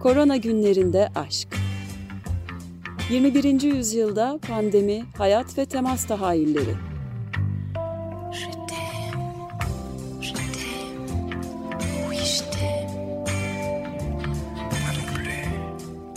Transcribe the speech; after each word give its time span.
Korona 0.00 0.36
günlerinde 0.36 1.08
aşk. 1.14 1.48
21. 3.10 3.62
yüzyılda 3.62 4.38
pandemi, 4.48 5.04
hayat 5.18 5.58
ve 5.58 5.66
temas 5.66 6.06
tahayyülleri. 6.06 6.74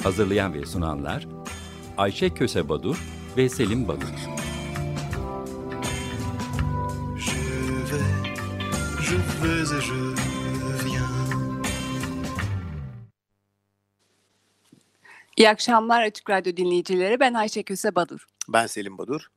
Hazırlayan 0.03 0.53
ve 0.53 0.65
sunanlar 0.65 1.27
Ayşe 1.97 2.29
Köse 2.29 2.69
Badur 2.69 3.03
ve 3.37 3.49
Selim 3.49 3.87
Badur. 3.87 4.07
Je 7.17 7.31
vais, 7.91 8.01
je 9.01 9.15
vais 9.43 9.71
et 9.71 9.81
je 9.81 10.32
İyi 15.37 15.49
akşamlar 15.49 16.03
Açık 16.03 16.29
Radyo 16.29 16.57
dinleyicileri. 16.57 17.19
Ben 17.19 17.33
Ayşe 17.33 17.63
Köse 17.63 17.95
Badur. 17.95 18.25
Ben 18.49 18.67
Selim 18.67 18.97
Badur. 18.97 19.27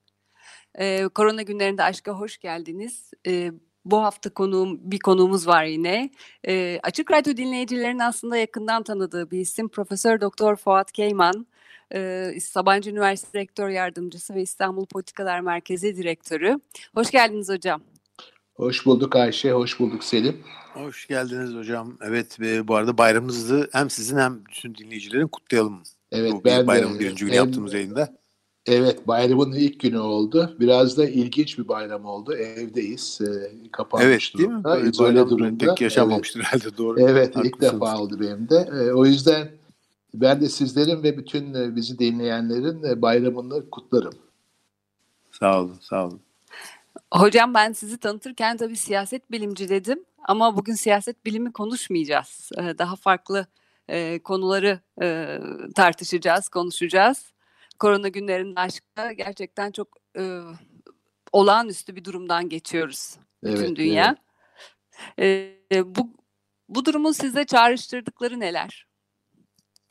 Ee, 0.78 1.08
korona 1.14 1.42
günlerinde 1.42 1.82
aşka 1.82 2.12
hoş 2.12 2.38
geldiniz. 2.38 3.10
Ee, 3.26 3.52
bu 3.84 4.02
hafta 4.02 4.30
konuğum, 4.30 4.90
bir 4.90 4.98
konuğumuz 4.98 5.46
var 5.46 5.64
yine. 5.64 6.10
Ee, 6.48 6.80
Açık 6.82 7.10
Radyo 7.10 7.36
dinleyicilerin 7.36 7.98
aslında 7.98 8.36
yakından 8.36 8.82
tanıdığı 8.82 9.30
bir 9.30 9.40
isim 9.40 9.68
Profesör 9.68 10.20
Doktor 10.20 10.56
Fuat 10.56 10.92
Keyman. 10.92 11.46
Ee, 11.94 12.32
Sabancı 12.40 12.90
Üniversitesi 12.90 13.38
Rektör 13.38 13.68
Yardımcısı 13.68 14.34
ve 14.34 14.42
İstanbul 14.42 14.86
Politikalar 14.86 15.40
Merkezi 15.40 15.96
Direktörü. 15.96 16.60
Hoş 16.94 17.10
geldiniz 17.10 17.48
hocam. 17.48 17.82
Hoş 18.56 18.86
bulduk 18.86 19.16
Ayşe, 19.16 19.52
hoş 19.52 19.80
bulduk 19.80 20.04
Selim. 20.04 20.36
Hoş 20.74 21.06
geldiniz 21.06 21.54
hocam. 21.54 21.98
Evet 22.00 22.40
ve 22.40 22.68
bu 22.68 22.74
arada 22.74 22.98
bayramınızı 22.98 23.68
hem 23.72 23.90
sizin 23.90 24.16
hem 24.18 24.44
bütün 24.44 24.74
dinleyicilerin 24.74 25.28
kutlayalım. 25.28 25.82
Evet 26.12 26.32
bu 26.32 26.44
ben 26.44 26.66
bayramın 26.66 26.94
de. 26.94 27.00
birinci 27.00 27.24
günü 27.24 27.34
hem, 27.34 27.44
yaptığımız 27.44 27.74
yayında. 27.74 28.14
Evet 28.66 29.08
bayramın 29.08 29.52
ilk 29.52 29.80
günü 29.80 29.98
oldu. 29.98 30.56
Biraz 30.60 30.98
da 30.98 31.08
ilginç 31.08 31.58
bir 31.58 31.68
bayram 31.68 32.04
oldu. 32.04 32.34
Evdeyiz. 32.34 33.20
E, 33.20 33.50
kapanmış 33.72 34.06
evet, 34.06 34.38
değil 34.38 34.48
mi? 34.48 34.64
durumda. 34.64 34.88
İzole 34.88 35.30
durumda. 35.30 35.66
Pek 35.66 35.80
yaşanmamıştır 35.80 36.40
evet. 36.40 36.52
herhalde 36.52 36.76
doğru. 36.76 37.00
Evet 37.00 37.36
Haklısınız. 37.36 37.46
ilk 37.46 37.60
defa 37.60 37.98
oldu 37.98 38.20
benim 38.20 38.48
de. 38.48 38.68
E, 38.72 38.92
o 38.92 39.06
yüzden 39.06 39.48
ben 40.14 40.40
de 40.40 40.48
sizlerin 40.48 41.02
ve 41.02 41.18
bütün 41.18 41.54
e, 41.54 41.76
bizi 41.76 41.98
dinleyenlerin 41.98 42.82
e, 42.82 43.02
bayramını 43.02 43.70
kutlarım. 43.70 44.14
Sağ 45.32 45.60
olun, 45.60 45.76
sağ 45.80 46.06
olun. 46.06 46.20
Hocam 47.14 47.54
ben 47.54 47.72
sizi 47.72 47.98
tanıtırken 47.98 48.56
tabii 48.56 48.76
siyaset 48.76 49.30
bilimci 49.30 49.68
dedim 49.68 50.04
ama 50.28 50.56
bugün 50.56 50.74
siyaset 50.74 51.24
bilimi 51.26 51.52
konuşmayacağız. 51.52 52.50
Daha 52.78 52.96
farklı 52.96 53.46
konuları 54.24 54.80
tartışacağız, 55.74 56.48
konuşacağız. 56.48 57.32
Korona 57.78 58.08
günlerinde 58.08 58.60
aşkta 58.60 59.12
gerçekten 59.12 59.72
çok 59.72 59.88
olağanüstü 61.32 61.96
bir 61.96 62.04
durumdan 62.04 62.48
geçiyoruz 62.48 63.16
bütün 63.44 63.64
evet, 63.64 63.76
dünya. 63.76 64.16
Evet. 65.18 65.86
Bu, 65.86 66.10
bu 66.68 66.84
durumun 66.84 67.12
size 67.12 67.44
çağrıştırdıkları 67.44 68.40
neler? 68.40 68.86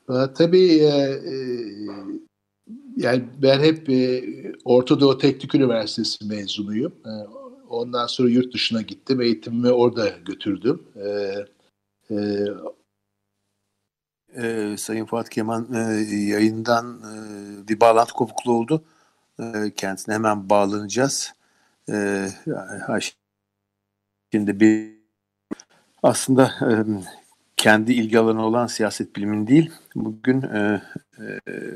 Tabii 0.08 0.74
e, 0.74 0.88
e, 0.88 1.36
yani 2.98 3.24
ben 3.42 3.60
hep 3.60 3.90
e, 3.90 4.24
Orta 4.66 5.00
Doğu 5.00 5.18
Teknik 5.18 5.56
Üniversitesi 5.56 6.26
mezunuyum. 6.26 6.94
E, 7.06 7.12
ondan 7.70 8.08
sonra 8.08 8.30
yurt 8.30 8.54
dışına 8.54 8.82
gittim. 8.82 9.22
Eğitimimi 9.22 9.72
orada 9.72 10.10
götürdüm. 10.26 10.84
E, 10.96 11.36
e, 12.12 12.46
e, 14.36 14.76
Sayın 14.78 15.06
Fuat 15.06 15.30
Keman 15.30 15.74
e, 15.74 15.80
yayından 16.14 17.02
e, 17.02 17.68
bir 17.68 17.80
bağlantı 17.80 18.14
kopukluğu 18.14 18.54
oldu. 18.54 18.84
E, 19.40 19.72
kendisine 19.76 20.16
hemen 20.16 20.50
bağlanacağız. 20.50 21.34
E, 21.90 22.28
şimdi 24.31 24.59
bir 24.59 24.96
aslında 26.04 26.44
e, 26.46 26.72
kendi 27.58 27.94
ilgi 27.94 28.20
alanı 28.20 28.46
olan 28.46 28.68
siyaset 28.68 29.16
bilimin 29.16 29.48
değil, 29.48 29.72
bugün 29.96 30.42
e, 30.42 30.81
e, 31.20 31.72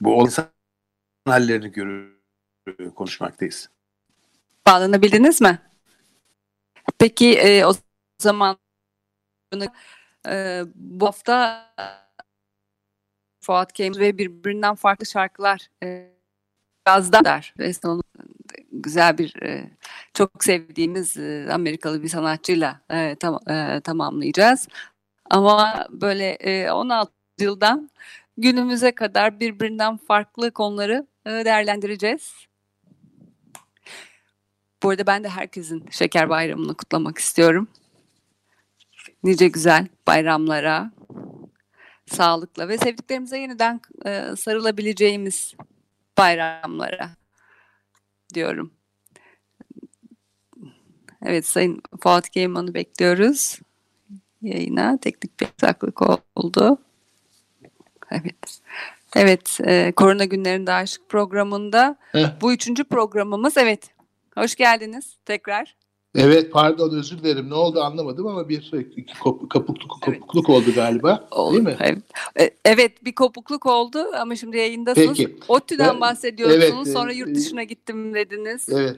bu 0.00 0.22
insan 0.22 0.46
hallerini 1.24 1.72
görür, 1.72 2.16
konuşmaktayız. 2.94 3.70
Bağlanabildiniz 4.66 5.40
mi? 5.40 5.58
Peki 6.98 7.38
e, 7.38 7.64
o 7.64 7.72
zaman 8.18 8.58
e, 10.26 10.62
bu 10.74 11.06
hafta 11.06 11.66
Fuat 13.40 13.72
Kemal 13.72 13.98
ve 13.98 14.18
birbirinden 14.18 14.74
farklı 14.74 15.06
şarkılar 15.06 15.68
e, 15.82 16.10
Gaz'da 16.84 17.24
der. 17.24 17.54
güzel 18.72 19.18
bir 19.18 19.42
e, 19.42 19.70
çok 20.14 20.44
sevdiğimiz 20.44 21.16
e, 21.16 21.48
Amerikalı 21.52 22.02
bir 22.02 22.08
sanatçıyla 22.08 22.80
e, 22.90 23.16
tam, 23.20 23.38
e, 23.50 23.80
tamamlayacağız. 23.80 24.68
Ama 25.30 25.86
böyle 25.90 26.30
e, 26.30 26.70
16 26.70 27.12
yıldan 27.40 27.90
günümüze 28.40 28.92
kadar 28.92 29.40
birbirinden 29.40 29.96
farklı 29.96 30.50
konuları 30.50 31.06
e, 31.26 31.30
değerlendireceğiz. 31.30 32.32
Bu 34.82 34.90
arada 34.90 35.06
ben 35.06 35.24
de 35.24 35.28
herkesin 35.28 35.86
Şeker 35.90 36.28
Bayramı'nı 36.28 36.74
kutlamak 36.74 37.18
istiyorum. 37.18 37.68
Nice 39.22 39.48
güzel 39.48 39.86
bayramlara, 40.06 40.90
sağlıkla 42.06 42.68
ve 42.68 42.78
sevdiklerimize 42.78 43.38
yeniden 43.38 43.80
e, 44.06 44.36
sarılabileceğimiz 44.36 45.54
bayramlara 46.18 47.10
diyorum. 48.34 48.72
Evet 51.22 51.46
Sayın 51.46 51.82
Fuat 52.02 52.32
Geyman'ı 52.32 52.74
bekliyoruz. 52.74 53.60
Yayına 54.42 54.98
teknik 54.98 55.40
bir 55.40 55.46
aksaklık 55.46 56.02
oldu. 56.36 56.78
Evet. 58.22 58.60
Evet, 59.16 59.58
e, 59.64 59.92
Korona 59.92 60.24
Günlerinde 60.24 60.72
Aşk 60.72 61.00
programında 61.08 61.96
Heh. 62.12 62.40
bu 62.40 62.52
üçüncü 62.52 62.84
programımız. 62.84 63.56
Evet, 63.56 63.90
hoş 64.34 64.54
geldiniz 64.56 65.16
tekrar. 65.24 65.76
Evet, 66.14 66.52
pardon 66.52 66.98
özür 66.98 67.18
dilerim. 67.18 67.50
Ne 67.50 67.54
oldu 67.54 67.80
anlamadım 67.80 68.26
ama 68.26 68.48
bir 68.48 68.72
kopukluk, 69.20 69.50
kopukluk 70.02 70.48
evet. 70.48 70.48
oldu 70.48 70.74
galiba. 70.74 71.28
Oldu, 71.30 71.52
değil 71.52 71.64
mi? 71.64 71.76
Evet. 71.80 71.98
E, 72.40 72.50
evet, 72.64 73.04
bir 73.04 73.14
kopukluk 73.14 73.66
oldu 73.66 74.06
ama 74.20 74.36
şimdi 74.36 74.56
yayındasınız. 74.56 75.18
Peki. 75.18 75.36
ODTÜ'den 75.48 75.94
ben, 75.94 76.00
bahsediyorsunuz. 76.00 76.88
Evet, 76.88 76.92
Sonra 76.92 77.12
yurt 77.12 77.34
dışına 77.34 77.62
gittim 77.62 78.14
dediniz. 78.14 78.68
Evet. 78.68 78.96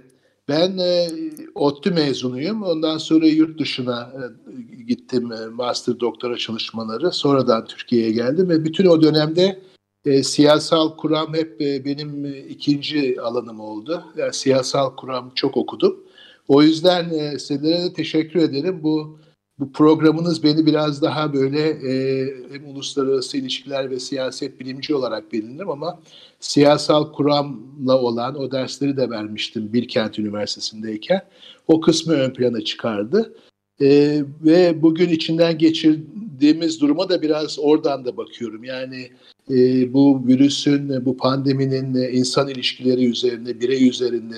Ben 0.48 0.78
e, 0.78 1.08
ODTÜ 1.54 1.91
mezunuyum. 1.91 2.62
Ondan 2.62 2.98
sonra 2.98 3.26
yurt 3.26 3.60
dışına 3.60 4.12
e, 4.14 4.82
gittim 4.82 5.32
e, 5.32 5.47
master 5.47 6.00
doktora 6.00 6.36
çalışmaları. 6.36 7.12
Sonradan 7.12 7.64
Türkiye'ye 7.64 8.12
geldim 8.12 8.48
ve 8.48 8.64
bütün 8.64 8.86
o 8.86 9.02
dönemde 9.02 9.60
e, 10.04 10.22
siyasal 10.22 10.97
kuram 10.97 11.34
hep 11.34 11.60
e, 11.60 11.84
benim 11.84 12.25
e, 12.25 12.38
ikinci 12.38 13.20
alanım 13.20 13.60
oldu. 13.60 14.04
Yani 14.16 14.32
siyasal 14.32 14.97
kuram 14.97 15.32
çok 15.34 15.56
okudum. 15.56 16.04
O 16.48 16.62
yüzden 16.62 17.10
e, 17.10 17.38
sizlere 17.38 17.82
de 17.82 17.92
teşekkür 17.92 18.41
ederim. 18.41 18.82
Bu 18.82 19.19
bu 19.58 19.72
programınız 19.72 20.42
beni 20.42 20.66
biraz 20.66 21.02
daha 21.02 21.32
böyle 21.32 21.68
e, 21.68 22.26
hem 22.52 22.66
uluslararası 22.66 23.36
ilişkiler 23.36 23.90
ve 23.90 24.00
siyaset 24.00 24.60
bilimci 24.60 24.94
olarak 24.94 25.32
bilinirim 25.32 25.70
ama 25.70 26.00
siyasal 26.40 27.12
kuramla 27.12 27.98
olan 27.98 28.34
o 28.38 28.52
dersleri 28.52 28.96
de 28.96 29.10
vermiştim 29.10 29.72
Bilkent 29.72 30.18
Üniversitesi'ndeyken. 30.18 31.20
O 31.68 31.80
kısmı 31.80 32.12
ön 32.12 32.30
plana 32.30 32.60
çıkardı. 32.60 33.34
E, 33.80 34.22
ve 34.44 34.82
bugün 34.82 35.08
içinden 35.08 35.58
geçirdiğimiz 35.58 36.81
duruma 36.81 37.08
da 37.08 37.22
biraz 37.22 37.58
oradan 37.58 38.04
da 38.04 38.16
bakıyorum. 38.16 38.64
Yani 38.64 39.10
e, 39.50 39.93
bu 39.93 40.26
virüsün, 40.26 41.04
bu 41.04 41.16
pandeminin 41.16 41.94
insan 41.94 42.49
ilişkileri 42.49 43.04
üzerine, 43.10 43.60
birey 43.60 43.88
üzerinde 43.88 44.37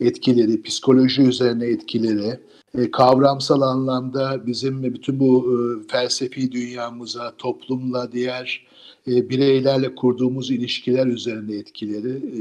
etkileri, 0.00 0.62
psikoloji 0.62 1.22
üzerine 1.22 1.66
etkileri, 1.66 2.40
e, 2.78 2.90
kavramsal 2.90 3.60
anlamda 3.60 4.46
bizim 4.46 4.82
bütün 4.82 5.20
bu 5.20 5.46
e, 5.52 5.88
felsefi 5.88 6.52
dünyamıza, 6.52 7.34
toplumla, 7.38 8.12
diğer 8.12 8.66
e, 9.08 9.28
bireylerle 9.28 9.94
kurduğumuz 9.94 10.50
ilişkiler 10.50 11.06
üzerine 11.06 11.54
etkileri, 11.54 12.10
e, 12.10 12.40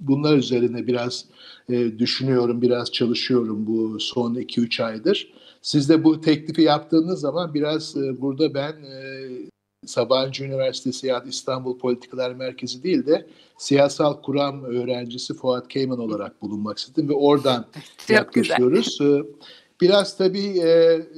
bunlar 0.00 0.36
üzerine 0.36 0.86
biraz 0.86 1.24
e, 1.68 1.98
düşünüyorum, 1.98 2.62
biraz 2.62 2.92
çalışıyorum 2.92 3.66
bu 3.66 4.00
son 4.00 4.34
2-3 4.34 4.84
aydır. 4.84 5.32
Siz 5.62 5.88
de 5.88 6.04
bu 6.04 6.20
teklifi 6.20 6.62
yaptığınız 6.62 7.20
zaman 7.20 7.54
biraz 7.54 7.96
e, 7.96 8.20
burada 8.20 8.54
ben 8.54 8.72
e, 8.72 9.53
Sabancı 9.86 10.44
Üniversitesi 10.44 11.06
ya 11.06 11.24
İstanbul 11.28 11.78
Politikalar 11.78 12.32
Merkezi 12.32 12.82
değil 12.82 13.06
de 13.06 13.26
siyasal 13.58 14.22
kuram 14.22 14.64
öğrencisi 14.64 15.34
Fuat 15.34 15.68
Keyman 15.68 15.98
olarak 15.98 16.42
bulunmak 16.42 16.78
istedim 16.78 17.08
ve 17.08 17.14
oradan 17.14 17.66
yaklaşıyoruz. 18.08 18.98
Güzel. 18.98 19.22
Biraz 19.80 20.16
tabii 20.16 20.58
e, 20.58 20.68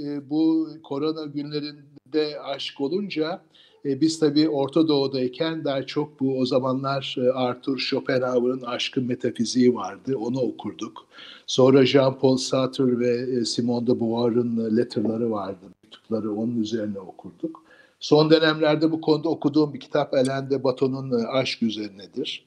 e, 0.05 0.31
bu 0.31 0.69
korona 0.83 1.25
günlerinde 1.25 1.83
de 2.13 2.41
aşk 2.41 2.81
olunca 2.81 3.43
e, 3.85 4.01
biz 4.01 4.19
tabii 4.19 4.49
Orta 4.49 4.89
Doğu'dayken 4.89 5.65
daha 5.65 5.87
çok 5.87 6.21
bu 6.21 6.39
o 6.39 6.47
zamanlar 6.47 7.17
Arthur 7.35 7.79
Schopenhauer'ın 7.79 8.63
Aşkın 8.63 9.05
Metafiziği 9.05 9.75
vardı. 9.75 10.17
Onu 10.17 10.41
okurduk. 10.41 11.07
Sonra 11.47 11.83
Jean-Paul 11.83 12.39
Sartre 12.39 12.99
ve 12.99 13.45
Simone 13.45 13.87
de 13.87 14.01
Beauvoir'ın 14.01 14.77
letterları 14.77 15.31
vardı. 15.31 15.67
Mektupları 15.85 16.33
onun 16.33 16.61
üzerine 16.61 16.99
okurduk. 16.99 17.66
Son 18.07 18.31
dönemlerde 18.31 18.93
bu 18.93 19.01
konuda 19.01 19.29
okuduğum 19.29 19.75
bir 19.75 19.81
kitap 19.81 20.15
Alain 20.15 20.51
de 20.51 20.63
Botton'un 20.63 21.25
Aşk 21.25 21.63
üzerinedir. 21.63 22.45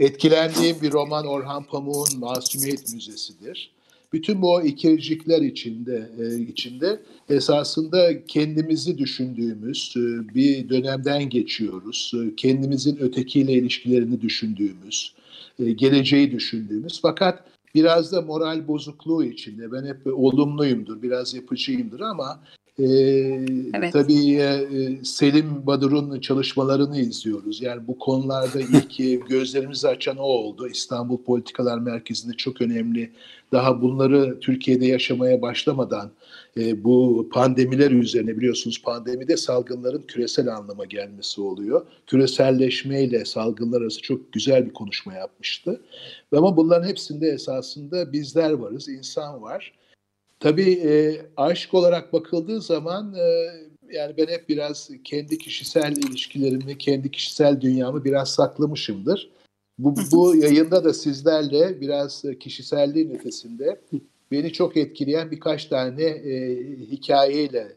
Etkilendiğim 0.00 0.76
bir 0.82 0.92
roman 0.92 1.26
Orhan 1.26 1.64
Pamuk'un 1.64 2.20
Masumiyet 2.20 2.94
Müzesi'dir 2.94 3.70
bütün 4.12 4.42
bu 4.42 4.62
ikircikler 4.62 5.42
içinde 5.42 6.10
e, 6.20 6.38
içinde 6.38 7.00
esasında 7.28 8.24
kendimizi 8.24 8.98
düşündüğümüz 8.98 9.94
e, 9.96 10.34
bir 10.34 10.68
dönemden 10.68 11.28
geçiyoruz. 11.28 12.12
E, 12.14 12.36
kendimizin 12.36 12.96
ötekiyle 12.96 13.52
ilişkilerini 13.52 14.20
düşündüğümüz, 14.20 15.14
geleceği 15.58 16.32
düşündüğümüz 16.32 17.00
fakat 17.02 17.44
biraz 17.74 18.12
da 18.12 18.22
moral 18.22 18.68
bozukluğu 18.68 19.24
içinde. 19.24 19.72
Ben 19.72 19.86
hep 19.86 20.06
olumluyumdur, 20.06 21.02
biraz 21.02 21.34
yapıcıyımdır 21.34 22.00
ama 22.00 22.40
e, 22.78 22.84
evet. 23.74 23.92
Tabii 23.92 24.34
e, 24.34 25.04
Selim 25.04 25.66
Badur'un 25.66 26.20
çalışmalarını 26.20 27.00
izliyoruz. 27.00 27.62
Yani 27.62 27.86
bu 27.86 27.98
konularda 27.98 28.60
ilk 28.60 29.28
gözlerimizi 29.28 29.88
açan 29.88 30.16
o 30.16 30.22
oldu. 30.22 30.68
İstanbul 30.68 31.18
Politikalar 31.18 31.78
Merkezi'nde 31.78 32.32
çok 32.32 32.60
önemli 32.60 33.10
daha 33.52 33.82
bunları 33.82 34.40
Türkiye'de 34.40 34.86
yaşamaya 34.86 35.42
başlamadan 35.42 36.10
e, 36.56 36.84
bu 36.84 37.28
pandemiler 37.32 37.90
üzerine 37.90 38.36
biliyorsunuz 38.36 38.82
pandemide 38.82 39.36
salgınların 39.36 40.02
küresel 40.02 40.56
anlama 40.56 40.84
gelmesi 40.84 41.40
oluyor. 41.40 41.86
Küreselleşmeyle 42.06 43.24
salgınlar 43.24 43.82
arası 43.82 44.02
çok 44.02 44.32
güzel 44.32 44.66
bir 44.66 44.72
konuşma 44.72 45.14
yapmıştı. 45.14 45.80
Ama 46.36 46.56
bunların 46.56 46.88
hepsinde 46.88 47.28
esasında 47.28 48.12
bizler 48.12 48.50
varız, 48.50 48.88
insan 48.88 49.42
var. 49.42 49.72
Tabii 50.40 50.72
e, 50.72 51.20
aşk 51.36 51.74
olarak 51.74 52.12
bakıldığı 52.12 52.60
zaman 52.60 53.14
e, 53.14 53.46
yani 53.92 54.16
ben 54.16 54.26
hep 54.26 54.48
biraz 54.48 54.90
kendi 55.04 55.38
kişisel 55.38 55.96
ilişkilerimi, 55.96 56.78
kendi 56.78 57.10
kişisel 57.10 57.60
dünyamı 57.60 58.04
biraz 58.04 58.30
saklamışımdır. 58.30 59.30
Bu, 59.78 59.94
bu 60.12 60.36
yayında 60.36 60.84
da 60.84 60.94
sizlerle 60.94 61.80
biraz 61.80 62.24
kişiselliğin 62.40 63.10
ötesinde 63.10 63.80
beni 64.30 64.52
çok 64.52 64.76
etkileyen 64.76 65.30
birkaç 65.30 65.64
tane 65.64 66.02
e, 66.02 66.56
hikayeyle 66.80 67.76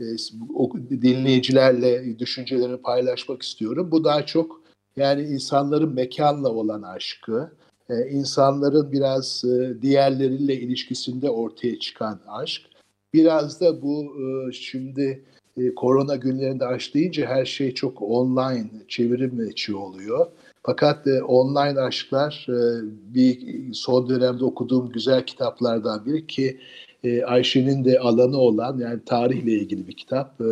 e, 0.00 0.04
e, 0.04 1.02
dinleyicilerle 1.02 2.18
düşüncelerimi 2.18 2.82
paylaşmak 2.82 3.42
istiyorum. 3.42 3.88
Bu 3.90 4.04
daha 4.04 4.26
çok 4.26 4.60
yani 4.96 5.22
insanların 5.22 5.94
mekanla 5.94 6.48
olan 6.48 6.82
aşkı, 6.82 7.52
e, 7.90 8.10
insanların 8.10 8.92
biraz 8.92 9.44
e, 9.44 9.82
diğerleriyle 9.82 10.54
ilişkisinde 10.54 11.30
ortaya 11.30 11.78
çıkan 11.78 12.20
aşk. 12.28 12.62
Biraz 13.14 13.60
da 13.60 13.82
bu 13.82 14.04
e, 14.04 14.52
şimdi 14.52 15.24
e, 15.56 15.74
korona 15.74 16.16
günlerinde 16.16 16.66
aşk 16.66 16.94
deyince 16.94 17.26
her 17.26 17.44
şey 17.44 17.74
çok 17.74 18.02
online, 18.02 18.70
çevirim 18.88 19.48
içi 19.50 19.74
oluyor. 19.74 20.26
Fakat 20.62 21.06
online 21.26 21.80
aşklar 21.80 22.46
bir 23.14 23.38
son 23.72 24.08
dönemde 24.08 24.44
okuduğum 24.44 24.92
güzel 24.92 25.26
kitaplardan 25.26 26.06
biri 26.06 26.26
ki 26.26 26.58
e, 27.04 27.24
Ayşe'nin 27.24 27.84
de 27.84 27.98
alanı 27.98 28.38
olan 28.38 28.78
yani 28.78 29.00
tarihle 29.06 29.52
ilgili 29.52 29.86
bir 29.86 29.92
kitap. 29.92 30.40
E, 30.40 30.46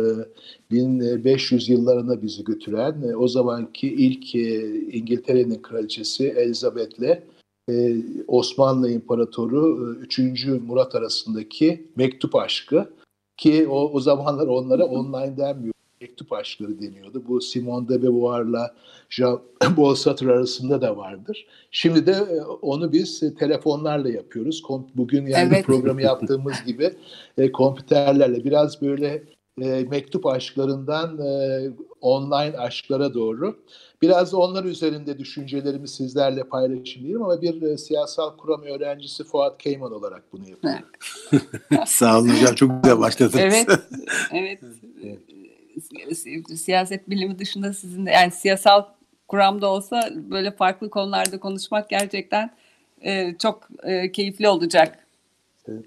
1500 0.71 1.69
yıllarına 1.69 2.21
bizi 2.21 2.43
götüren 2.43 3.01
e, 3.01 3.15
o 3.15 3.27
zamanki 3.27 3.87
ilk 3.87 4.35
e, 4.35 4.65
İngiltere'nin 4.91 5.61
kraliçesi 5.61 6.27
Elizabeth'le 6.27 7.23
e, 7.69 7.95
Osmanlı 8.27 8.91
İmparatoru 8.91 9.95
e, 10.01 10.03
3. 10.03 10.19
Murat 10.45 10.95
arasındaki 10.95 11.87
mektup 11.95 12.35
aşkı 12.35 12.93
ki 13.37 13.67
o, 13.67 13.91
o 13.93 13.99
zamanlar 13.99 14.47
onlara 14.47 14.85
online 14.85 15.37
denmiyor 15.37 15.73
mektup 16.01 16.33
aşkları 16.33 16.81
deniyordu. 16.81 17.23
Bu 17.27 17.41
Simone 17.41 17.89
de 17.89 18.03
Beauvoir'la 18.03 18.75
Jean 19.09 19.41
Paul 19.75 19.95
Sartre 19.95 20.31
arasında 20.31 20.81
da 20.81 20.97
vardır. 20.97 21.47
Şimdi 21.71 22.05
de 22.05 22.11
e, 22.11 22.41
onu 22.41 22.91
biz 22.91 23.23
e, 23.23 23.35
telefonlarla 23.35 24.09
yapıyoruz. 24.09 24.63
Bugün 24.95 25.25
yani 25.25 25.53
evet. 25.53 25.65
programı 25.65 26.01
yaptığımız 26.01 26.55
gibi 26.65 26.93
e, 27.37 27.51
kompüterlerle 27.51 28.43
biraz 28.43 28.81
böyle 28.81 29.23
e, 29.61 29.85
mektup 29.89 30.25
aşklarından 30.25 31.19
e, 31.19 31.61
online 32.01 32.57
aşklara 32.57 33.13
doğru. 33.13 33.55
Biraz 34.01 34.33
da 34.33 34.37
onlar 34.37 34.63
üzerinde 34.63 35.17
düşüncelerimi 35.17 35.87
sizlerle 35.87 36.43
paylaşayım 36.43 37.03
diyelim 37.03 37.23
ama 37.23 37.41
bir 37.41 37.61
e, 37.61 37.77
siyasal 37.77 38.37
kuram 38.37 38.63
öğrencisi 38.63 39.23
Fuat 39.23 39.57
Keyman 39.57 39.93
olarak 39.93 40.23
bunu 40.33 40.49
yapıyorum. 40.49 40.85
Sağ 41.85 42.19
olun 42.19 42.29
hocam 42.29 42.55
çok 42.55 42.83
güzel 42.83 42.99
başladınız. 42.99 43.35
Evet, 43.35 43.67
evet. 45.03 45.19
Siyaset 46.55 47.09
bilimi 47.09 47.39
dışında 47.39 47.73
sizin 47.73 48.05
de 48.05 48.11
yani 48.11 48.31
siyasal 48.31 48.83
kuramda 49.27 49.67
olsa 49.67 50.09
böyle 50.15 50.51
farklı 50.51 50.89
konularda 50.89 51.39
konuşmak 51.39 51.89
gerçekten 51.89 52.51
e, 53.01 53.35
çok 53.37 53.67
e, 53.83 54.11
keyifli 54.11 54.47
olacak. 54.47 55.05
Evet. 55.67 55.85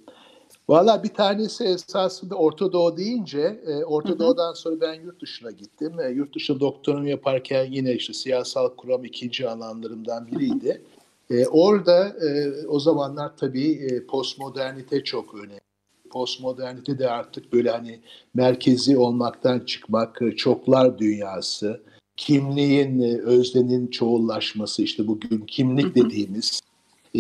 Valla 0.69 1.03
bir 1.03 1.09
tanesi 1.09 1.65
esasında 1.65 2.35
Orta 2.35 2.73
Doğu 2.73 2.97
deyince 2.97 3.61
e, 3.67 3.85
Orta 3.85 4.19
Doğu'dan 4.19 4.53
sonra 4.53 4.81
ben 4.81 4.95
yurt 4.95 5.23
dışına 5.23 5.51
gittim. 5.51 6.01
E, 6.01 6.09
yurt 6.09 6.35
dışı 6.35 6.61
doktorumu 6.61 7.09
yaparken 7.09 7.65
yine 7.71 7.93
işte 7.93 8.13
siyasal 8.13 8.69
kuram 8.69 9.05
ikinci 9.05 9.49
alanlarımdan 9.49 10.27
biriydi. 10.27 10.83
E, 11.31 11.47
orada 11.47 12.09
e, 12.09 12.53
o 12.67 12.81
zamanlar 12.81 13.37
tabii 13.37 13.73
e, 13.73 14.07
postmodernite 14.07 15.05
çok 15.05 15.35
önemli 15.35 15.72
postmodernite 16.13 16.99
de 16.99 17.11
artık 17.11 17.53
böyle 17.53 17.71
hani 17.71 18.01
merkezi 18.35 18.97
olmaktan 18.97 19.61
çıkmak, 19.61 20.23
e, 20.23 20.37
çoklar 20.37 20.99
dünyası, 20.99 21.81
kimliğin, 22.17 23.01
e, 23.01 23.19
öznenin 23.19 23.87
çoğullaşması 23.87 24.83
işte 24.83 25.07
bugün 25.07 25.39
kimlik 25.39 25.95
dediğimiz 25.95 26.61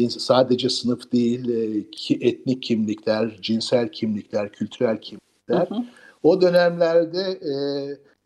sadece 0.08 0.68
sınıf 0.68 1.12
değil 1.12 1.48
e, 1.48 1.84
etnik 2.28 2.62
kimlikler, 2.62 3.38
cinsel 3.40 3.88
kimlikler, 3.92 4.52
kültürel 4.52 5.00
kimlikler. 5.00 5.68
O 6.22 6.40
dönemlerde 6.40 7.20
e, 7.20 7.54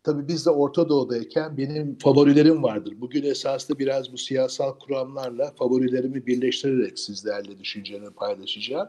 tabii 0.03 0.27
biz 0.27 0.45
de 0.45 0.49
Orta 0.49 0.89
Doğu'dayken 0.89 1.57
benim 1.57 1.97
favorilerim 1.97 2.63
vardır. 2.63 2.93
Bugün 2.97 3.23
esasında 3.23 3.79
biraz 3.79 4.13
bu 4.13 4.17
siyasal 4.17 4.73
kuramlarla 4.79 5.51
favorilerimi 5.59 6.25
birleştirerek 6.25 6.99
sizlerle 6.99 7.59
düşüncelerimi 7.59 8.09
paylaşacağım. 8.09 8.87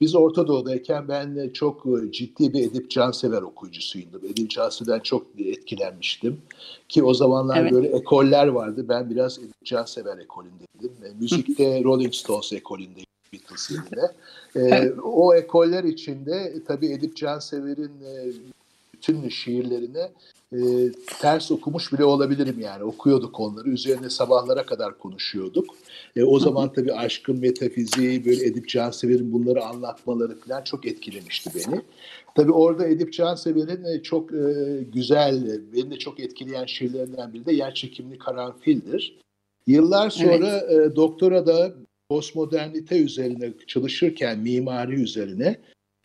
Biz 0.00 0.14
Orta 0.14 0.46
Doğu'dayken 0.46 1.08
ben 1.08 1.50
çok 1.54 1.86
e, 1.86 2.12
ciddi 2.12 2.52
bir 2.52 2.62
Edip 2.62 2.90
Cansever 2.90 3.42
okuyucusuydum. 3.42 4.24
Edip 4.24 4.50
Cansever'den 4.50 5.00
çok 5.00 5.26
etkilenmiştim. 5.38 6.42
Ki 6.88 7.02
o 7.02 7.14
zamanlar 7.14 7.56
evet. 7.56 7.72
böyle 7.72 7.88
ekoller 7.88 8.46
vardı. 8.46 8.84
Ben 8.88 9.10
biraz 9.10 9.38
Edip 9.38 9.64
Cansever 9.64 10.18
ekolündeydim. 10.18 10.92
Müzikte 11.20 11.84
Rolling 11.84 12.14
Stones 12.14 12.52
ekolündeydim. 12.52 13.04
Beatles 13.32 13.70
yerine. 13.70 14.10
E, 14.56 14.92
o 15.02 15.34
ekoller 15.34 15.84
içinde 15.84 16.32
e, 16.32 16.64
tabii 16.64 16.92
Edip 16.92 17.16
Cansever'in 17.16 17.92
e, 18.04 18.32
bütün 18.98 19.28
şiirlerini 19.28 20.10
e, 20.52 20.58
ters 21.20 21.50
okumuş 21.50 21.92
bile 21.92 22.04
olabilirim 22.04 22.60
yani. 22.60 22.84
Okuyorduk 22.84 23.40
onları. 23.40 23.68
Üzerine 23.68 24.10
sabahlara 24.10 24.66
kadar 24.66 24.98
konuşuyorduk. 24.98 25.66
E, 26.16 26.24
o 26.24 26.38
zaman 26.38 26.72
tabii 26.72 26.92
aşkın 26.92 27.40
metafiziği, 27.40 28.24
böyle 28.24 28.46
Edip 28.46 28.68
Cansever'in 28.68 29.32
bunları 29.32 29.64
anlatmaları 29.64 30.40
falan 30.40 30.62
çok 30.64 30.86
etkilemişti 30.86 31.50
beni. 31.54 31.82
Tabii 32.34 32.52
orada 32.52 32.86
Edip 32.86 33.12
Cansever'in 33.12 33.84
e, 33.84 34.02
çok 34.02 34.32
e, 34.32 34.82
güzel, 34.92 35.60
beni 35.72 35.90
de 35.90 35.98
çok 35.98 36.20
etkileyen 36.20 36.66
şiirlerinden 36.66 37.32
biri 37.32 37.46
de 37.46 37.52
yer 37.52 37.74
çekimli 37.74 38.18
karanfildir. 38.18 39.18
Yıllar 39.66 40.10
sonra 40.10 40.64
evet. 40.70 40.92
e, 40.92 40.96
doktora 40.96 41.46
da 41.46 41.74
postmodernite 42.08 42.98
üzerine 42.98 43.52
çalışırken, 43.66 44.38
mimari 44.38 44.94
üzerine 44.94 45.56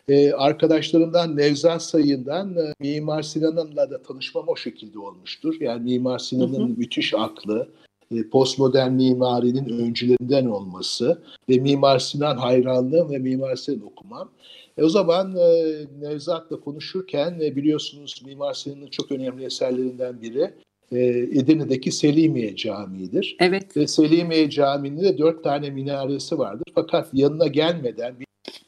e, 0.08 0.32
arkadaşlarımdan 0.32 1.38
Nevzat 1.38 1.84
Sayın'dan 1.84 2.58
e, 2.58 2.74
Mimar 2.80 3.24
Sinan'la 3.24 3.90
da 3.90 4.02
tanışmam 4.02 4.46
o 4.48 4.56
şekilde 4.56 5.00
olmuştur. 5.00 5.56
Yani 5.60 5.84
Mimar 5.84 6.20
Sinan'ın 6.20 6.78
müthiş 6.78 7.14
aklı, 7.14 7.70
e, 8.12 8.30
postmodern 8.30 8.92
mimarinin 8.92 9.80
öncülerinden 9.80 10.46
olması 10.46 11.22
ve 11.50 11.58
Mimar 11.58 12.00
Sinan 12.00 12.38
hayranlığım 12.38 13.12
ve 13.12 13.18
Mimar 13.18 13.56
Sinan 13.56 13.86
okumam. 13.86 14.30
E, 14.78 14.84
o 14.84 14.90
zaman 14.90 15.36
e, 15.36 15.74
Nevzat'la 16.02 16.60
konuşurken 16.60 17.40
e, 17.42 17.56
biliyorsunuz 17.56 18.22
Mimar 18.26 18.54
Sinan'ın 18.54 18.88
çok 18.88 19.12
önemli 19.12 19.46
eserlerinden 19.46 20.22
biri 20.22 20.54
e, 20.92 21.00
Edirne'deki 21.40 21.92
Selimiye 21.92 22.56
Camii'dir. 22.56 23.36
Evet. 23.40 23.78
Ve 23.78 23.88
Selimiye 23.88 24.50
Camii'nin 24.50 25.04
de 25.04 25.18
dört 25.18 25.44
tane 25.44 25.70
minaresi 25.70 26.40
vardır. 26.40 26.66
Fakat 26.76 27.10
yanına 27.14 27.48
gelmeden 27.48 28.16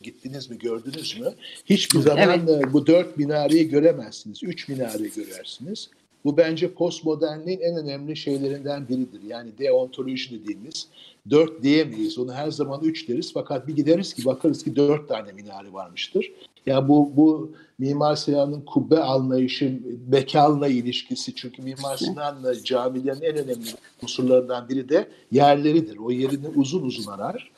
gittiniz 0.01 0.49
mi 0.49 0.57
gördünüz 0.57 1.19
mü? 1.19 1.33
Hiçbir 1.65 1.99
zaman 1.99 2.47
evet. 2.47 2.73
bu 2.73 2.87
dört 2.87 3.17
minareyi 3.17 3.69
göremezsiniz. 3.69 4.43
Üç 4.43 4.67
minareyi 4.67 5.11
görersiniz. 5.11 5.89
Bu 6.25 6.37
bence 6.37 6.73
postmodernliğin 6.73 7.59
en 7.59 7.77
önemli 7.77 8.15
şeylerinden 8.15 8.87
biridir. 8.87 9.21
Yani 9.27 9.57
deontoloji 9.57 10.39
dediğimiz 10.39 10.87
dört 11.29 11.63
diyemeyiz. 11.63 12.17
Onu 12.17 12.33
her 12.33 12.51
zaman 12.51 12.83
üç 12.83 13.09
deriz. 13.09 13.33
Fakat 13.33 13.67
bir 13.67 13.75
gideriz 13.75 14.13
ki 14.13 14.25
bakarız 14.25 14.63
ki 14.63 14.75
dört 14.75 15.07
tane 15.07 15.31
minare 15.31 15.73
varmıştır. 15.73 16.31
Ya 16.65 16.73
yani 16.73 16.87
bu 16.87 17.11
bu 17.15 17.51
Mimar 17.79 18.15
Sinan'ın 18.15 18.61
kubbe 18.61 18.99
anlayışı, 18.99 19.79
mekanla 20.07 20.67
ilişkisi 20.67 21.35
çünkü 21.35 21.61
Mimar 21.61 21.97
Sinan'la 21.97 22.63
camilerin 22.63 23.21
en 23.21 23.37
önemli 23.37 23.67
unsurlarından 24.03 24.69
biri 24.69 24.89
de 24.89 25.07
yerleridir. 25.31 25.97
O 25.97 26.11
yerini 26.11 26.47
uzun 26.47 26.83
uzun 26.83 27.11
arar. 27.11 27.51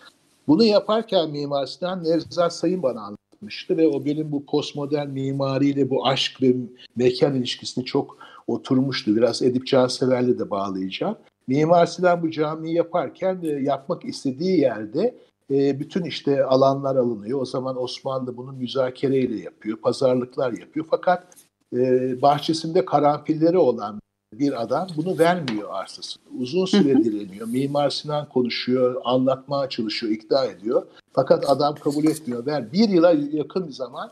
Bunu 0.48 0.63
yaparken 0.63 1.32
Mimar 1.32 1.66
Sinan 1.66 2.04
Nevzat 2.04 2.54
Sayın 2.54 2.84
bana 2.84 3.01
anlatmıştı 3.01 3.77
ve 3.77 3.88
o 3.88 4.06
benim 4.06 4.32
bu 4.32 4.46
postmodern 4.46 5.10
mimariyle 5.10 5.89
bu 5.89 6.08
aşk 6.08 6.42
ve 6.42 6.56
mekan 6.96 7.36
ilişkisini 7.36 7.86
çok 7.86 8.18
oturmuştu. 8.48 9.16
Biraz 9.16 9.42
Edip 9.42 9.68
Cansever'le 9.68 10.39
de 10.39 10.50
bağlayacağım. 10.50 11.18
Mimar 11.48 11.86
Sinan 11.86 12.24
bu 12.24 12.32
camiyi 12.32 12.75
yaparken 12.75 13.39
e, 13.44 13.48
yapmak 13.48 14.06
istediği 14.06 14.60
yerde 14.60 15.16
e, 15.51 15.80
bütün 15.80 16.04
işte 16.04 16.44
alanlar 16.44 16.96
alınıyor. 16.96 17.42
O 17.42 17.46
zaman 17.46 17.84
Osmanlı 17.84 18.38
bunu 18.38 18.51
müzakereyle 18.51 19.39
yapıyor, 19.39 19.77
pazarlıklar 19.77 20.51
yapıyor. 20.51 20.86
Fakat 20.89 21.27
e, 21.74 21.77
bahçesinde 22.22 22.86
karanfilleri 22.86 23.58
olan 23.58 24.00
bir 24.34 24.62
adam 24.62 24.88
bunu 24.96 25.20
vermiyor 25.20 25.70
arsasını. 25.72 26.24
Uzun 26.40 26.66
süre 26.66 27.04
direniyor. 27.04 27.48
Mimar 27.48 27.90
Sinan 27.90 28.30
konuşuyor, 28.30 29.02
anlatmaya 29.04 29.70
çalışıyor, 29.70 30.14
ikna 30.14 30.46
ediyor. 30.46 30.86
Fakat 31.14 31.50
adam 31.50 31.76
kabul 31.76 32.06
etmiyor. 32.06 32.46
Ver 32.46 32.72
bir 32.72 32.90
yıla 32.90 33.16
yakın 33.32 33.68
bir 33.68 33.74
zaman 33.74 34.12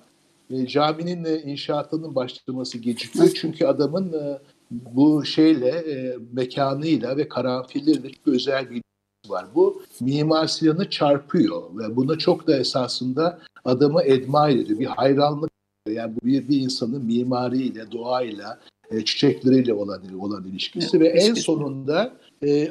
e, 0.50 0.68
caminin 0.68 1.26
e, 1.26 1.42
inşaatının 1.42 2.16
başlaması 2.16 2.78
gecikiyor. 2.78 3.30
Çünkü 3.36 3.66
adamın 3.66 4.14
e, 4.14 4.40
bu 4.72 5.26
şeyle, 5.26 5.70
e, 5.70 6.18
mekanıyla 6.34 7.18
ve 7.18 7.30
karanfilleriyle 7.30 8.10
çok 8.12 8.28
özel 8.28 8.70
bir 8.70 8.82
var. 9.28 9.46
Bu 9.56 9.82
Mimar 10.00 10.48
Sinan'ı 10.48 10.90
çarpıyor 10.90 11.62
ve 11.78 11.96
bunu 11.96 12.18
çok 12.18 12.48
da 12.48 12.58
esasında 12.58 13.40
adamı 13.66 14.00
admire 14.00 14.62
ediyor. 14.62 14.80
Bir 14.80 14.86
hayranlık 14.86 15.50
yani 15.90 16.16
bu 16.16 16.28
bir, 16.28 16.50
bir 16.50 16.62
insanın 16.62 17.06
mimariyle, 17.06 17.92
doğayla, 17.92 18.60
e, 18.92 19.06
çiçekleriyle 19.06 19.74
olan 19.74 20.02
olan 20.20 20.44
ilişkisi 20.44 20.98
evet, 20.98 21.16
ve 21.16 21.20
en 21.20 21.34
sonunda 21.34 22.14
e, 22.44 22.70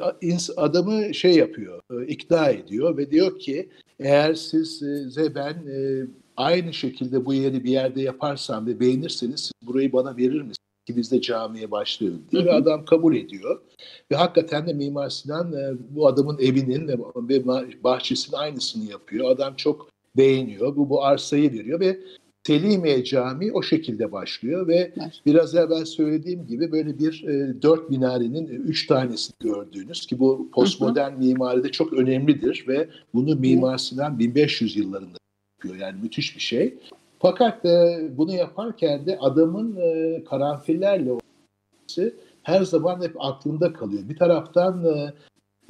adamı 0.57 1.13
şey 1.13 1.35
yapıyor, 1.35 1.81
e, 1.91 2.07
ikna 2.07 2.49
ediyor 2.49 2.97
ve 2.97 3.11
diyor 3.11 3.39
ki 3.39 3.69
eğer 3.99 4.33
size 4.33 5.35
ben 5.35 5.53
e, 5.53 6.07
aynı 6.37 6.73
şekilde 6.73 7.25
bu 7.25 7.33
yeri 7.33 7.63
bir 7.63 7.71
yerde 7.71 8.01
yaparsam 8.01 8.67
ve 8.67 8.79
beğenirseniz 8.79 9.39
siz 9.39 9.51
burayı 9.61 9.93
bana 9.93 10.17
verir 10.17 10.41
misiniz? 10.41 10.65
ki 10.85 10.97
biz 10.97 11.11
de 11.11 11.21
camiye 11.21 11.71
başlayalım 11.71 12.21
diye 12.31 12.41
hı 12.41 12.45
hı. 12.45 12.49
ve 12.49 12.53
adam 12.53 12.85
kabul 12.85 13.15
ediyor. 13.15 13.61
Ve 14.11 14.15
hakikaten 14.15 14.67
de 14.67 14.73
Mimar 14.73 15.09
Sinan 15.09 15.53
e, 15.53 15.73
bu 15.89 16.07
adamın 16.07 16.37
evinin 16.39 16.87
ve 17.29 17.45
bahçesinin 17.83 18.37
aynısını 18.37 18.91
yapıyor. 18.91 19.29
Adam 19.29 19.55
çok 19.55 19.89
beğeniyor. 20.17 20.75
Bu, 20.75 20.89
bu 20.89 21.03
arsayı 21.03 21.53
veriyor 21.53 21.79
ve 21.79 21.99
Selimiye 22.47 23.03
Camii 23.03 23.51
o 23.51 23.61
şekilde 23.63 24.11
başlıyor 24.11 24.67
ve 24.67 24.75
evet. 24.75 25.21
biraz 25.25 25.55
evvel 25.55 25.85
söylediğim 25.85 26.47
gibi 26.47 26.71
böyle 26.71 26.99
bir 26.99 27.23
e, 27.23 27.61
dört 27.61 27.89
minarenin 27.89 28.47
e, 28.47 28.51
üç 28.51 28.87
tanesini 28.87 29.35
gördüğünüz 29.39 30.05
ki 30.05 30.19
bu 30.19 30.49
postmodern 30.51 31.11
hı 31.11 31.15
hı. 31.15 31.19
mimaride 31.19 31.71
çok 31.71 31.93
önemlidir 31.93 32.65
ve 32.67 32.89
bunu 33.13 33.35
Mimar 33.35 33.77
Sinan 33.77 34.19
1500 34.19 34.77
yıllarında 34.77 35.17
yapıyor. 35.57 35.75
Yani 35.75 36.01
müthiş 36.01 36.35
bir 36.35 36.41
şey. 36.41 36.77
Fakat 37.19 37.65
e, 37.65 38.03
bunu 38.17 38.31
yaparken 38.31 39.05
de 39.05 39.17
adamın 39.19 39.75
e, 39.75 40.23
karanfillerle 40.23 41.11
her 42.43 42.61
zaman 42.61 43.01
hep 43.01 43.15
aklında 43.19 43.73
kalıyor. 43.73 44.09
Bir 44.09 44.17
taraftan 44.17 44.85
e, 44.85 45.13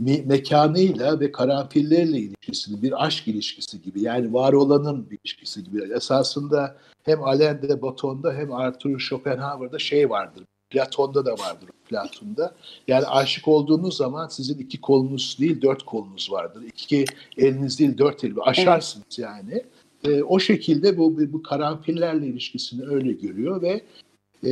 me- 0.04 0.26
mekanıyla 0.26 1.20
ve 1.20 1.32
karanfillerle 1.32 2.18
ilişkisini, 2.18 2.82
bir 2.82 3.06
aşk 3.06 3.28
ilişkisi 3.28 3.82
gibi 3.82 4.02
yani 4.02 4.34
var 4.34 4.54
olanın 4.54 5.10
bir 5.10 5.18
ilişkisi 5.24 5.64
gibi. 5.64 5.94
Esasında 5.96 6.78
hem 7.04 7.24
Alain 7.24 7.62
de 7.62 7.82
Botton'da 7.82 8.34
hem 8.34 8.52
Arthur 8.52 9.00
Schopenhauer'da 9.00 9.80
şey 9.80 10.10
vardır. 10.10 10.44
Platon'da 10.70 11.26
da 11.26 11.32
vardır 11.32 11.70
Platon'da. 11.90 12.56
Yani 12.88 13.06
aşık 13.06 13.48
olduğunuz 13.48 13.98
zaman 13.98 14.28
sizin 14.28 14.60
iki 14.60 14.82
kolunuz 14.82 15.38
değil 15.40 15.62
dört 15.62 15.84
kolunuz 15.84 16.32
vardır. 16.32 16.64
İki 16.64 17.06
eliniz 17.38 17.80
değil 17.80 17.98
dört 17.98 18.24
el. 18.24 18.34
Aşarsınız 18.42 19.06
evet. 19.20 19.30
yani. 19.30 19.64
E, 20.04 20.24
o 20.24 20.40
şekilde 20.40 20.98
bu, 20.98 21.34
bu 21.34 21.44
karanfillerle 21.44 22.28
ilişkisini 22.28 22.86
öyle 22.88 23.14
görüyor 23.14 23.62
ve 23.62 23.82
e, 24.44 24.52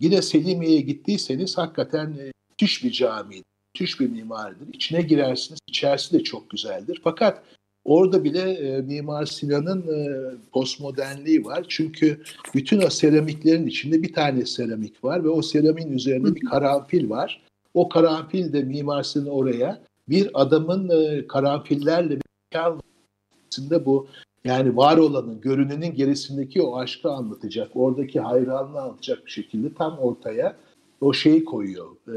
yine 0.00 0.22
Selimiye'ye 0.22 0.80
gittiyseniz 0.80 1.58
hakikaten 1.58 2.06
e, 2.06 2.32
müthiş 2.50 2.84
bir 2.84 2.90
cami, 2.90 3.42
müthiş 3.74 4.00
bir 4.00 4.10
mimaridir. 4.10 4.74
İçine 4.74 5.02
girersiniz, 5.02 5.60
içerisi 5.66 6.18
de 6.18 6.22
çok 6.24 6.50
güzeldir. 6.50 7.00
Fakat 7.04 7.42
orada 7.84 8.24
bile 8.24 8.40
e, 8.40 8.80
Mimar 8.80 9.26
Sinan'ın 9.26 9.82
e, 9.82 10.34
postmodernliği 10.52 11.44
var. 11.44 11.64
Çünkü 11.68 12.22
bütün 12.54 12.82
o 12.82 12.90
seramiklerin 12.90 13.66
içinde 13.66 14.02
bir 14.02 14.12
tane 14.12 14.46
seramik 14.46 15.04
var 15.04 15.24
ve 15.24 15.28
o 15.28 15.42
seramiğin 15.42 15.92
üzerinde 15.92 16.34
bir 16.34 16.44
karanfil 16.44 17.10
var. 17.10 17.42
O 17.74 17.88
karanfil 17.88 18.52
de 18.52 18.62
Mimar 18.62 19.02
Sinan 19.02 19.26
oraya 19.26 19.82
bir 20.08 20.30
adamın 20.34 20.88
e, 20.88 21.26
karanfillerle 21.26 22.16
bir 22.16 23.86
bu 23.86 24.08
yani 24.44 24.76
var 24.76 24.96
olanın, 24.96 25.40
görünenin 25.40 25.94
gerisindeki 25.94 26.62
o 26.62 26.76
aşkı 26.76 27.10
anlatacak, 27.10 27.70
oradaki 27.74 28.20
hayranlığı 28.20 28.80
anlatacak 28.80 29.26
bir 29.26 29.30
şekilde 29.30 29.74
tam 29.74 29.98
ortaya 29.98 30.56
o 31.00 31.12
şeyi 31.12 31.44
koyuyor, 31.44 31.88
e, 32.08 32.16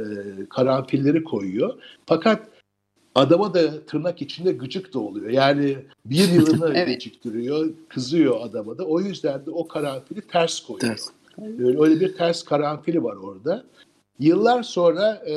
karanfilleri 0.49 1.23
koyuyor. 1.23 1.73
Fakat 2.05 2.47
adama 3.15 3.53
da 3.53 3.85
tırnak 3.85 4.21
içinde 4.21 4.51
gıcık 4.51 4.93
da 4.93 4.99
oluyor. 4.99 5.29
Yani 5.29 5.77
bir 6.05 6.29
yılını 6.33 6.73
evet. 6.75 6.87
geciktiriyor, 6.87 7.69
kızıyor 7.89 8.41
adama 8.41 8.77
da. 8.77 8.85
O 8.85 8.99
yüzden 8.99 9.45
de 9.45 9.51
o 9.51 9.67
karanfili 9.67 10.21
ters 10.21 10.59
koyuyor. 10.59 10.87
Ters. 10.87 11.07
Öyle, 11.41 11.81
öyle 11.81 11.99
bir 11.99 12.15
ters 12.15 12.43
karanfili 12.43 13.03
var 13.03 13.15
orada. 13.15 13.63
Yıllar 14.19 14.63
sonra 14.63 15.13
e, 15.13 15.35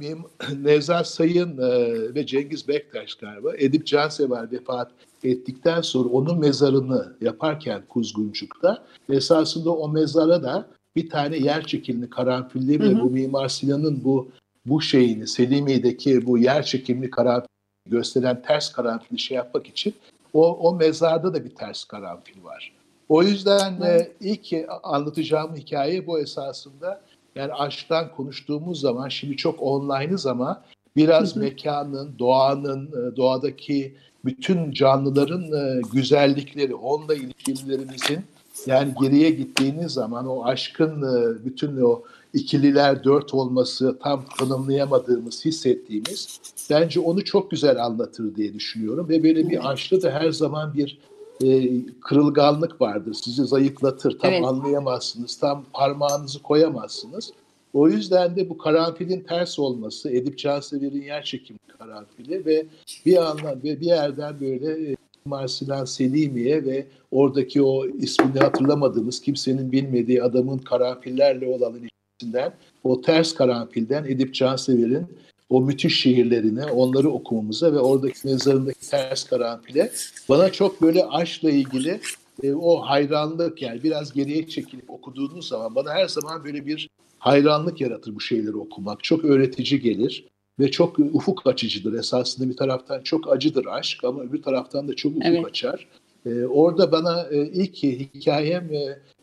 Nevzat 0.62 1.06
Sayın 1.06 1.58
e, 1.58 2.14
ve 2.14 2.26
Cengiz 2.26 2.68
Bektaş 2.68 3.14
galiba 3.14 3.52
Edip 3.58 3.86
Cansever 3.86 4.52
vefat 4.52 4.90
ettikten 5.24 5.80
sonra 5.80 6.08
onun 6.08 6.38
mezarını 6.38 7.16
yaparken 7.20 7.82
Kuzguncuk'ta 7.88 8.84
esasında 9.08 9.70
o 9.70 9.88
mezara 9.88 10.42
da 10.42 10.68
bir 10.98 11.10
tane 11.10 11.36
yer 11.36 11.66
çekimli 11.66 12.10
karanfilli 12.10 12.80
ve 12.80 13.00
bu 13.00 13.10
Mimar 13.10 13.48
Sinan'ın 13.48 14.04
bu 14.04 14.28
bu 14.66 14.80
şeyini 14.80 15.26
Selimiye'deki 15.26 16.26
bu 16.26 16.38
yer 16.38 16.62
çekimli 16.62 17.10
karanfil 17.10 17.48
gösteren 17.86 18.42
ters 18.42 18.72
karanfili 18.72 19.18
şey 19.18 19.36
yapmak 19.36 19.66
için 19.66 19.94
o, 20.32 20.56
o 20.56 20.74
mezarda 20.74 21.34
da 21.34 21.44
bir 21.44 21.54
ters 21.54 21.84
karanfil 21.84 22.44
var. 22.44 22.72
O 23.08 23.22
yüzden 23.22 23.80
e, 23.80 24.08
ilk 24.20 24.46
anlatacağım 24.82 25.56
hikaye 25.56 26.06
bu 26.06 26.20
esasında. 26.20 27.00
Yani 27.34 27.52
aşktan 27.52 28.12
konuştuğumuz 28.16 28.80
zaman 28.80 29.08
şimdi 29.08 29.36
çok 29.36 29.62
online'ız 29.62 30.26
ama 30.26 30.64
biraz 30.96 31.36
mekanın, 31.36 32.18
doğanın, 32.18 32.86
e, 32.86 33.16
doğadaki 33.16 33.94
bütün 34.24 34.72
canlıların 34.72 35.42
e, 35.52 35.80
güzellikleri, 35.92 36.74
onunla 36.74 37.14
ilişkilerimizin 37.14 38.24
yani 38.66 38.94
geriye 39.00 39.30
gittiğiniz 39.30 39.92
zaman 39.92 40.26
o 40.26 40.44
aşkın 40.44 41.02
e, 41.02 41.44
bütün 41.44 41.80
o 41.80 42.02
ikililer 42.34 43.04
dört 43.04 43.34
olması 43.34 43.98
tam 44.02 44.24
tanımlayamadığımız, 44.38 45.44
hissettiğimiz 45.44 46.40
bence 46.70 47.00
onu 47.00 47.24
çok 47.24 47.50
güzel 47.50 47.84
anlatır 47.84 48.34
diye 48.34 48.54
düşünüyorum. 48.54 49.08
Ve 49.08 49.22
böyle 49.22 49.48
bir 49.48 49.70
aşkta 49.70 50.02
da 50.02 50.10
her 50.10 50.30
zaman 50.30 50.74
bir 50.74 50.98
e, 51.44 51.70
kırılganlık 52.00 52.80
vardır. 52.80 53.14
Sizi 53.14 53.44
zayıflatır. 53.44 54.18
Tam 54.18 54.32
evet. 54.32 54.44
anlayamazsınız. 54.44 55.36
Tam 55.36 55.64
parmağınızı 55.72 56.42
koyamazsınız. 56.42 57.32
O 57.72 57.88
yüzden 57.88 58.36
de 58.36 58.48
bu 58.48 58.58
karanfilin 58.58 59.20
ters 59.20 59.58
olması, 59.58 60.10
Edip 60.10 60.38
Cansever'in 60.38 61.02
yer 61.02 61.22
çekimi 61.24 61.58
karanfili 61.78 62.46
ve 62.46 62.66
bir 63.06 63.16
anlam 63.16 63.62
ve 63.64 63.80
bir 63.80 63.86
yerden 63.86 64.40
böyle 64.40 64.90
e, 64.90 64.96
Marsilan 65.28 65.84
Selimiye 65.84 66.64
ve 66.64 66.86
oradaki 67.10 67.62
o 67.62 67.86
ismini 67.86 68.38
hatırlamadığımız 68.38 69.20
kimsenin 69.20 69.72
bilmediği 69.72 70.22
adamın 70.22 70.58
karanfillerle 70.58 71.46
olan 71.46 71.74
ilişkisinden 71.74 72.52
o 72.84 73.00
ters 73.00 73.34
karanfilden 73.34 74.04
Edip 74.04 74.34
Cansever'in 74.34 75.06
o 75.50 75.60
müthiş 75.60 76.00
şiirlerini, 76.00 76.64
onları 76.64 77.10
okumamıza 77.10 77.72
ve 77.72 77.78
oradaki 77.78 78.28
mezarındaki 78.28 78.90
ters 78.90 79.24
karanfile 79.24 79.92
bana 80.28 80.52
çok 80.52 80.82
böyle 80.82 81.04
aşkla 81.04 81.50
ilgili 81.50 82.00
e, 82.42 82.52
o 82.52 82.80
hayranlık 82.80 83.62
yani 83.62 83.82
biraz 83.82 84.12
geriye 84.12 84.48
çekilip 84.48 84.90
okuduğunuz 84.90 85.48
zaman 85.48 85.74
bana 85.74 85.90
her 85.94 86.08
zaman 86.08 86.44
böyle 86.44 86.66
bir 86.66 86.88
hayranlık 87.18 87.80
yaratır 87.80 88.14
bu 88.14 88.20
şeyleri 88.20 88.56
okumak. 88.56 89.04
Çok 89.04 89.24
öğretici 89.24 89.80
gelir 89.80 90.24
ve 90.60 90.70
çok 90.70 90.98
ufuk 90.98 91.46
açıcıdır. 91.46 91.92
Esasında 91.92 92.48
bir 92.48 92.56
taraftan 92.56 93.00
çok 93.02 93.32
acıdır 93.32 93.66
aşk 93.66 94.04
ama 94.04 94.22
öbür 94.22 94.42
taraftan 94.42 94.88
da 94.88 94.96
çok 94.96 95.12
ufuk 95.12 95.26
evet. 95.26 95.44
açar. 95.44 95.86
E, 96.26 96.44
orada 96.44 96.92
bana 96.92 97.26
e, 97.30 97.46
ilk 97.46 97.74
hikayem 97.74 98.70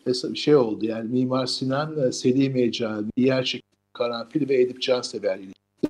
e, 0.06 0.34
şey 0.34 0.56
oldu 0.56 0.86
yani 0.86 1.08
Mimar 1.12 1.46
Sinan, 1.46 2.08
e, 2.08 2.12
Selim 2.12 2.56
Ecel, 2.56 3.04
Yer 3.16 3.60
Karanfil 3.92 4.48
ve 4.48 4.60
Edip 4.60 4.82
Cansever 4.82 5.38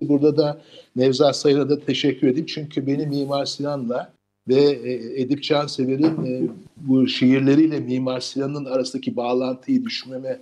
Burada 0.01 0.37
da 0.37 0.63
Nevzat 0.97 1.37
Sayın'a 1.37 1.69
da 1.69 1.81
teşekkür 1.81 2.29
edeyim. 2.29 2.47
Çünkü 2.47 2.87
beni 2.87 3.07
Mimar 3.07 3.47
Sinan'la 3.47 4.13
ve 4.49 4.63
e, 4.63 5.23
Edip 5.23 5.43
Cansever'in 5.43 6.27
e, 6.27 6.49
bu 6.77 7.09
şiirleriyle 7.09 7.81
Mimar 7.81 8.21
Sinan'ın 8.21 8.65
arasındaki 8.65 9.17
bağlantıyı 9.17 9.85
düşmeme 9.85 10.29
e, 10.29 10.41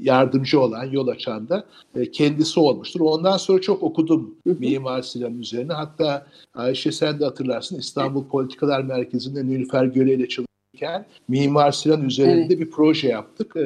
yardımcı 0.00 0.60
olan, 0.60 0.84
yol 0.84 1.08
açan 1.08 1.48
da 1.48 1.64
kendisi 2.12 2.60
olmuştur. 2.60 3.00
Ondan 3.00 3.36
sonra 3.36 3.60
çok 3.60 3.82
okudum 3.82 4.34
Mimar 4.44 5.02
Sinan 5.02 5.38
üzerine. 5.38 5.72
Hatta 5.72 6.26
Ayşe 6.54 6.92
sen 6.92 7.20
de 7.20 7.24
hatırlarsın 7.24 7.78
İstanbul 7.78 8.24
Politikalar 8.24 8.82
Merkezi'nde 8.82 9.46
Nilüfer 9.46 9.84
Göle 9.84 10.14
ile 10.14 10.28
çalışırken 10.28 11.06
Mimar 11.28 11.72
Sinan 11.72 12.04
üzerinde 12.04 12.54
evet. 12.54 12.60
bir 12.60 12.70
proje 12.70 13.08
yaptık. 13.08 13.56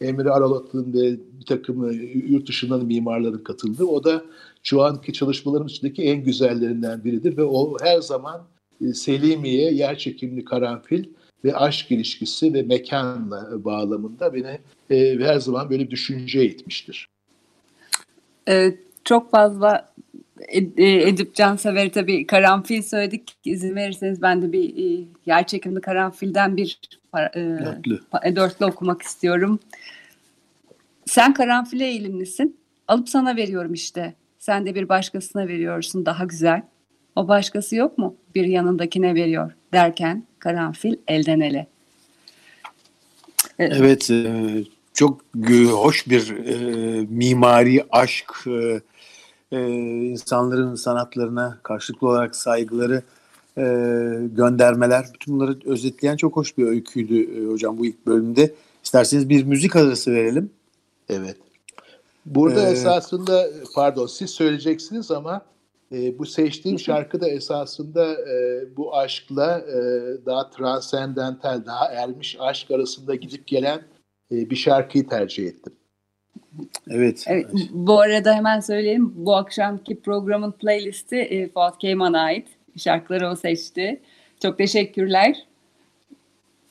Emre 0.00 0.30
Aralat'ın 0.30 0.92
ve 0.92 1.16
bir 1.40 1.46
takım 1.46 1.92
yurt 2.28 2.48
dışından 2.48 2.86
mimarların 2.86 3.44
katıldığı. 3.44 3.84
O 3.84 4.04
da 4.04 4.22
şu 4.62 4.82
anki 4.82 5.12
çalışmaların 5.12 5.68
içindeki 5.68 6.02
en 6.02 6.24
güzellerinden 6.24 7.04
biridir 7.04 7.36
ve 7.36 7.44
o 7.44 7.76
her 7.82 8.00
zaman 8.00 8.42
Selimiye, 8.94 9.74
yer 9.74 9.98
çekimli 9.98 10.44
karanfil 10.44 11.04
ve 11.44 11.56
aşk 11.56 11.90
ilişkisi 11.90 12.54
ve 12.54 12.62
mekanla 12.62 13.64
bağlamında 13.64 14.34
beni 14.34 14.58
e, 14.90 15.18
her 15.18 15.38
zaman 15.38 15.70
böyle 15.70 15.84
bir 15.84 15.90
düşünce 15.90 16.40
etmiştir. 16.40 17.08
Evet, 18.46 18.78
çok 19.04 19.30
fazla 19.30 19.94
e, 20.48 21.08
Edip 21.08 21.34
Cansever'i 21.34 21.90
tabii 21.90 22.26
karanfil 22.26 22.82
söyledik. 22.82 23.36
İzin 23.44 23.74
verirseniz 23.74 24.22
ben 24.22 24.42
de 24.42 24.52
bir 24.52 24.76
e, 24.76 25.04
yer 25.26 25.46
çekimli 25.46 25.80
karanfilden 25.80 26.56
bir 26.56 26.80
e, 27.34 27.40
dörtlü. 27.40 28.00
E, 28.24 28.36
dörtlü 28.36 28.66
okumak 28.66 29.02
istiyorum. 29.02 29.60
Sen 31.06 31.34
karanfile 31.34 31.86
eğilimlisin. 31.86 32.56
Alıp 32.88 33.08
sana 33.08 33.36
veriyorum 33.36 33.72
işte. 33.72 34.14
Sen 34.38 34.66
de 34.66 34.74
bir 34.74 34.88
başkasına 34.88 35.48
veriyorsun 35.48 36.06
daha 36.06 36.24
güzel. 36.24 36.62
O 37.16 37.28
başkası 37.28 37.76
yok 37.76 37.98
mu? 37.98 38.16
Bir 38.34 38.44
yanındakine 38.44 39.14
veriyor 39.14 39.52
derken 39.72 40.26
karanfil 40.38 40.96
elden 41.08 41.40
ele. 41.40 41.66
Evet, 43.58 44.10
e, 44.10 44.64
çok 44.94 45.20
hoş 45.70 46.08
bir 46.08 46.30
e, 46.30 46.56
mimari 47.10 47.84
aşk, 47.90 48.32
e, 48.46 48.80
e, 49.52 49.60
insanların 50.04 50.74
sanatlarına 50.74 51.58
karşılıklı 51.62 52.08
olarak 52.08 52.36
saygıları 52.36 53.02
e, 53.58 53.62
göndermeler, 54.36 55.04
bütün 55.14 55.34
bunları 55.34 55.58
özetleyen 55.64 56.16
çok 56.16 56.36
hoş 56.36 56.58
bir 56.58 56.66
öyküydü 56.66 57.42
e, 57.42 57.52
hocam 57.52 57.78
bu 57.78 57.86
ilk 57.86 58.06
bölümde. 58.06 58.54
İsterseniz 58.84 59.28
bir 59.28 59.44
müzik 59.44 59.76
arası 59.76 60.12
verelim. 60.12 60.50
Evet. 61.08 61.36
Burada 62.26 62.68
ee, 62.68 62.72
esasında 62.72 63.46
pardon 63.74 64.06
siz 64.06 64.30
söyleyeceksiniz 64.30 65.10
ama 65.10 65.42
e, 65.94 66.18
bu 66.18 66.26
seçtiğim 66.26 66.78
şarkı 66.78 67.20
da 67.20 67.28
esasında 67.28 68.14
e, 68.14 68.66
bu 68.76 68.96
aşkla 68.96 69.58
e, 69.58 69.76
daha 70.26 70.50
transendental, 70.50 71.66
daha 71.66 71.86
ermiş 71.86 72.36
aşk 72.40 72.70
arasında 72.70 73.14
gidip 73.14 73.46
gelen 73.46 73.82
e, 74.32 74.50
bir 74.50 74.56
şarkıyı 74.56 75.08
tercih 75.08 75.46
ettim. 75.46 75.72
Evet. 76.90 77.24
evet. 77.26 77.46
Bu 77.70 78.00
arada 78.00 78.34
hemen 78.34 78.60
söyleyeyim. 78.60 79.12
Bu 79.14 79.36
akşamki 79.36 80.00
programın 80.00 80.52
playlisti 80.52 81.16
e, 81.16 81.48
Fuat 81.48 81.78
Keyman'a 81.78 82.20
ait. 82.20 82.48
Şarkıları 82.76 83.28
o 83.28 83.36
seçti. 83.36 84.00
Çok 84.42 84.58
teşekkürler. 84.58 85.36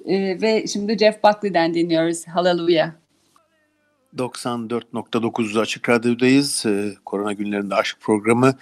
E, 0.05 0.41
ve 0.41 0.67
şimdi 0.67 0.97
Jeff 0.97 1.23
Buckley'den 1.23 1.73
dinliyoruz. 1.73 2.27
Hallelujah. 2.27 3.02
94.9 4.17 5.59
Açık 5.59 5.89
Radyo'dayız. 5.89 6.65
Ee, 6.65 6.93
korona 7.05 7.33
günlerinde 7.33 7.75
aşk 7.75 7.97
programı 8.01 8.55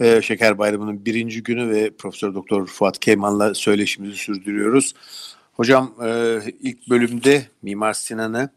e, 0.00 0.22
Şeker 0.22 0.58
Bayramı'nın 0.58 1.04
birinci 1.04 1.42
günü 1.42 1.70
ve 1.70 1.90
Profesör 1.90 2.34
Doktor 2.34 2.66
Fuat 2.66 2.98
Keyman'la 2.98 3.54
söyleşimizi 3.54 4.16
sürdürüyoruz. 4.16 4.94
Hocam 5.52 5.94
e, 6.04 6.38
ilk 6.60 6.90
bölümde 6.90 7.42
Mimar 7.62 7.92
Sinan'ı 7.92 8.50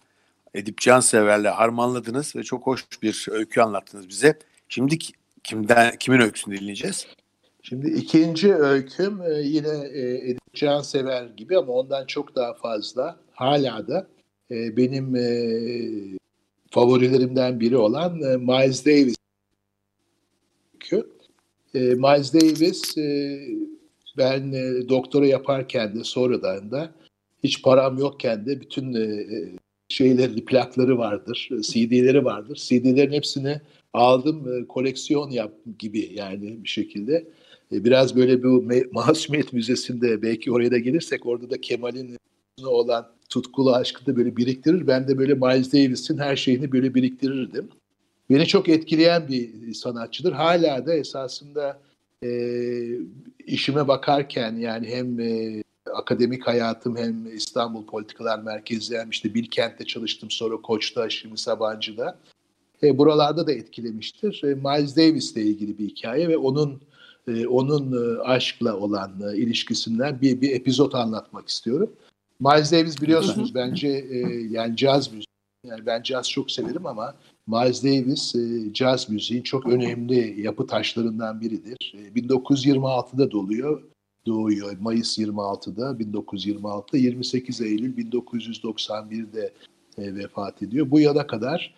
Edip 0.53 0.77
Cansever'le 0.77 1.49
harmanladınız 1.49 2.35
ve 2.35 2.43
çok 2.43 2.67
hoş 2.67 2.85
bir 3.01 3.27
öykü 3.31 3.61
anlattınız 3.61 4.09
bize. 4.09 4.39
Şimdi 4.69 4.97
kimden 5.43 5.95
kimin 5.99 6.19
öyküsünü 6.19 6.59
dinleyeceğiz? 6.59 7.07
Şimdi 7.63 7.89
ikinci 7.89 8.55
öyküm 8.55 9.21
e, 9.21 9.41
yine 9.41 9.87
e, 9.93 10.29
Edip 10.29 10.53
Cansever 10.53 11.25
gibi 11.25 11.57
ama 11.57 11.73
ondan 11.73 12.05
çok 12.05 12.35
daha 12.35 12.53
fazla. 12.53 13.19
Hala 13.31 13.87
da 13.87 14.07
e, 14.51 14.77
benim 14.77 15.15
favorilerimden 16.71 17.59
biri 17.59 17.77
olan 17.77 18.17
Miles 18.17 18.85
Davis. 18.85 19.15
Miles 21.73 22.33
Davis 22.33 22.97
ben 24.17 24.53
doktora 24.89 25.25
yaparken 25.25 25.95
de 25.95 26.03
sonradan 26.03 26.71
da 26.71 26.91
hiç 27.43 27.61
param 27.61 27.97
yokken 27.97 28.45
de 28.45 28.61
bütün 28.61 28.93
şeyleri, 29.89 30.45
plakları 30.45 30.97
vardır, 30.97 31.49
CD'leri 31.61 32.25
vardır. 32.25 32.55
CD'lerin 32.55 33.11
hepsini 33.11 33.61
aldım, 33.93 34.65
koleksiyon 34.65 35.29
yaptım 35.29 35.75
gibi 35.79 36.11
yani 36.13 36.63
bir 36.63 36.69
şekilde. 36.69 37.27
E, 37.71 37.83
biraz 37.83 38.15
böyle 38.15 38.43
bu 38.43 38.65
Masumiyet 38.91 39.53
Müzesi'nde 39.53 40.21
belki 40.21 40.51
oraya 40.51 40.71
da 40.71 40.77
gelirsek 40.77 41.25
orada 41.25 41.49
da 41.49 41.61
Kemal'in 41.61 42.17
olan 42.65 43.11
tutkulu 43.31 43.75
aşkı 43.75 44.05
da 44.05 44.15
böyle 44.15 44.37
biriktirir. 44.37 44.87
Ben 44.87 45.07
de 45.07 45.17
böyle 45.17 45.33
Miles 45.33 45.73
Davis'in 45.73 46.17
her 46.17 46.35
şeyini 46.35 46.71
böyle 46.71 46.95
biriktirirdim. 46.95 47.69
Beni 48.29 48.47
çok 48.47 48.69
etkileyen 48.69 49.27
bir 49.27 49.73
sanatçıdır. 49.73 50.31
Hala 50.31 50.85
da 50.85 50.93
esasında 50.93 51.79
e, 52.23 52.29
işime 53.45 53.87
bakarken 53.87 54.55
yani 54.55 54.87
hem 54.87 55.19
e, 55.19 55.63
akademik 55.93 56.47
hayatım 56.47 56.97
hem 56.97 57.35
İstanbul 57.35 57.85
Politikalar 57.85 58.39
Merkezi 58.39 58.97
hem 58.97 59.09
işte 59.09 59.33
Bilkent'te 59.33 59.85
çalıştım 59.85 60.31
sonra 60.31 60.57
Koç'ta 60.57 61.09
şimdi 61.09 61.37
Sabancı'da. 61.37 62.19
E, 62.83 62.97
buralarda 62.97 63.47
da 63.47 63.51
etkilemiştir. 63.51 64.43
E, 64.43 64.47
Miles 64.47 64.97
Davis 64.97 65.31
ile 65.31 65.41
ilgili 65.41 65.77
bir 65.77 65.87
hikaye 65.87 66.29
ve 66.29 66.37
onun 66.37 66.81
e, 67.27 67.47
onun 67.47 67.91
e, 67.91 68.21
aşkla 68.21 68.77
olan 68.77 69.11
e, 69.33 69.37
ilişkisinden 69.37 70.21
bir, 70.21 70.41
bir 70.41 70.51
epizot 70.51 70.95
anlatmak 70.95 71.49
istiyorum. 71.49 71.93
Miles 72.41 72.71
Davis 72.71 73.01
biliyorsunuz 73.01 73.55
bence 73.55 73.87
e, 73.87 74.17
yani 74.49 74.75
caz 74.75 75.07
müziği, 75.07 75.25
yani 75.65 75.85
ben 75.85 76.03
caz 76.03 76.29
çok 76.29 76.51
severim 76.51 76.85
ama 76.85 77.15
Miles 77.47 77.83
Davis 77.83 78.35
e, 78.35 78.73
caz 78.73 79.09
müziğin 79.09 79.41
çok 79.41 79.67
önemli 79.67 80.41
yapı 80.41 80.67
taşlarından 80.67 81.41
biridir. 81.41 81.93
E, 81.97 82.19
1926'da 82.19 83.31
doluyor 83.31 83.83
doğuyor. 84.25 84.77
Mayıs 84.79 85.17
26'da 85.17 85.91
1926'da 85.91 86.97
28 86.97 87.61
Eylül 87.61 87.97
1991'de 87.97 89.53
e, 89.97 90.15
vefat 90.15 90.63
ediyor. 90.63 90.91
Bu 90.91 90.99
yana 90.99 91.27
kadar 91.27 91.75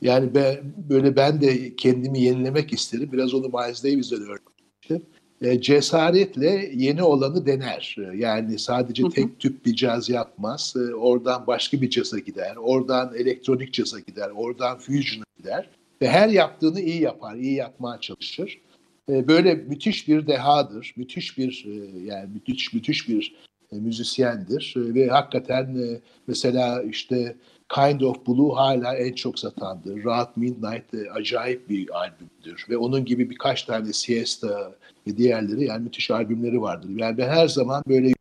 yani 0.00 0.34
ben, 0.34 0.74
böyle 0.90 1.16
ben 1.16 1.40
de 1.40 1.76
kendimi 1.76 2.20
yenilemek 2.20 2.72
isterim. 2.72 3.12
Biraz 3.12 3.34
onu 3.34 3.48
Miles 3.48 3.84
Davis'den 3.84 4.22
öğrenmiştim. 4.22 5.15
E, 5.42 5.60
cesaretle 5.60 6.70
yeni 6.74 7.02
olanı 7.02 7.46
dener. 7.46 7.96
Yani 8.14 8.58
sadece 8.58 9.08
tek 9.08 9.40
tüp 9.40 9.66
bir 9.66 9.74
caz 9.74 10.08
yapmaz. 10.08 10.74
E, 10.76 10.94
oradan 10.94 11.46
başka 11.46 11.80
bir 11.80 11.90
caza 11.90 12.18
gider. 12.18 12.56
Oradan 12.56 13.14
elektronik 13.14 13.72
caza 13.72 14.00
gider. 14.00 14.30
Oradan 14.36 14.78
fusion'a 14.78 15.24
gider. 15.38 15.70
Ve 16.02 16.08
her 16.08 16.28
yaptığını 16.28 16.80
iyi 16.80 17.02
yapar. 17.02 17.36
iyi 17.36 17.54
yapmaya 17.54 18.00
çalışır. 18.00 18.60
E, 19.08 19.28
böyle 19.28 19.54
müthiş 19.54 20.08
bir 20.08 20.26
dehadır, 20.26 20.94
müthiş 20.96 21.38
bir 21.38 21.66
e, 21.68 22.00
yani 22.06 22.28
müthiş 22.34 22.72
müthiş 22.72 23.08
bir 23.08 23.34
e, 23.72 23.76
müzisyendir 23.76 24.74
ve 24.76 25.08
hakikaten 25.08 25.98
mesela 26.26 26.82
işte 26.82 27.36
Kind 27.74 28.00
of 28.00 28.26
Blue 28.26 28.54
hala 28.54 28.96
en 28.96 29.12
çok 29.12 29.38
satandır. 29.38 30.04
Rahat 30.04 30.36
Midnight 30.36 30.84
acayip 31.14 31.68
bir 31.68 31.98
albümdür 31.98 32.66
ve 32.68 32.76
onun 32.76 33.04
gibi 33.04 33.30
birkaç 33.30 33.62
tane 33.62 33.92
Siesta 33.92 34.74
ve 35.06 35.16
diğerleri 35.16 35.64
yani 35.64 35.84
müthiş 35.84 36.10
albümleri 36.10 36.60
vardır. 36.60 36.88
Yani 36.96 37.18
ben 37.18 37.28
her 37.28 37.48
zaman 37.48 37.82
böyle 37.88 38.12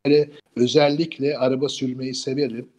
özellikle 0.56 1.38
araba 1.38 1.70
sürmeyi 1.70 2.16
severim. 2.16 2.70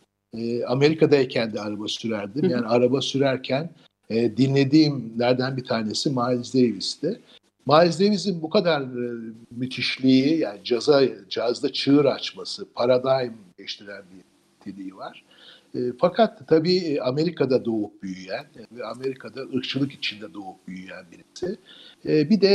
Amerika'dayken 0.67 1.53
de 1.53 1.61
araba 1.61 1.89
sürerdim. 1.89 2.51
Yani 2.51 2.67
araba 2.67 3.01
sürerken 3.01 3.71
dinlediğimlerden 4.11 5.57
bir 5.57 5.65
tanesi 5.65 6.11
Miles 6.11 6.55
Davis'ti. 6.55 7.21
Miles 7.67 8.01
Davis'in 8.01 8.43
bu 8.43 8.51
kadar 8.51 8.81
e, 8.81 9.33
müthişliği 9.51 10.39
yani 10.39 10.65
caza, 10.65 11.03
cazda 11.29 11.73
çığır 11.73 12.05
açması, 12.05 12.73
paradigm 12.75 13.33
değiştiren 13.59 14.03
bir 14.13 14.25
niteliği 14.71 14.97
var. 14.97 15.25
E, 15.77 15.93
fakat 15.99 16.49
tabii 16.49 16.77
e, 16.77 17.01
Amerika'da 17.01 17.65
doğup 17.65 18.03
büyüyen 18.03 18.45
ve 18.73 18.85
Amerika'da 18.85 19.41
ırkçılık 19.41 19.93
içinde 19.93 20.35
doğup 20.35 20.69
büyüyen 20.69 21.05
birisi. 21.12 21.59
E, 22.07 22.31
bir 22.31 22.41
de 22.41 22.49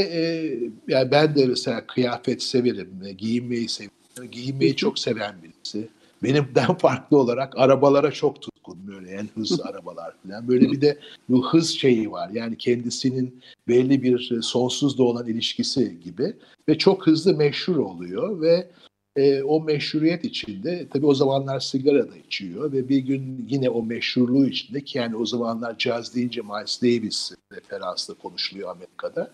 yani 0.87 1.11
ben 1.11 1.35
de 1.35 1.45
mesela 1.45 1.87
kıyafet 1.87 2.43
severim, 2.43 2.89
giyinmeyi 3.17 3.69
severim. 3.69 4.31
Giyinmeyi 4.31 4.75
çok 4.75 4.99
seven 4.99 5.35
birisi. 5.43 5.89
Benimden 6.23 6.73
farklı 6.77 7.17
olarak 7.17 7.53
arabalara 7.57 8.11
çok 8.11 8.41
tutkun 8.41 8.87
böyle 8.87 9.11
yani 9.11 9.29
hızlı 9.35 9.63
arabalar 9.69 10.13
falan. 10.23 10.47
Böyle 10.47 10.71
bir 10.71 10.81
de 10.81 10.97
bu 11.29 11.53
hız 11.53 11.69
şeyi 11.69 12.11
var. 12.11 12.29
Yani 12.29 12.57
kendisinin 12.57 13.41
belli 13.67 14.03
bir 14.03 14.41
sonsuzda 14.41 15.03
olan 15.03 15.27
ilişkisi 15.27 15.99
gibi 15.99 16.33
ve 16.69 16.77
çok 16.77 17.07
hızlı 17.07 17.35
meşhur 17.35 17.77
oluyor 17.77 18.41
ve 18.41 18.67
e, 19.15 19.43
o 19.43 19.63
meşhuriyet 19.63 20.25
içinde 20.25 20.87
tabii 20.93 21.05
o 21.05 21.13
zamanlar 21.13 21.59
sigara 21.59 22.11
da 22.11 22.17
içiyor 22.17 22.71
ve 22.71 22.89
bir 22.89 22.97
gün 22.97 23.45
yine 23.49 23.69
o 23.69 23.83
meşhurluğu 23.83 24.45
içinde 24.45 24.81
ki 24.81 24.97
yani 24.97 25.15
o 25.15 25.25
zamanlar 25.25 25.77
caz 25.77 26.15
deyince 26.15 26.41
Miles 26.41 26.81
Davis 26.81 27.31
referansla 27.51 28.13
konuşuluyor 28.13 28.69
Amerika'da. 28.69 29.31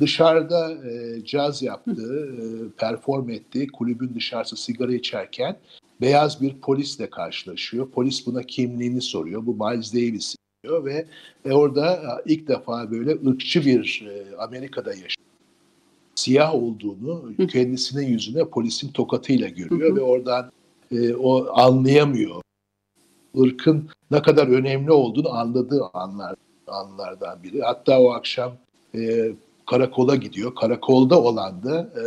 Dışarıda 0.00 0.88
e, 0.90 1.24
caz 1.24 1.62
yaptığı, 1.62 2.26
e, 2.26 2.68
perform 2.76 3.30
ettiği 3.30 3.66
kulübün 3.66 4.14
dışarısı 4.14 4.56
sigara 4.56 4.94
içerken 4.94 5.56
beyaz 6.00 6.42
bir 6.42 6.60
polisle 6.60 7.10
karşılaşıyor. 7.10 7.90
Polis 7.90 8.26
buna 8.26 8.42
kimliğini 8.42 9.00
soruyor. 9.00 9.46
Bu 9.46 9.54
Miles 9.54 9.94
Davis 9.94 10.36
diyor 10.64 10.84
ve 10.84 11.06
e, 11.44 11.52
orada 11.52 12.22
ilk 12.26 12.48
defa 12.48 12.90
böyle 12.90 13.10
ırkçı 13.10 13.64
bir 13.64 14.06
e, 14.08 14.36
Amerika'da 14.36 14.90
yaşıyor 14.90 15.24
siyah 16.14 16.54
olduğunu 16.54 17.32
kendisinin 17.52 18.06
yüzüne 18.06 18.44
polisin 18.44 18.92
tokatıyla 18.92 19.48
görüyor 19.48 19.88
hı 19.88 19.92
hı. 19.92 19.96
ve 19.96 20.00
oradan 20.00 20.50
e, 20.92 21.14
o 21.14 21.46
anlayamıyor. 21.54 22.42
Irkın 23.34 23.88
ne 24.10 24.22
kadar 24.22 24.46
önemli 24.46 24.92
olduğunu 24.92 25.34
anladığı 25.34 25.82
anlar 25.94 26.34
anlardan 26.66 27.42
biri. 27.42 27.62
Hatta 27.62 28.00
o 28.00 28.10
akşam 28.10 28.52
e, 28.94 29.32
karakola 29.66 30.16
gidiyor. 30.16 30.54
Karakolda 30.54 31.22
olan 31.22 31.62
da 31.62 31.80
e, 31.80 32.02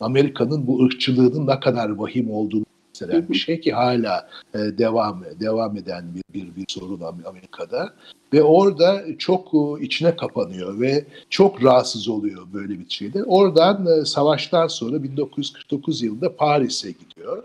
Amerika'nın 0.00 0.66
bu 0.66 0.84
ırkçılığının 0.84 1.46
ne 1.46 1.60
kadar 1.60 1.88
vahim 1.88 2.30
olduğunu 2.30 2.64
gösteren 3.00 3.28
bir 3.28 3.34
şey 3.34 3.60
ki 3.60 3.72
hala 3.72 4.28
e, 4.54 4.58
devam 4.58 5.24
devam 5.40 5.76
eden 5.76 6.04
bir, 6.14 6.22
bir 6.34 6.56
bir 6.56 6.64
sorun 6.68 7.00
Amerika'da. 7.00 7.94
Ve 8.32 8.42
orada 8.42 9.04
çok 9.18 9.54
e, 9.54 9.84
içine 9.84 10.16
kapanıyor 10.16 10.80
ve 10.80 11.04
çok 11.30 11.64
rahatsız 11.64 12.08
oluyor 12.08 12.46
böyle 12.52 12.78
bir 12.78 12.90
şeyde. 12.90 13.24
Oradan 13.24 13.86
e, 13.86 14.04
savaştan 14.04 14.66
sonra 14.66 15.02
1949 15.02 16.02
yılında 16.02 16.36
Paris'e 16.36 16.90
gidiyor. 16.90 17.42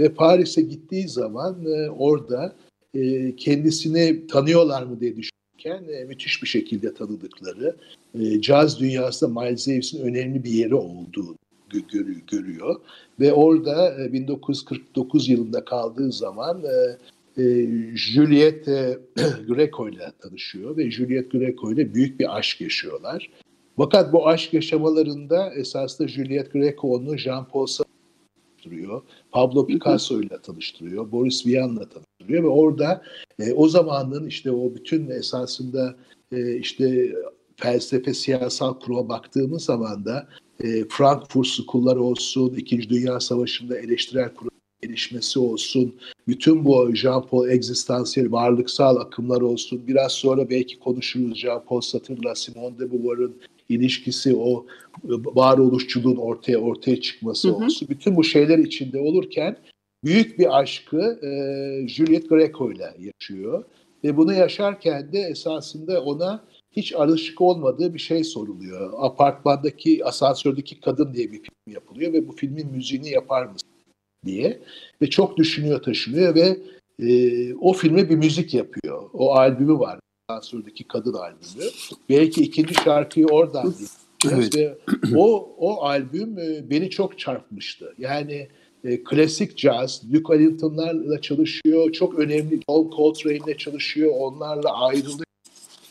Ve 0.00 0.08
Paris'e 0.08 0.62
gittiği 0.62 1.08
zaman 1.08 1.66
e, 1.66 1.90
orada 1.90 2.52
kendisini 3.36 4.26
tanıyorlar 4.26 4.82
mı 4.82 5.00
diye 5.00 5.16
düşünürken 5.16 6.06
müthiş 6.08 6.42
bir 6.42 6.48
şekilde 6.48 6.94
tanıdıkları 6.94 7.76
caz 8.40 8.80
dünyasında 8.80 9.40
Miles 9.40 9.68
Davis'in 9.68 10.02
önemli 10.02 10.44
bir 10.44 10.50
yeri 10.50 10.74
olduğunu 10.74 11.36
görüyor. 12.26 12.80
Ve 13.20 13.32
orada 13.32 13.96
1949 14.12 15.28
e, 15.28 15.32
yılında 15.32 15.64
kaldığı 15.64 16.12
zaman 16.12 16.62
e, 16.64 17.42
e, 17.42 17.66
Juliette 17.94 18.98
Greco 19.48 19.88
ile 19.88 20.12
tanışıyor 20.22 20.76
ve 20.76 20.90
Juliette 20.90 21.38
Greco 21.38 21.72
ile 21.72 21.94
büyük 21.94 22.20
bir 22.20 22.36
aşk 22.36 22.60
yaşıyorlar. 22.60 23.30
Fakat 23.76 24.12
bu 24.12 24.28
aşk 24.28 24.54
yaşamalarında 24.54 25.54
esasında 25.54 26.08
Juliette 26.08 26.58
Greco 26.58 26.88
onu 26.88 27.14
Jean-Paul 27.14 27.84
tanıştırıyor. 28.68 29.02
Pablo 29.32 29.66
Picasso 29.66 30.20
ile 30.20 30.38
tanıştırıyor. 30.42 31.12
Boris 31.12 31.46
Vian'la 31.46 31.88
tanıştırıyor 31.88 32.42
ve 32.42 32.48
orada 32.48 33.02
e, 33.38 33.52
o 33.52 33.68
zamanın 33.68 34.26
işte 34.26 34.50
o 34.50 34.74
bütün 34.74 35.10
esasında 35.10 35.96
e, 36.32 36.56
işte 36.56 37.14
felsefe, 37.56 38.14
siyasal 38.14 38.74
kuruma 38.74 39.08
baktığımız 39.08 39.64
zaman 39.64 40.04
da 40.04 40.28
e, 40.64 40.84
Frankfurt 40.88 41.46
School'lar 41.46 41.96
olsun, 41.96 42.54
İkinci 42.56 42.90
Dünya 42.90 43.20
Savaşı'nda 43.20 43.78
eleştirel 43.78 44.34
kurum 44.34 44.50
gelişmesi 44.82 45.38
olsun, 45.38 45.94
bütün 46.28 46.64
bu 46.64 46.90
Jean-Paul 46.94 47.50
egzistansiyel 47.50 48.32
varlıksal 48.32 48.96
akımlar 48.96 49.40
olsun, 49.40 49.82
biraz 49.86 50.12
sonra 50.12 50.50
belki 50.50 50.78
konuşuruz 50.78 51.38
Jean-Paul 51.38 51.80
Sartre'la 51.80 52.34
Simone 52.34 52.78
de 52.78 52.92
Beauvoir'ın 52.92 53.36
ilişkisi, 53.68 54.36
o 54.36 54.66
varoluşçuluğun 55.34 56.16
ortaya 56.16 56.58
ortaya 56.58 57.00
çıkması 57.00 57.48
hı 57.48 57.52
hı. 57.52 57.64
olsun. 57.64 57.88
Bütün 57.88 58.16
bu 58.16 58.24
şeyler 58.24 58.58
içinde 58.58 58.98
olurken 58.98 59.56
büyük 60.04 60.38
bir 60.38 60.58
aşkı 60.58 61.20
e, 61.22 61.88
Juliette 61.88 62.26
Greco 62.28 62.72
ile 62.72 62.94
yaşıyor. 62.98 63.64
Ve 64.04 64.16
bunu 64.16 64.32
yaşarken 64.32 65.12
de 65.12 65.20
esasında 65.20 66.02
ona 66.04 66.44
hiç 66.78 66.92
alışık 66.94 67.40
olmadığı 67.40 67.94
bir 67.94 67.98
şey 67.98 68.24
soruluyor. 68.24 68.92
Apartmandaki, 68.98 70.04
asansördeki 70.04 70.80
kadın 70.80 71.14
diye 71.14 71.32
bir 71.32 71.38
film 71.38 71.74
yapılıyor 71.74 72.12
ve 72.12 72.28
bu 72.28 72.32
filmin 72.32 72.70
müziğini 72.70 73.10
yapar 73.10 73.46
mısın 73.46 73.68
diye. 74.24 74.60
Ve 75.02 75.10
çok 75.10 75.36
düşünüyor, 75.36 75.82
taşınıyor 75.82 76.34
ve 76.34 76.58
e, 77.02 77.54
o 77.54 77.72
filme 77.72 78.10
bir 78.10 78.16
müzik 78.16 78.54
yapıyor. 78.54 79.10
O 79.12 79.34
albümü 79.34 79.78
var. 79.78 80.00
Asansördeki 80.28 80.88
kadın 80.88 81.12
albümü. 81.12 81.70
Belki 82.08 82.42
ikinci 82.42 82.74
şarkıyı 82.74 83.26
oradan 83.26 83.74
Evet. 84.26 84.56
Ve 84.56 84.78
o, 85.16 85.54
o 85.58 85.82
albüm 85.82 86.38
e, 86.38 86.70
beni 86.70 86.90
çok 86.90 87.18
çarpmıştı. 87.18 87.94
Yani 87.98 88.48
e, 88.84 89.04
klasik 89.04 89.58
caz, 89.58 90.02
Duke 90.12 90.34
Ellington'larla 90.34 91.20
çalışıyor, 91.20 91.92
çok 91.92 92.18
önemli 92.18 92.60
John 92.68 92.90
Coltrane'le 92.96 93.56
çalışıyor, 93.58 94.12
onlarla 94.18 94.72
ayrılıyor. 94.72 95.24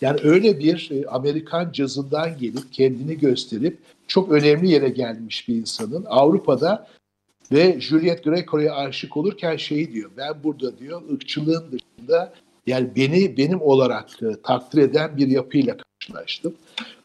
Yani 0.02 0.20
öyle 0.24 0.60
bir 0.60 0.90
e, 0.92 1.08
Amerikan 1.08 1.72
cazından 1.72 2.38
gelip 2.38 2.74
kendini 2.74 3.18
gösterip 3.18 3.78
çok 4.08 4.32
önemli 4.32 4.72
yere 4.72 4.90
gelmiş 4.90 5.48
bir 5.48 5.56
insanın 5.56 6.06
Avrupa'da 6.08 6.88
ve 7.52 7.82
Juliette 7.82 8.30
Greco'ya 8.30 8.76
aşık 8.76 9.18
olurken 9.18 9.58
şeyi 9.58 9.94
diyor. 9.94 10.12
Ben 10.18 10.44
burada 10.44 10.78
diyor 10.78 11.02
ırkçılığın 11.14 11.66
dışında 11.72 12.34
yani 12.68 12.90
beni 12.96 13.38
benim 13.38 13.62
olarak 13.62 14.10
e, 14.24 14.42
takdir 14.44 14.82
eden 14.82 15.18
bir 15.18 15.28
yapıyla 15.28 15.78
karşılaştım. 15.78 16.54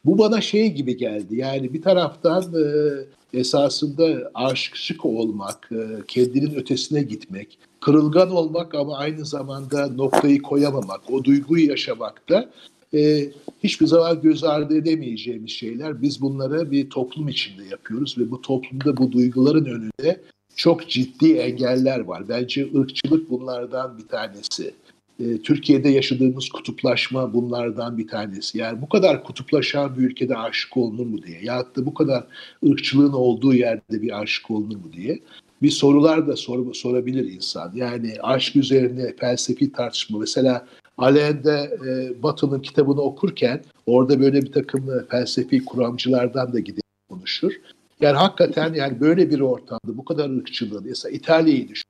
Bu 0.05 0.19
bana 0.19 0.41
şey 0.41 0.73
gibi 0.73 0.97
geldi. 0.97 1.37
Yani 1.37 1.75
bir 1.75 1.83
taraftan 1.83 2.43
e, 2.43 3.39
esasında 3.39 4.31
aşık 4.35 5.05
olmak, 5.05 5.69
e, 5.73 5.79
kendinin 6.09 6.55
ötesine 6.55 7.03
gitmek, 7.03 7.59
kırılgan 7.81 8.31
olmak 8.31 8.75
ama 8.75 8.97
aynı 8.97 9.25
zamanda 9.25 9.87
noktayı 9.87 10.43
koyamamak, 10.43 11.01
o 11.11 11.25
duyguyu 11.25 11.69
yaşamak 11.69 12.29
da 12.29 12.51
e, 12.95 13.31
hiçbir 13.65 13.87
zaman 13.87 14.21
göz 14.23 14.45
ardı 14.45 14.77
edemeyeceğimiz 14.77 15.51
şeyler. 15.51 16.03
Biz 16.03 16.21
bunları 16.21 16.71
bir 16.71 16.91
toplum 16.91 17.29
içinde 17.29 17.65
yapıyoruz 17.65 18.19
ve 18.19 18.31
bu 18.31 18.41
toplumda 18.41 18.97
bu 18.97 19.13
duyguların 19.13 19.65
önünde 19.65 20.21
çok 20.57 20.89
ciddi 20.89 21.33
engeller 21.33 22.01
var. 22.01 22.29
Bence 22.29 22.69
ırkçılık 22.77 23.31
bunlardan 23.31 23.99
bir 23.99 24.09
tanesi. 24.09 24.75
E, 25.21 25.39
Türkiye'de 25.43 25.89
yaşadığımız 25.89 26.49
kutuplaşma 26.49 27.35
bunlardan 27.35 27.99
bir 27.99 28.09
tanesi. 28.09 28.59
Yani 28.59 28.83
bu 28.83 28.89
kadar 28.89 29.25
kutuplaşan 29.25 29.99
bir 29.99 30.03
ülkede 30.03 30.37
aşık 30.37 30.77
olunur 30.77 31.07
mu 31.07 31.23
diye. 31.23 31.39
Ya 31.43 31.61
da 31.77 31.87
bu 31.87 31.95
kadar 31.95 32.25
ırkçılığın 32.67 33.13
olduğu 33.13 33.55
yerde 33.55 34.03
bir 34.03 34.21
aşık 34.21 34.51
olunur 34.51 34.77
mu 34.77 34.93
diye. 34.93 35.21
Bir 35.63 35.71
sorular 35.71 36.27
da 36.27 36.37
sor, 36.37 36.75
sorabilir 36.75 37.33
insan. 37.33 37.73
Yani 37.75 38.15
aşk 38.23 38.57
üzerine 38.57 39.17
felsefi 39.17 39.73
tartışma. 39.73 40.19
Mesela 40.19 40.67
Alain'de 40.99 41.79
e, 41.87 42.23
Batı'nın 42.23 42.61
kitabını 42.61 43.01
okurken 43.01 43.65
orada 43.87 44.21
böyle 44.21 44.43
bir 44.43 44.53
takım 44.53 44.91
e, 44.91 45.05
felsefi 45.11 45.65
kuramcılardan 45.65 46.53
da 46.53 46.61
gidip 46.61 46.85
konuşur. 47.09 47.53
Yani 48.01 48.17
hakikaten 48.17 48.75
yani 48.75 49.01
böyle 49.01 49.31
bir 49.31 49.41
ortamda 49.41 49.97
bu 49.97 50.05
kadar 50.05 50.31
ırkçılığı, 50.31 50.83
mesela 50.83 51.17
İtalya'yı 51.17 51.69
düşün. 51.69 51.85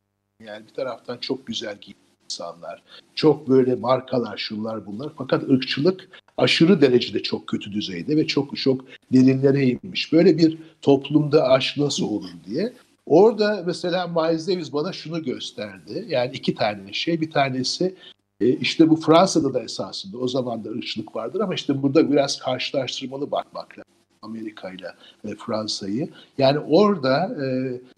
Yani 0.46 0.66
bir 0.68 0.74
taraftan 0.74 1.18
çok 1.18 1.46
güzel 1.46 1.78
giyinmiş 1.80 2.02
insanlar, 2.32 2.82
çok 3.14 3.48
böyle 3.48 3.74
markalar, 3.74 4.36
şunlar 4.36 4.86
bunlar. 4.86 5.12
Fakat 5.18 5.42
ırkçılık 5.50 6.08
aşırı 6.36 6.80
derecede 6.80 7.22
çok 7.22 7.46
kötü 7.46 7.72
düzeyde 7.72 8.16
ve 8.16 8.26
çok 8.26 8.56
çok 8.56 8.84
derinlere 9.12 9.64
inmiş. 9.64 10.12
Böyle 10.12 10.38
bir 10.38 10.58
toplumda 10.82 11.48
aşk 11.48 11.76
nasıl 11.76 12.04
olur 12.04 12.30
diye. 12.46 12.72
Orada 13.06 13.62
mesela 13.66 14.06
Miles 14.06 14.48
Davis 14.48 14.72
bana 14.72 14.92
şunu 14.92 15.22
gösterdi. 15.22 16.04
Yani 16.08 16.30
iki 16.34 16.54
tane 16.54 16.92
şey. 16.92 17.20
Bir 17.20 17.30
tanesi 17.30 17.94
e, 18.42 18.48
işte 18.48 18.90
bu 18.90 18.96
Fransa'da 18.96 19.54
da 19.54 19.62
esasında 19.62 20.18
o 20.18 20.28
zaman 20.28 20.64
da 20.64 20.70
ırkçılık 20.70 21.16
vardır 21.16 21.40
ama 21.40 21.54
işte 21.54 21.82
burada 21.82 22.12
biraz 22.12 22.38
karşılaştırmalı 22.38 23.30
bakmak 23.30 23.78
lazım. 23.78 23.92
Amerika 24.22 24.70
ile 24.70 24.92
e, 25.24 25.34
Fransa'yı. 25.34 26.08
Yani 26.38 26.58
orada 26.58 27.36
e, 27.44 27.46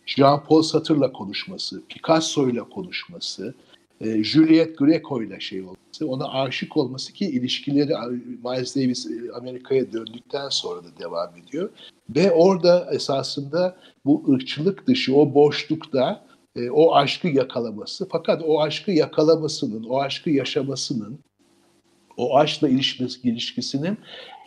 Jean-Paul 0.07 0.63
Sartre'la 0.63 1.13
konuşması, 1.13 1.83
Picasso 1.89 2.49
ile 2.49 2.61
konuşması, 2.61 3.55
e, 4.01 4.25
Juliette 4.25 4.75
Greco 4.85 5.23
ile 5.23 5.41
şey 5.41 5.61
olması, 5.61 6.09
ona 6.09 6.29
aşık 6.29 6.77
olması 6.77 7.13
ki 7.13 7.27
ilişkileri 7.27 7.93
Miles 8.45 8.77
Davis 8.77 9.07
e, 9.07 9.33
Amerika'ya 9.33 9.93
döndükten 9.93 10.49
sonra 10.49 10.85
da 10.85 10.89
devam 10.99 11.37
ediyor. 11.37 11.71
Ve 12.17 12.33
orada 12.33 12.89
esasında 12.93 13.77
bu 14.05 14.25
ırkçılık 14.33 14.87
dışı 14.87 15.17
o 15.17 15.35
boşlukta 15.35 16.25
e, 16.57 16.71
o 16.71 16.95
aşkı 16.95 17.29
yakalaması 17.29 18.09
fakat 18.09 18.43
o 18.47 18.61
aşkı 18.61 18.91
yakalamasının, 18.91 19.85
o 19.85 20.01
aşkı 20.01 20.31
yaşamasının, 20.31 21.19
o 22.17 22.37
aşkla 22.37 22.69
ilişkisi, 22.69 23.29
ilişkisinin 23.29 23.99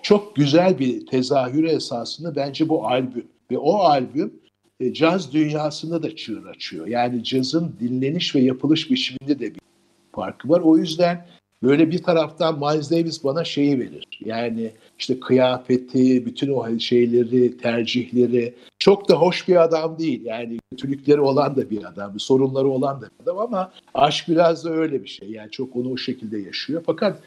çok 0.03 0.35
güzel 0.35 0.79
bir 0.79 1.05
tezahürü 1.05 1.67
esasında 1.67 2.35
bence 2.35 2.69
bu 2.69 2.87
albüm. 2.87 3.27
Ve 3.51 3.57
o 3.57 3.73
albüm 3.73 4.33
e, 4.79 4.93
caz 4.93 5.33
dünyasında 5.33 6.03
da 6.03 6.15
çığır 6.15 6.45
açıyor. 6.45 6.87
Yani 6.87 7.23
cazın 7.23 7.75
dinleniş 7.79 8.35
ve 8.35 8.39
yapılış 8.39 8.91
biçiminde 8.91 9.39
de 9.39 9.55
bir 9.55 9.61
farkı 10.11 10.49
var. 10.49 10.59
O 10.59 10.77
yüzden 10.77 11.27
böyle 11.63 11.91
bir 11.91 12.03
taraftan 12.03 12.59
Miles 12.59 12.91
Davis 12.91 13.23
bana 13.23 13.43
şeyi 13.43 13.79
verir. 13.79 14.07
Yani 14.25 14.71
işte 14.99 15.19
kıyafeti, 15.19 16.25
bütün 16.25 16.51
o 16.51 16.79
şeyleri, 16.79 17.57
tercihleri 17.57 18.53
çok 18.79 19.09
da 19.09 19.15
hoş 19.15 19.47
bir 19.47 19.63
adam 19.63 19.99
değil. 19.99 20.25
Yani 20.25 20.59
kötülükleri 20.71 21.21
olan 21.21 21.55
da 21.55 21.69
bir 21.69 21.83
adam, 21.83 22.19
sorunları 22.19 22.67
olan 22.67 23.01
da 23.01 23.05
bir 23.05 23.23
adam 23.23 23.37
ama 23.37 23.71
aşk 23.93 24.27
biraz 24.27 24.65
da 24.65 24.69
öyle 24.69 25.03
bir 25.03 25.09
şey. 25.09 25.31
Yani 25.31 25.51
çok 25.51 25.75
onu 25.75 25.89
o 25.91 25.97
şekilde 25.97 26.39
yaşıyor. 26.39 26.83
Fakat 26.85 27.21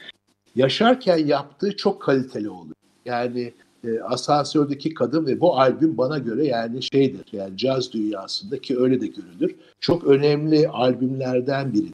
yaşarken 0.56 1.18
yaptığı 1.18 1.76
çok 1.76 2.02
kaliteli 2.02 2.50
oluyor. 2.50 2.74
Yani 3.04 3.52
e, 3.84 4.00
Asansördeki 4.00 4.94
Kadın 4.94 5.26
ve 5.26 5.40
bu 5.40 5.58
albüm 5.58 5.98
bana 5.98 6.18
göre 6.18 6.46
yani 6.46 6.82
şeydir. 6.82 7.26
Yani 7.32 7.56
caz 7.56 7.92
dünyasındaki 7.92 8.78
öyle 8.78 9.00
de 9.00 9.06
görülür. 9.06 9.56
Çok 9.80 10.04
önemli 10.04 10.68
albümlerden 10.68 11.72
biri. 11.72 11.88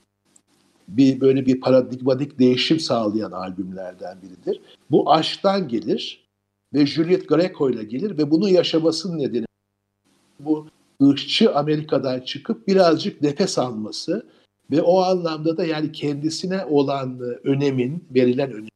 Bir 0.88 1.20
böyle 1.20 1.46
bir 1.46 1.60
paradigmatik 1.60 2.38
değişim 2.38 2.80
sağlayan 2.80 3.32
albümlerden 3.32 4.18
biridir. 4.22 4.60
Bu 4.90 5.12
aşktan 5.12 5.68
gelir 5.68 6.26
ve 6.74 6.86
Juliet 6.86 7.28
Greco 7.28 7.70
ile 7.70 7.84
gelir 7.84 8.18
ve 8.18 8.30
bunu 8.30 8.48
yaşamasının 8.48 9.18
nedeni 9.18 9.46
bu 10.40 10.66
ırkçı 11.02 11.54
Amerika'dan 11.54 12.20
çıkıp 12.20 12.68
birazcık 12.68 13.22
nefes 13.22 13.58
alması 13.58 14.26
ve 14.70 14.82
o 14.82 15.00
anlamda 15.00 15.56
da 15.56 15.64
yani 15.64 15.92
kendisine 15.92 16.64
olan 16.64 17.20
e, 17.20 17.48
önemin, 17.48 18.04
verilen 18.14 18.52
önem, 18.52 18.68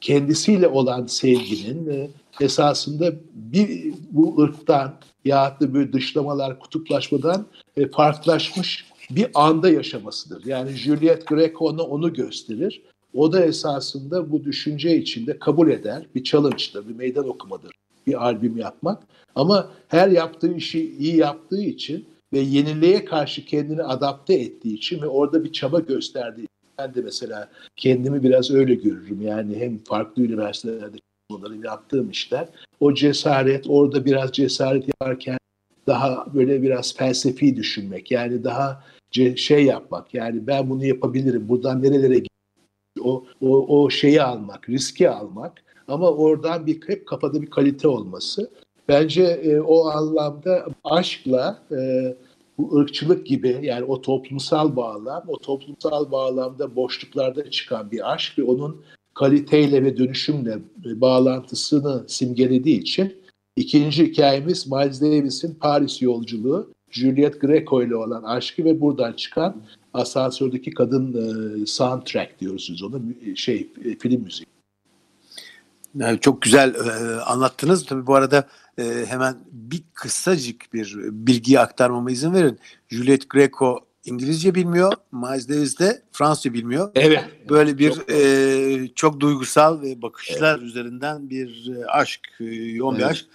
kendisiyle 0.00 0.68
olan 0.68 1.06
sevginin 1.06 1.90
e, 1.90 2.10
esasında 2.40 3.12
bir 3.34 3.94
bu 4.10 4.42
ırktan 4.42 4.94
ya 5.24 5.56
da 5.60 5.74
böyle 5.74 5.92
dışlamalar, 5.92 6.58
kutuplaşmadan 6.58 7.46
e, 7.76 7.90
farklılaşmış 7.90 8.84
bir 9.10 9.26
anda 9.34 9.70
yaşamasıdır. 9.70 10.44
Yani 10.46 10.70
Juliet 10.70 11.26
Greco 11.26 11.64
ona 11.64 11.82
onu 11.82 12.12
gösterir. 12.12 12.82
O 13.14 13.32
da 13.32 13.44
esasında 13.44 14.32
bu 14.32 14.44
düşünce 14.44 14.96
içinde 14.96 15.38
kabul 15.38 15.70
eder. 15.70 16.06
Bir 16.14 16.24
challenge'dır, 16.24 16.88
bir 16.88 16.94
meydan 16.94 17.28
okumadır. 17.28 17.70
Bir 18.06 18.24
albüm 18.24 18.56
yapmak. 18.56 19.02
Ama 19.34 19.70
her 19.88 20.08
yaptığı 20.08 20.54
işi 20.54 20.96
iyi 20.98 21.16
yaptığı 21.16 21.62
için 21.62 22.08
ve 22.32 22.38
yeniliğe 22.38 23.04
karşı 23.04 23.44
kendini 23.44 23.82
adapte 23.82 24.34
ettiği 24.34 24.74
için 24.74 25.02
ve 25.02 25.06
orada 25.06 25.44
bir 25.44 25.52
çaba 25.52 25.80
gösterdiği 25.80 26.40
için 26.40 26.48
ben 26.78 26.94
de 26.94 27.00
mesela 27.00 27.48
kendimi 27.76 28.22
biraz 28.22 28.50
öyle 28.50 28.74
görürüm. 28.74 29.22
Yani 29.22 29.56
hem 29.56 29.78
farklı 29.78 30.22
üniversitelerde 30.22 30.96
bunları 31.30 31.56
yaptığım 31.56 32.10
işler. 32.10 32.48
O 32.80 32.94
cesaret, 32.94 33.64
orada 33.68 34.04
biraz 34.04 34.32
cesaret 34.32 34.88
yaparken 34.88 35.38
daha 35.86 36.26
böyle 36.34 36.62
biraz 36.62 36.96
felsefi 36.96 37.56
düşünmek. 37.56 38.10
Yani 38.10 38.44
daha 38.44 38.84
şey 39.36 39.64
yapmak. 39.64 40.14
Yani 40.14 40.46
ben 40.46 40.70
bunu 40.70 40.86
yapabilirim. 40.86 41.48
Buradan 41.48 41.82
nerelere 41.82 42.22
o, 43.00 43.24
o, 43.40 43.80
o 43.80 43.90
şeyi 43.90 44.22
almak, 44.22 44.68
riski 44.68 45.10
almak. 45.10 45.64
Ama 45.88 46.10
oradan 46.10 46.66
bir 46.66 46.80
hep 46.86 47.06
kafada 47.06 47.42
bir 47.42 47.50
kalite 47.50 47.88
olması. 47.88 48.50
Bence 48.88 49.22
e, 49.22 49.60
o 49.60 49.86
anlamda 49.86 50.66
aşkla 50.84 51.62
e, 51.70 51.76
bu 52.58 52.76
ırkçılık 52.76 53.26
gibi 53.26 53.58
yani 53.62 53.84
o 53.84 54.00
toplumsal 54.00 54.76
bağlam, 54.76 55.24
o 55.28 55.38
toplumsal 55.38 56.10
bağlamda 56.10 56.76
boşluklarda 56.76 57.50
çıkan 57.50 57.90
bir 57.90 58.12
aşk 58.12 58.38
ve 58.38 58.42
onun 58.42 58.82
kaliteyle 59.14 59.84
ve 59.84 59.96
dönüşümle 59.96 60.58
bağlantısını 60.84 62.04
simgelediği 62.08 62.80
için 62.80 63.14
ikinci 63.56 64.06
hikayemiz 64.06 64.66
Miles 64.66 65.00
Davis'in 65.00 65.54
Paris 65.54 66.02
yolculuğu, 66.02 66.70
Juliet 66.90 67.40
Greco 67.40 67.82
ile 67.82 67.96
olan 67.96 68.22
aşkı 68.22 68.64
ve 68.64 68.80
buradan 68.80 69.12
çıkan 69.12 69.62
asansördeki 69.94 70.70
kadın 70.70 71.12
e, 71.62 71.66
soundtrack 71.66 72.40
diyoruz 72.40 72.70
biz 72.72 72.82
ona 72.82 72.98
şey 73.34 73.68
e, 73.84 73.98
film 73.98 74.22
müziği. 74.22 74.46
Yani 75.94 76.20
çok 76.20 76.42
güzel 76.42 76.74
e, 76.74 77.20
anlattınız. 77.20 77.86
Tabii 77.86 78.06
bu 78.06 78.14
arada 78.14 78.48
e, 78.78 79.04
hemen 79.08 79.36
bir 79.52 79.82
kısacık 79.94 80.72
bir 80.72 80.96
bilgiyi 80.96 81.60
aktarmama 81.60 82.10
izin 82.10 82.34
verin. 82.34 82.58
Juliet 82.88 83.30
Greco 83.30 83.88
İngilizce 84.04 84.54
bilmiyor. 84.54 84.92
Miles 85.12 85.48
Davis 85.48 85.78
de 85.78 86.02
Fransızca 86.12 86.52
bilmiyor. 86.52 86.90
Evet. 86.94 87.24
Böyle 87.50 87.78
bir 87.78 87.92
çok, 87.92 88.10
e, 88.10 88.88
çok 88.94 89.20
duygusal 89.20 89.82
ve 89.82 90.02
bakışlar 90.02 90.58
evet. 90.58 90.66
üzerinden 90.66 91.30
bir 91.30 91.70
e, 91.76 91.86
aşk, 91.86 92.20
e, 92.40 92.44
yoğun 92.44 92.94
evet. 92.94 93.04
bir 93.04 93.10
aşk 93.10 93.26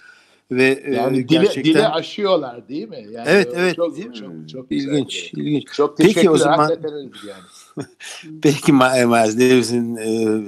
ve 0.50 0.82
e, 0.84 0.94
yani 0.94 1.16
dile, 1.16 1.38
gerçekten 1.38 1.64
dile 1.64 1.88
aşıyorlar 1.88 2.68
değil 2.68 2.88
mi? 2.88 3.06
Yani 3.10 3.28
evet 3.28 3.52
evet 3.56 3.76
çok, 3.76 3.96
değil 3.96 4.08
mi? 4.08 4.14
Çok, 4.14 4.48
çok 4.48 4.72
ilginç, 4.72 5.30
güzel. 5.30 5.46
ilginç. 5.46 5.72
Çok 5.72 5.98
Peki 5.98 6.30
o 6.30 6.36
zaman 6.36 6.70
yani. 7.26 7.86
Peki 8.42 8.72
Miles 8.72 9.38
Davis'in 9.38 9.96
e, 9.96 10.38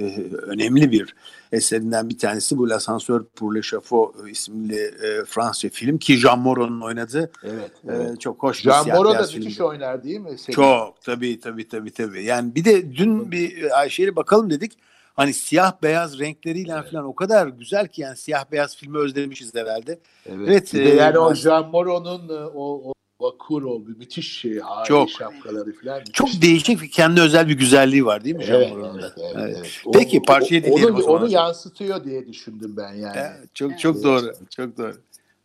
önemli 0.41 0.91
bir 0.91 1.15
eserinden 1.51 2.09
bir 2.09 2.17
tanesi 2.17 2.57
bu 2.57 2.69
L'Ascenseur 2.69 3.25
pour 3.35 3.55
l'Echafaud 3.55 4.27
isimli 4.27 4.81
e, 4.81 5.25
Fransızca 5.25 5.69
film 5.69 5.97
ki 5.97 6.17
Jean 6.17 6.39
Moreau'nun 6.39 6.81
oynadığı 6.81 7.31
evet, 7.43 7.71
e, 7.83 7.93
evet. 7.95 8.11
E, 8.11 8.19
çok 8.19 8.43
hoş 8.43 8.61
Jean 8.61 8.85
bir 8.85 8.91
Moreau 8.91 9.13
da 9.13 9.27
müthiş 9.35 9.61
oynar 9.61 10.03
değil 10.03 10.19
mi? 10.19 10.37
Senin? 10.37 10.55
Çok 10.55 11.01
tabii 11.01 11.39
tabii 11.39 11.67
tabii 11.67 11.91
tabii. 11.91 12.23
Yani 12.23 12.55
bir 12.55 12.65
de 12.65 12.95
dün 12.95 13.31
bir 13.31 13.79
Ayşe'yle 13.79 14.15
bakalım 14.15 14.49
dedik. 14.49 14.77
Hani 15.17 15.33
siyah 15.33 15.73
beyaz 15.83 16.19
renkleriyle 16.19 16.73
evet. 16.73 16.91
falan 16.91 17.05
o 17.05 17.15
kadar 17.15 17.47
güzel 17.47 17.87
ki 17.87 18.01
yani 18.01 18.17
siyah 18.17 18.51
beyaz 18.51 18.77
filmi 18.77 18.97
özlemişiz 18.97 19.55
herhalde. 19.55 19.99
Evet. 20.25 20.47
evet 20.47 20.73
e, 20.73 20.95
yani 20.95 21.17
o 21.19 21.33
Jean 21.33 21.69
Moreau'nun 21.69 22.29
e, 22.29 22.45
o, 22.45 22.89
o 22.89 22.93
vakur 23.19 23.63
o 23.63 23.79
müthiş 23.79 24.37
şey, 24.37 24.59
hali 24.59 24.87
çok, 24.87 25.09
şapkaları 25.09 25.73
falan. 25.73 25.97
Müthiş. 25.97 26.13
Çok 26.13 26.29
değişik 26.41 26.81
bir 26.81 26.91
kendi 26.91 27.21
özel 27.21 27.49
bir 27.49 27.57
güzelliği 27.57 28.05
var 28.05 28.23
değil 28.23 28.35
mi 28.35 28.43
evet, 28.47 28.69
Jean 28.69 28.95
Evet, 28.95 29.11
evet, 29.17 29.33
evet. 29.35 29.57
evet. 29.57 29.83
Peki 29.93 30.21
parçayı 30.21 30.63
dinleyelim 30.63 30.95
onu, 30.95 30.99
o 30.99 31.01
zaman. 31.01 31.21
Onu 31.21 31.31
yansıtıyor 31.31 32.03
diye 32.03 32.27
düşündüm 32.27 32.77
ben 32.77 32.93
yani. 32.93 33.17
Evet, 33.17 33.55
çok 33.55 33.79
çok 33.79 33.95
evet. 33.95 34.05
doğru. 34.05 34.33
Çok 34.55 34.77
doğru. 34.77 34.97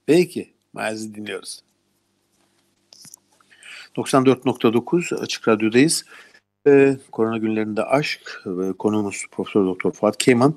Peki 0.07 0.53
Miles'i 0.75 1.15
dinliyoruz. 1.15 1.63
94.9 3.97 5.17
Açık 5.17 5.49
Radyo'dayız. 5.49 6.05
Ee, 6.67 6.97
korona 7.13 7.39
günlerinde 7.39 7.85
aşk 7.85 8.43
ve 8.47 8.73
konuğumuz 8.73 9.25
Profesör 9.31 9.67
Doktor 9.67 9.93
Fuat 9.93 10.19
Keman 10.19 10.55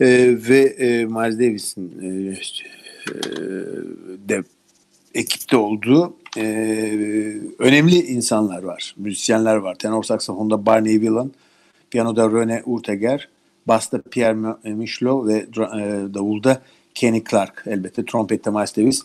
ee, 0.00 0.06
ve 0.48 0.58
e, 0.58 1.04
Miles 1.04 1.38
Davis'in 1.38 2.02
e, 2.02 2.06
e, 2.06 3.14
de 4.28 4.44
ekipte 5.14 5.56
olduğu 5.56 6.16
e, 6.36 6.42
önemli 7.58 7.94
insanlar 7.94 8.62
var. 8.62 8.94
Müzisyenler 8.96 9.56
var. 9.56 9.74
Tenor 9.74 10.02
saksafonda 10.02 10.66
Barney 10.66 10.94
Whelan, 10.94 11.32
piyanoda 11.90 12.30
Rene 12.30 12.62
Urteger, 12.64 13.28
basta 13.66 14.02
Pierre 14.10 14.56
Michelot 14.64 15.28
ve 15.28 15.34
e, 15.36 16.14
davulda 16.14 16.62
Kenny 16.94 17.24
Clark. 17.30 17.62
Elbette 17.66 18.04
trompette 18.04 18.50
Miles 18.50 18.76
Davis. 18.76 19.02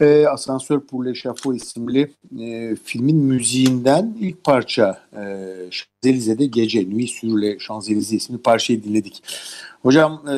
E, 0.00 0.26
Asansör 0.26 0.80
pour 0.80 1.04
l'Echafaud 1.04 1.54
isimli 1.54 2.10
e, 2.40 2.76
filmin 2.84 3.16
müziğinden 3.16 4.16
ilk 4.20 4.44
parça 4.44 5.00
e, 5.12 5.46
Şanzelize'de 5.70 6.46
Gece, 6.46 6.90
Nuit 6.90 7.10
sur 7.10 7.42
les 7.42 7.58
Champs-Élysées 7.58 8.16
isimli 8.16 8.42
parçayı 8.42 8.84
dinledik. 8.84 9.22
Hocam 9.82 10.28
e, 10.28 10.36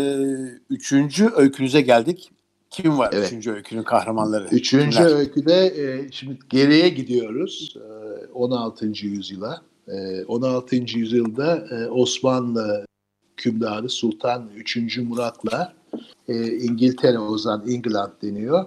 üçüncü 0.71 1.31
öykünüze 1.37 1.81
geldik. 1.81 2.31
Kim 2.71 2.99
var 2.99 3.11
evet. 3.13 3.27
üçüncü 3.27 3.53
öykünün 3.53 3.83
kahramanları? 3.83 4.49
Üçüncü 4.51 4.97
Kimler? 4.97 5.17
öyküde 5.17 5.67
e, 5.67 6.13
şimdi 6.13 6.39
geriye 6.51 6.89
gidiyoruz 6.89 7.77
e, 7.77 8.27
16. 8.33 8.87
yüzyıla. 8.87 9.63
E, 9.89 10.25
16. 10.25 10.77
yüzyılda 10.77 11.67
e, 11.71 11.87
Osmanlı 11.87 12.87
hükümdarı 13.33 13.89
Sultan 13.89 14.49
3. 14.57 14.99
Murat'la 14.99 15.73
e, 16.29 16.47
İngiltere 16.47 17.19
o 17.19 17.39
zaman 17.39 17.69
England 17.69 18.13
deniyor. 18.23 18.67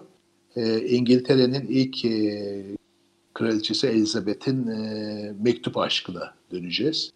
E, 0.56 0.88
İngiltere'nin 0.88 1.68
ilk 1.68 2.06
e, 2.06 2.78
kraliçesi 3.34 3.88
Elizabeth'in 3.88 4.68
e, 4.68 5.34
mektup 5.40 5.78
aşkına 5.78 6.34
döneceğiz. 6.52 7.12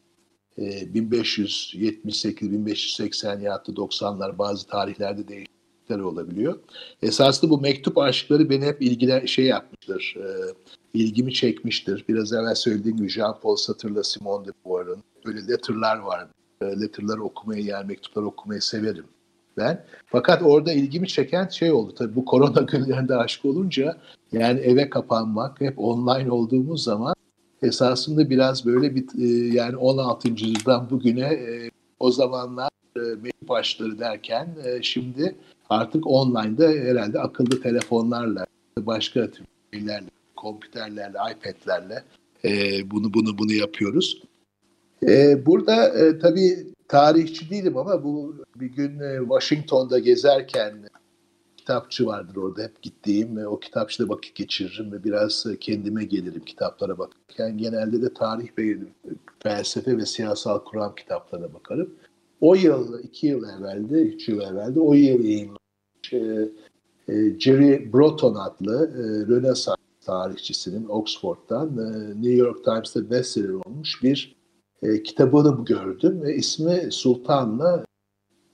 E, 0.58 0.63
1578-1580 0.63 3.41
ya 3.41 3.56
da 3.56 3.71
90'lar 3.71 4.38
bazı 4.38 4.67
tarihlerde 4.67 5.28
değişti 5.28 5.60
sebepleri 5.89 6.04
olabiliyor. 6.04 6.60
Esaslı 7.02 7.49
bu 7.49 7.62
mektup 7.62 7.97
aşkları 7.97 8.49
beni 8.49 8.65
hep 8.65 8.82
ilgilen 8.82 9.25
şey 9.25 9.45
yapmıştır. 9.45 10.15
E, 10.17 10.25
ilgimi 10.93 11.34
çekmiştir. 11.34 12.06
Biraz 12.10 12.34
evvel 12.34 12.56
söylediğim 12.56 12.97
gibi 12.97 13.08
Jean-Paul 13.08 13.58
Sartre'la 13.58 14.04
Simone 14.04 14.47
de 14.47 14.52
Beauvoir'ın 14.65 15.04
böyle 15.25 15.47
letterlar 15.47 15.97
vardı. 15.97 16.32
E, 16.62 16.65
letterlar 16.65 17.17
okumayı 17.17 17.63
yani 17.63 17.88
mektuplar 17.88 18.23
okumayı 18.23 18.62
severim 18.62 19.06
ben. 19.60 19.86
Fakat 20.06 20.41
orada 20.43 20.74
ilgimi 20.74 21.08
çeken 21.08 21.48
şey 21.48 21.72
oldu. 21.72 21.93
Tabii 21.98 22.15
bu 22.15 22.26
korona 22.26 22.62
günlerinde 22.72 23.15
aşk 23.15 23.45
olunca 23.45 23.98
yani 24.32 24.60
eve 24.60 24.89
kapanmak 24.89 25.62
hep 25.62 25.80
online 25.80 26.32
olduğumuz 26.32 26.84
zaman 26.84 27.15
esasında 27.62 28.30
biraz 28.30 28.65
böyle 28.65 28.95
bir 28.95 29.06
e, 29.19 29.56
yani 29.56 29.78
16. 29.78 30.30
yüzyıldan 30.30 30.89
bugüne 30.89 31.28
e, 31.34 31.72
o 32.00 32.12
zamanlar 32.12 32.69
e, 32.95 33.00
mektup 33.00 33.52
aşkları 33.52 34.00
derken 34.00 34.48
e, 34.65 34.82
şimdi 34.82 35.36
artık 35.69 36.08
online'da 36.08 36.67
herhalde 36.67 37.19
akıllı 37.19 37.62
telefonlarla 37.62 38.45
başka 38.78 39.30
şeylerle, 39.74 40.10
kompüterlerle, 40.36 41.17
iPad'lerle 41.32 42.04
bunu 42.91 43.13
bunu 43.13 43.38
bunu 43.38 43.54
yapıyoruz. 43.54 44.22
Burada 45.45 45.93
tabii 46.19 46.67
tarihçi 46.89 47.49
değilim 47.49 47.78
ama 47.78 48.04
bu 48.04 48.36
bir 48.56 48.65
gün 48.65 48.99
e, 48.99 49.19
Washington'da 49.19 49.99
gezerken 49.99 50.89
kitapçı 51.58 52.06
vardır 52.06 52.36
orada 52.36 52.63
hep 52.63 52.82
gittiğim. 52.82 53.38
E, 53.38 53.47
o 53.47 53.60
kitapçıda 53.60 54.10
vakit 54.10 54.36
geçiririm 54.36 54.91
ve 54.91 55.04
biraz 55.04 55.45
e, 55.45 55.58
kendime 55.58 56.04
gelirim 56.04 56.45
kitaplara 56.45 56.97
bakarken. 56.97 57.58
Genelde 57.58 58.02
de 58.02 58.13
tarih 58.13 58.47
ve 58.58 58.78
felsefe 59.39 59.97
ve 59.97 60.06
siyasal 60.06 60.60
kuram 60.60 60.95
kitaplarına 60.95 61.54
bakarım. 61.54 61.93
O 62.41 62.56
yıl, 62.56 62.99
iki 63.04 63.28
yıl 63.28 63.43
evvelde, 63.43 64.02
üç 64.02 64.30
yıl 64.30 64.41
evvelde 64.41 64.80
o 64.80 64.93
yıl 64.93 65.23
yayınlanmış 65.23 66.13
e, 66.13 66.49
e, 67.08 67.39
Jerry 67.39 67.93
Broughton 67.93 68.36
adlı 68.36 68.91
e, 68.95 69.28
Rönesans 69.28 69.78
tarihçisinin 70.06 70.88
Oxford'dan 70.89 71.78
e, 71.78 72.10
New 72.10 72.34
York 72.34 72.65
Times'ta 72.65 73.10
bestseller 73.10 73.49
olmuş 73.49 74.04
bir 74.04 74.38
e, 74.84 75.04
kitabını 75.04 75.65
gördüm 75.65 76.22
ve 76.22 76.36
ismi 76.36 76.92
Sultan'la 76.92 77.86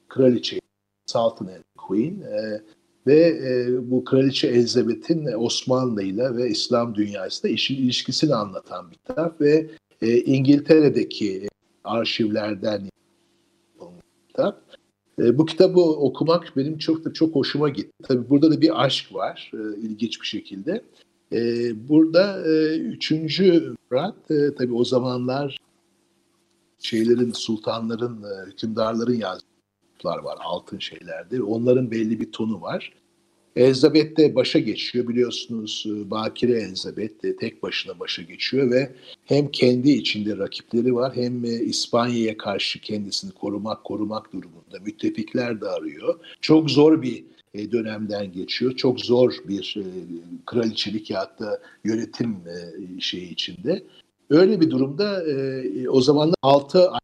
Kraliçe, 0.08 0.60
Sultan 1.06 1.50
Queen 1.78 2.22
e, 2.22 2.62
ve 3.08 3.20
e, 3.28 3.68
bu 3.92 4.04
Kraliçe 4.04 4.48
Elizabeth'in 4.48 5.26
Osmanlı 5.26 6.04
ile 6.04 6.36
ve 6.36 6.50
İslam 6.50 6.96
dünyasında 6.96 7.52
işin 7.52 7.76
ilişkisini 7.76 8.36
anlatan 8.36 8.92
bir 8.92 8.96
kitap 8.96 9.42
ve 9.42 9.70
e, 10.02 10.18
İngiltere'deki 10.18 11.48
arşivlerden 11.84 12.90
kitap. 14.28 14.62
E, 15.20 15.38
bu 15.38 15.46
kitabı 15.46 15.80
okumak 15.80 16.54
benim 16.58 16.78
çok 16.78 17.06
da 17.06 17.14
çok 17.14 17.36
hoşuma 17.36 17.70
gitti. 17.70 17.92
Tabii 18.04 18.30
burada 18.30 18.52
da 18.52 18.62
bir 18.62 18.84
aşk 18.84 19.14
var 19.14 19.52
e, 19.54 19.80
ilginç 19.82 20.22
bir 20.22 20.28
şekilde. 20.28 20.82
E, 21.32 21.40
burada 21.90 22.52
e, 22.52 22.78
üçüncü 22.78 23.76
Murat 23.92 24.32
e, 24.32 24.56
tabii 24.56 24.74
o 24.74 24.84
zamanlar 24.84 25.58
şeylerin, 26.80 27.32
sultanların, 27.32 28.24
e, 28.24 28.52
hükümdarların 28.52 29.20
yazdıkları 29.20 30.24
var 30.24 30.38
altın 30.44 30.80
şeylerde. 30.80 31.44
Onların 31.44 31.92
belli 31.92 32.20
bir 32.20 32.32
tonu 32.32 32.62
var. 32.62 32.94
Elizabeth 33.56 34.18
de 34.18 34.36
başa 34.36 34.60
geçiyor 34.60 35.08
biliyorsunuz 35.08 35.86
e, 35.88 36.12
Bakire 36.12 36.52
Elizabeth 36.52 37.24
de 37.24 37.36
tek 37.36 37.64
başına 37.64 38.00
başa 38.00 38.22
geçiyor 38.22 38.72
ve 38.72 38.96
hem 39.26 39.52
kendi 39.52 39.92
içinde 39.92 40.38
rakipleri 40.38 40.96
var 40.96 41.16
hem 41.16 41.46
e, 41.46 41.50
İspanya'ya 41.50 42.38
karşı 42.38 42.80
kendisini 42.80 43.32
korumak 43.32 43.84
korumak 43.84 44.34
durumunda 44.34 44.80
müttefikler 44.86 45.62
de 45.62 45.66
arıyor. 45.68 46.20
Çok 46.42 46.72
zor 46.72 47.02
bir 47.02 47.24
e, 47.54 47.72
dönemden 47.72 48.32
geçiyor. 48.32 48.76
Çok 48.76 49.00
zor 49.00 49.36
bir 49.48 49.78
kraliçelik 50.46 51.10
ya 51.10 51.36
da 51.40 51.62
yönetim 51.84 52.38
şeyi 53.00 53.30
içinde. 53.30 53.84
Öyle 54.30 54.62
bir 54.62 54.72
durumda 54.72 55.24
o 55.90 56.02
zamanlar 56.02 56.36
6 56.42 56.90
ay 56.90 57.00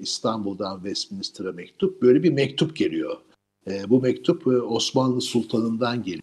İstanbul'dan 0.00 0.76
Westminster'a 0.76 1.52
mektup 1.52 2.02
böyle 2.02 2.22
bir 2.22 2.32
mektup 2.32 2.76
geliyor 2.76 3.16
e, 3.70 3.90
bu 3.90 4.00
mektup 4.00 4.46
e, 4.46 4.50
Osmanlı 4.50 5.20
Sultanı'ndan 5.20 6.02
geliyor. 6.02 6.22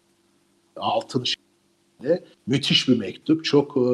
Altın 0.76 1.24
şeklinde. 1.24 2.24
Müthiş 2.46 2.88
bir 2.88 2.98
mektup. 2.98 3.44
Çok 3.44 3.76
e, 3.76 3.90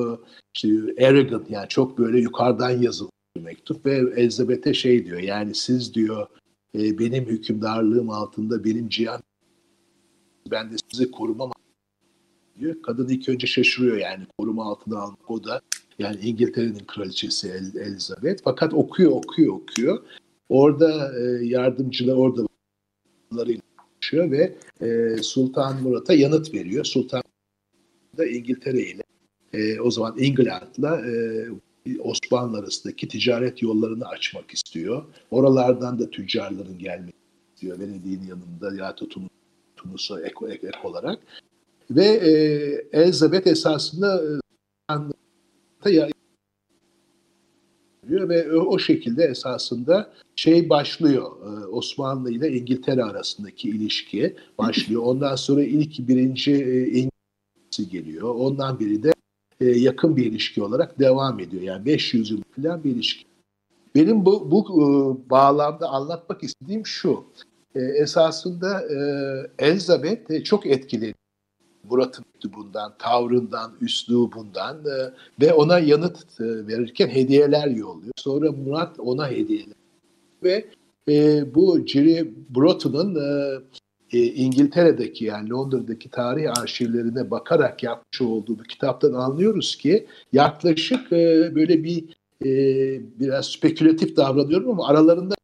işte 0.55 0.69
arrogant 1.07 1.51
yani 1.51 1.69
çok 1.69 1.99
böyle 1.99 2.21
yukarıdan 2.21 2.71
yazılmış 2.83 3.13
bir 3.37 3.41
mektup 3.41 3.87
ve 3.87 3.97
Elizabeth'e 4.17 4.75
şey 4.75 5.05
diyor 5.05 5.21
yani 5.21 5.55
siz 5.55 5.95
diyor 5.95 6.27
e, 6.75 6.99
benim 6.99 7.27
hükümdarlığım 7.27 8.11
altında 8.11 8.65
benim 8.65 8.89
cihan 8.89 9.21
ben 10.51 10.73
de 10.73 10.77
sizi 10.91 11.11
korumam 11.11 11.53
diyor. 12.59 12.83
Kadın 12.83 13.09
ilk 13.09 13.29
önce 13.29 13.47
şaşırıyor 13.47 13.97
yani 13.97 14.27
koruma 14.39 14.65
altına 14.65 14.99
almak 14.99 15.31
o 15.31 15.45
da 15.45 15.61
yani 16.01 16.17
İngiltere'nin 16.23 16.85
kraliçesi 16.87 17.49
El 17.49 17.81
Elizabeth. 17.81 18.41
Fakat 18.45 18.75
okuyor 18.75 19.11
okuyor 19.11 19.55
okuyor. 19.55 20.03
Orada 20.49 21.13
e, 21.21 21.47
yardımcılar 21.47 22.15
orada 22.15 22.47
konuşuyor 23.31 24.31
ve 24.31 24.57
e, 24.81 25.17
Sultan 25.23 25.83
Murat'a 25.83 26.15
yanıt 26.15 26.55
veriyor. 26.55 26.85
Sultan 26.85 27.23
da 28.19 28.27
İngiltere 28.27 28.81
ile 28.81 29.03
e, 29.53 29.81
o 29.81 29.91
zaman 29.91 30.15
İngiltere'la 30.19 31.07
e, 31.07 31.13
Osmanlı 32.01 32.59
arasındaki 32.59 33.09
ticaret 33.09 33.63
yollarını 33.63 34.09
açmak 34.09 34.51
istiyor. 34.51 35.05
Oralardan 35.31 35.99
da 35.99 36.11
tüccarların 36.11 36.79
gelmek 36.79 37.15
istiyor. 37.55 37.79
Venedik'in 37.79 38.23
yanında 38.23 38.83
ya 38.83 38.91
da 38.91 39.09
Tunus'a 39.77 40.21
ek, 40.21 40.35
ek, 40.49 40.67
ek 40.67 40.79
olarak. 40.85 41.19
Ve 41.91 42.05
e, 42.05 42.31
Elizabeth 43.01 43.47
esasında 43.47 44.23
e, 45.87 46.11
ediyor 48.11 48.29
ve 48.29 48.53
o 48.53 48.79
şekilde 48.79 49.25
esasında 49.25 50.13
şey 50.37 50.69
başlıyor 50.69 51.31
e, 51.43 51.67
Osmanlı 51.67 52.33
ile 52.33 52.53
İngiltere 52.53 53.05
arasındaki 53.05 53.69
ilişki 53.69 54.37
başlıyor. 54.59 55.03
Ondan 55.05 55.37
sonra 55.37 55.63
ilk 55.63 56.09
birinci 56.09 56.53
e, 56.53 56.87
İngiliz 56.87 57.91
geliyor. 57.91 58.35
Ondan 58.35 58.81
biri 58.81 59.03
de 59.03 59.13
e, 59.61 59.67
yakın 59.67 60.17
bir 60.17 60.27
ilişki 60.27 60.63
olarak 60.63 60.99
devam 60.99 61.41
ediyor. 61.41 61.63
Yani 61.63 61.87
500 61.87 62.31
yıl 62.31 62.43
falan 62.57 62.85
bir 62.85 62.91
ilişki. 62.91 63.25
Benim 63.95 64.25
bu, 64.25 64.51
bu 64.51 65.21
bağlamda 65.31 65.89
anlatmak 65.89 66.43
istediğim 66.43 66.87
şu. 66.87 67.25
Esasında 67.75 68.83
Elizabeth 69.59 70.45
çok 70.45 70.67
etkiledi 70.67 71.20
Murat'ın 71.91 72.25
mektubundan, 72.35 72.95
tavrından, 72.99 73.73
üslubundan 73.81 74.79
e, 74.79 75.13
ve 75.41 75.53
ona 75.53 75.79
yanıt 75.79 76.41
e, 76.41 76.67
verirken 76.67 77.09
hediyeler 77.09 77.67
yolluyor. 77.67 78.13
Sonra 78.17 78.53
Murat 78.53 79.01
ona 79.01 79.31
hediyeler 79.31 79.77
ve 80.43 80.65
e, 81.09 81.45
bu 81.55 81.87
Jerry 81.87 82.35
Broughton'un 82.51 83.15
e, 83.15 83.59
e, 84.13 84.19
İngiltere'deki 84.19 85.25
yani 85.25 85.51
Londra'daki 85.51 86.11
tarih 86.11 86.59
arşivlerine 86.61 87.31
bakarak 87.31 87.83
yapmış 87.83 88.21
olduğu 88.21 88.59
bu 88.59 88.63
kitaptan 88.63 89.13
anlıyoruz 89.13 89.77
ki 89.77 90.07
yaklaşık 90.33 91.13
e, 91.13 91.53
böyle 91.55 91.85
bir 91.85 92.05
e, 92.45 92.51
biraz 93.21 93.47
spekülatif 93.47 94.17
davranıyorum 94.17 94.71
ama 94.71 94.89
aralarında 94.89 95.35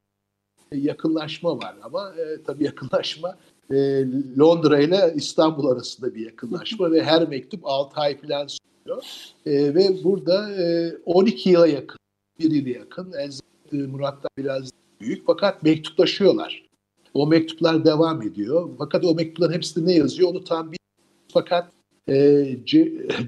yakınlaşma 0.73 1.59
var 1.59 1.75
ama 1.83 2.13
e, 2.19 2.43
tabii 2.43 2.65
yakınlaşma 2.65 3.37
e, 3.71 4.05
Londra 4.39 4.81
ile 4.81 5.13
İstanbul 5.17 5.67
arasında 5.67 6.15
bir 6.15 6.27
yakınlaşma 6.27 6.91
ve 6.91 7.05
her 7.05 7.29
mektup 7.29 7.61
6 7.65 8.01
ay 8.01 8.21
falan 8.21 8.47
sürüyor. 8.47 9.03
E, 9.47 9.75
ve 9.75 10.05
burada 10.05 10.63
e, 10.63 10.93
12 11.05 11.51
yıla 11.51 11.67
yakın, 11.67 11.99
bir 12.39 12.51
yıla 12.51 12.79
yakın 12.79 13.13
Elzebeth 13.13 13.93
Murat'tan 13.93 14.31
biraz 14.39 14.71
büyük 15.01 15.27
fakat 15.27 15.63
mektuplaşıyorlar. 15.63 16.67
O 17.15 17.27
mektuplar 17.27 17.85
devam 17.85 18.23
ediyor. 18.23 18.69
Fakat 18.79 19.05
o 19.05 19.15
mektupların 19.15 19.53
hepsinde 19.53 19.87
ne 19.87 19.95
yazıyor 19.95 20.29
onu 20.31 20.45
tam 20.45 20.73
bir 20.73 20.79
fakat 21.33 21.73
e, 22.09 22.47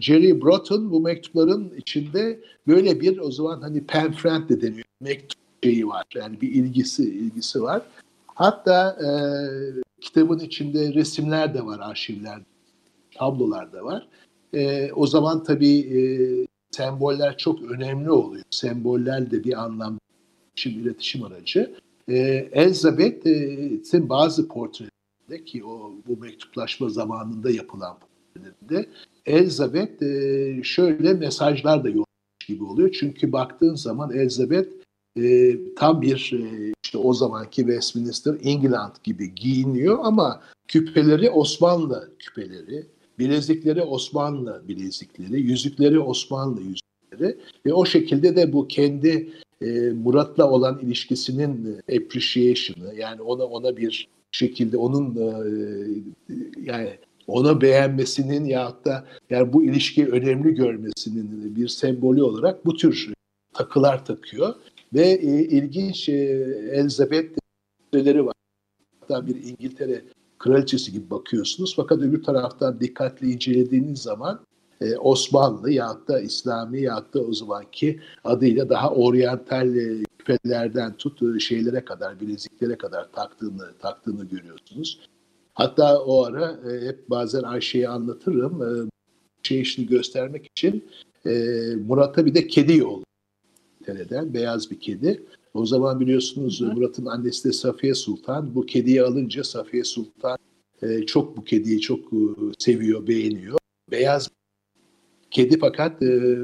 Jerry 0.01 0.43
Broughton 0.43 0.91
bu 0.91 1.01
mektupların 1.01 1.73
içinde 1.77 2.41
böyle 2.67 3.01
bir 3.01 3.19
o 3.19 3.31
zaman 3.31 3.61
hani 3.61 3.87
pen 3.87 4.13
friend 4.13 4.49
de 4.49 4.61
deniyor. 4.61 4.85
Mektup 5.01 5.39
şeyi 5.65 5.89
var. 5.89 6.05
Yani 6.15 6.41
bir 6.41 6.51
ilgisi 6.51 7.05
ilgisi 7.05 7.63
var. 7.63 7.83
Hatta 8.27 8.99
e, 9.01 9.09
kitabın 10.01 10.39
içinde 10.39 10.95
resimler 10.95 11.55
de 11.55 11.67
var 11.67 11.81
arşivler, 11.81 12.41
tablolar 13.15 13.73
da 13.73 13.85
var. 13.85 14.09
E, 14.55 14.93
o 14.93 15.07
zaman 15.07 15.43
tabii 15.45 15.79
e, 15.79 16.01
semboller 16.71 17.39
çok 17.39 17.63
önemli 17.63 18.11
oluyor. 18.11 18.45
Semboller 18.51 19.31
de 19.31 19.45
bir 19.45 19.63
anlamda 19.63 19.99
iletişim, 20.47 20.81
iletişim 20.81 21.23
aracı. 21.25 21.75
E, 22.09 22.17
Elizabeth'in 22.53 24.09
bazı 24.09 24.49
portrelerinde 24.49 25.45
ki 25.45 25.65
o 25.65 25.93
bu 26.07 26.17
mektuplaşma 26.17 26.89
zamanında 26.89 27.51
yapılan 27.51 27.97
portrelerinde 27.99 28.89
Elizabeth 29.27 30.03
e, 30.03 30.63
şöyle 30.63 31.15
mesajlar 31.15 31.85
da 31.85 31.89
yollamış 31.89 32.47
gibi 32.47 32.65
oluyor. 32.65 32.97
Çünkü 33.01 33.33
baktığın 33.33 33.75
zaman 33.75 34.13
Elizabeth 34.13 34.69
e, 35.25 35.59
tam 35.77 36.03
bir 36.03 36.33
e, 36.33 36.73
işte 36.85 36.99
o 36.99 37.15
zamanki 37.15 37.57
Westminster 37.57 38.35
England 38.43 38.95
gibi 39.05 39.35
giyiniyor 39.35 39.99
ama 40.03 40.41
küpeleri 40.69 41.31
Osmanlı 41.31 42.11
küpeleri, 42.19 42.87
bilezikleri 43.19 43.83
Osmanlı 43.83 44.63
bilezikleri, 44.69 45.41
yüzükleri 45.41 46.01
Osmanlı 46.01 46.61
yüzükleri 46.61 47.39
ve 47.67 47.73
o 47.73 47.87
şekilde 47.87 48.37
de 48.37 48.53
bu 48.53 48.69
kendi 48.69 49.29
e, 49.63 49.67
Murat'la 49.91 50.51
olan 50.51 50.79
ilişkisinin 50.83 51.79
appreciation'ı 51.97 52.95
yani 52.95 53.23
ona 53.23 53.45
ona 53.45 53.77
bir 53.77 54.09
şekilde 54.33 54.77
onun 54.77 55.17
e, 55.17 55.29
yani 56.63 56.91
ona 57.27 57.61
beğenmesinin 57.61 58.45
ya 58.45 58.77
da 58.85 59.07
yani 59.31 59.53
bu 59.53 59.65
ilişkiyi 59.65 60.07
önemli 60.07 60.55
görmesinin 60.55 61.57
bir 61.57 61.69
sembolü 61.69 62.23
olarak 62.23 62.67
bu 62.67 62.77
tür 62.77 63.13
takılar 63.53 64.05
takıyor. 64.05 64.55
Ve 64.95 65.07
e, 65.09 65.45
ilginç 65.45 66.09
e, 66.09 66.13
Elizabeth 66.73 67.39
var. 67.95 68.35
Hatta 69.01 69.27
bir 69.27 69.45
İngiltere 69.45 70.03
kraliçesi 70.39 70.93
gibi 70.93 71.11
bakıyorsunuz. 71.11 71.77
Fakat 71.77 71.99
öbür 71.99 72.23
taraftan 72.23 72.81
dikkatli 72.81 73.33
incelediğiniz 73.33 73.99
zaman 73.99 74.41
e, 74.81 74.97
Osmanlı 74.97 75.71
ya 75.71 75.99
da 76.09 76.21
İslami 76.21 76.83
ya 76.83 77.05
da 77.15 77.21
o 77.21 77.33
zamanki 77.33 78.01
adıyla 78.25 78.69
daha 78.69 78.91
oryantal 78.91 79.77
e, 79.77 80.05
küpelerden 80.19 80.97
tut 80.97 81.23
e, 81.23 81.41
şeylere 81.41 81.85
kadar, 81.85 82.21
bileziklere 82.21 82.79
kadar 82.79 83.13
taktığını 83.13 83.73
taktığını 83.79 84.25
görüyorsunuz. 84.25 85.01
Hatta 85.55 86.03
o 86.05 86.25
ara 86.25 86.61
e, 86.71 86.87
hep 86.87 87.11
bazen 87.11 87.43
Ayşe'ye 87.43 87.89
anlatırım. 87.89 88.63
E, 88.63 88.91
şey 89.43 89.61
işini 89.61 89.87
göstermek 89.87 90.47
için 90.47 90.85
e, 91.27 91.31
Murat'a 91.87 92.27
bir 92.27 92.35
de 92.35 92.47
kedi 92.47 92.77
yollu. 92.77 93.08
TR'den 93.89 94.35
beyaz 94.35 94.71
bir 94.71 94.81
kedi. 94.81 95.23
O 95.55 95.67
zaman 95.67 96.01
biliyorsunuz 96.01 96.61
Hı. 96.61 96.65
Murat'ın 96.65 97.07
annesi 97.07 97.49
de 97.49 97.53
Safiye 97.53 97.95
Sultan. 97.95 98.55
Bu 98.55 98.67
kediyi 98.67 99.03
alınca 99.03 99.45
Safiye 99.45 99.85
Sultan 99.85 100.39
e, 100.83 101.07
çok 101.07 101.37
bu 101.37 101.45
kediyi 101.45 101.81
çok 101.81 102.01
e, 102.13 102.19
seviyor, 102.59 103.07
beğeniyor. 103.07 103.59
Beyaz 103.91 104.31
kedi 105.31 105.59
fakat 105.59 106.03
e, 106.03 106.37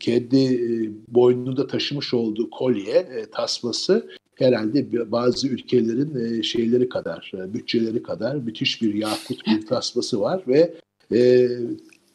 kedi 0.00 0.44
e, 0.44 0.90
boynunda 1.08 1.66
taşımış 1.66 2.14
olduğu 2.14 2.50
kolye, 2.50 2.94
e, 2.94 3.26
tasması 3.30 4.10
herhalde 4.34 5.12
bazı 5.12 5.48
ülkelerin 5.48 6.38
e, 6.38 6.42
şeyleri 6.42 6.88
kadar, 6.88 7.32
e, 7.34 7.54
bütçeleri 7.54 8.02
kadar 8.02 8.36
müthiş 8.36 8.82
bir 8.82 8.94
yakut 8.94 9.46
bir 9.46 9.66
tasması 9.66 10.20
var 10.20 10.42
ve 10.48 10.74
e, 11.12 11.48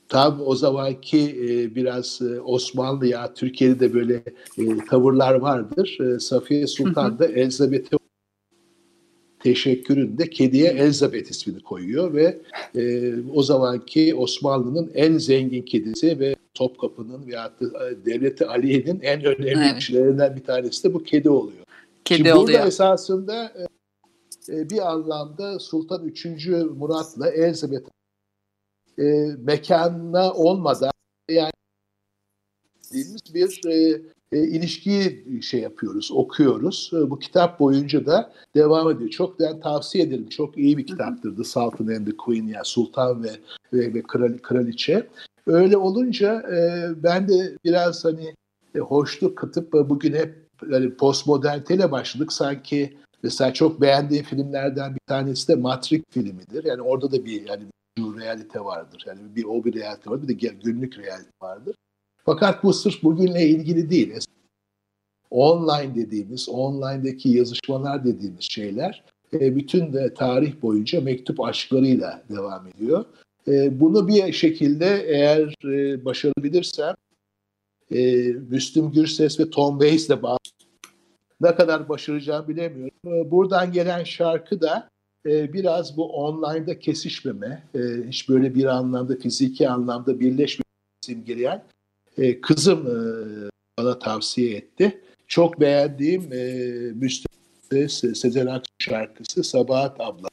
tam 0.10 0.41
o 0.45 0.55
zamanki 0.55 1.20
e, 1.20 1.76
biraz 1.76 2.22
e, 2.22 2.41
Osmanlı 2.41 3.08
ya 3.08 3.34
Türkiye'de 3.34 3.80
de 3.80 3.93
böyle 3.93 4.24
e, 4.58 4.78
tavırlar 4.89 5.34
vardır. 5.34 5.97
E, 5.99 6.20
Safiye 6.20 6.68
Sultan 6.68 7.20
da 7.20 7.26
Elizabeth'e 7.26 7.97
teşekküründe 9.39 10.30
kediye 10.30 10.70
Elizabeth 10.70 11.32
ismini 11.32 11.60
koyuyor 11.60 12.14
ve 12.14 12.41
e, 12.76 13.14
o 13.34 13.43
zamanki 13.43 14.16
Osmanlı'nın 14.16 14.91
en 14.93 15.18
zengin 15.18 15.62
kedisi 15.62 16.20
ve 16.20 16.36
Topkapı'nın 16.53 17.28
veya 17.28 17.53
e, 17.62 18.05
Devleti 18.05 18.45
Aliye'nin 18.45 18.99
en 19.01 19.24
önemli 19.24 19.66
evet. 19.66 19.76
kişilerinden 19.76 20.36
bir 20.36 20.43
tanesi 20.43 20.84
de 20.84 20.93
bu 20.93 21.03
kedi 21.03 21.30
oluyor. 21.30 21.64
Kedi 22.05 22.18
Şimdi 22.18 22.34
oluyor. 22.34 22.60
burada 22.60 22.68
esasında 22.68 23.53
e, 24.49 24.55
e, 24.55 24.70
bir 24.70 24.91
anlamda 24.91 25.60
Sultan 25.60 26.05
3. 26.05 26.26
Murat'la 26.78 27.30
Elizabeth 27.30 27.97
e, 29.00 29.04
mekanına 29.38 30.34
olmadan 30.34 30.91
yani 31.30 31.52
dediğimiz 32.91 33.34
bir 33.34 33.68
e, 33.68 34.02
e, 34.32 34.48
ilişkiyi 34.48 35.26
şey 35.43 35.60
yapıyoruz, 35.60 36.12
okuyoruz. 36.12 36.91
E, 36.93 37.10
bu 37.10 37.20
kitap 37.20 37.60
boyunca 37.60 38.06
da 38.06 38.34
devam 38.56 38.91
ediyor. 38.91 39.10
Çok 39.10 39.39
ben 39.39 39.60
tavsiye 39.60 40.04
ederim. 40.04 40.30
Çok 40.30 40.58
iyi 40.58 40.78
bir 40.78 40.88
kitaptır. 40.88 41.38
The 41.38 41.43
Sultan 41.43 41.88
and 41.88 42.08
the 42.08 42.18
Queen 42.18 42.48
yani 42.48 42.66
Sultan 42.66 43.24
ve 43.24 43.32
ve, 43.74 43.93
ve 43.93 44.02
kral, 44.02 44.38
kraliçe. 44.38 45.08
Öyle 45.48 45.78
olunca 45.78 46.41
e, 46.41 46.89
ben 47.04 47.28
de 47.28 47.58
biraz 47.66 48.06
hani 48.06 48.34
e, 48.76 48.80
hoşluk 48.80 49.38
katıp 49.38 49.76
e, 49.76 49.89
bugün 49.89 50.14
hep 50.14 50.48
yani 50.70 50.93
postmoderniteyle 50.93 51.91
başladık. 51.91 52.34
Sanki 52.34 52.98
mesela 53.24 53.54
çok 53.54 53.82
beğendiğim 53.82 54.26
filmlerden 54.26 54.95
bir 54.95 55.02
tanesi 55.08 55.48
de 55.48 55.56
Matrix 55.56 56.02
filmidir. 56.10 56.64
Yani 56.64 56.82
orada 56.82 57.12
da 57.12 57.26
bir 57.26 57.48
yani 57.48 57.64
realite 57.98 58.60
vardır. 58.60 59.04
Yani 59.08 59.36
bir 59.36 59.43
o 59.43 59.64
bir 59.66 59.74
realite 59.74 60.10
var, 60.10 60.22
bir 60.22 60.28
de 60.28 60.34
günlük 60.64 60.98
realite 60.98 61.32
vardır. 61.41 61.76
Fakat 62.26 62.64
bu 62.64 62.74
sırf 62.74 63.04
bugünle 63.04 63.48
ilgili 63.48 63.89
değil. 63.89 64.14
Online 65.30 65.95
dediğimiz, 65.95 66.50
online'daki 66.50 67.30
yazışmalar 67.30 68.06
dediğimiz 68.06 68.52
şeyler 68.52 69.04
e, 69.34 69.56
bütün 69.56 69.93
de 69.93 70.14
tarih 70.14 70.62
boyunca 70.62 71.02
mektup 71.02 71.41
aşklarıyla 71.41 72.24
devam 72.30 72.68
ediyor. 72.68 73.06
E, 73.48 73.80
bunu 73.80 74.08
bir 74.08 74.34
şekilde 74.34 75.06
eğer 75.08 75.54
e, 75.66 76.06
başarabilirsem 76.06 76.95
Müslüm 78.50 78.91
Gürses 78.91 79.39
ve 79.39 79.50
Tom 79.50 79.80
Waits'le 79.80 80.24
ne 81.41 81.56
kadar 81.56 81.89
başaracağım 81.89 82.48
bilemiyorum. 82.48 83.32
Buradan 83.32 83.72
gelen 83.72 84.04
şarkı 84.04 84.62
da 84.62 84.89
biraz 85.26 85.97
bu 85.97 86.13
online'da 86.13 86.80
kesişmeme, 86.80 87.63
hiç 88.07 88.30
böyle 88.30 88.55
bir 88.55 88.65
anlamda 88.65 89.15
fiziki 89.15 89.70
anlamda 89.70 90.20
birleşme 90.20 90.63
simgeleyen 91.01 91.63
e, 92.18 92.41
kızım 92.41 92.88
e, 92.88 92.97
bana 93.78 93.99
tavsiye 93.99 94.57
etti. 94.57 95.01
Çok 95.28 95.59
beğendiğim 95.59 96.34
e, 97.72 97.89
Sezen 97.89 98.45
Aksu 98.45 98.72
şarkısı 98.80 99.43
Sabahat 99.43 99.95
Abla. 99.99 100.28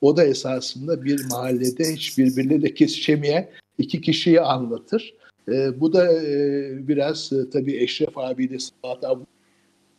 O 0.00 0.16
da 0.16 0.24
esasında 0.24 1.04
bir 1.04 1.24
mahallede 1.30 1.92
hiç 1.92 2.18
birbirleriyle 2.18 2.74
kesişemeyen 2.74 3.50
iki 3.78 4.00
kişiyi 4.00 4.40
anlatır. 4.40 5.14
E, 5.48 5.80
bu 5.80 5.92
da 5.92 6.22
e, 6.22 6.88
biraz 6.88 7.32
e, 7.32 7.50
tabii 7.50 7.76
Eşref 7.76 8.18
abiyle 8.18 8.58
Sabahat 8.58 9.04
Abla 9.04 9.24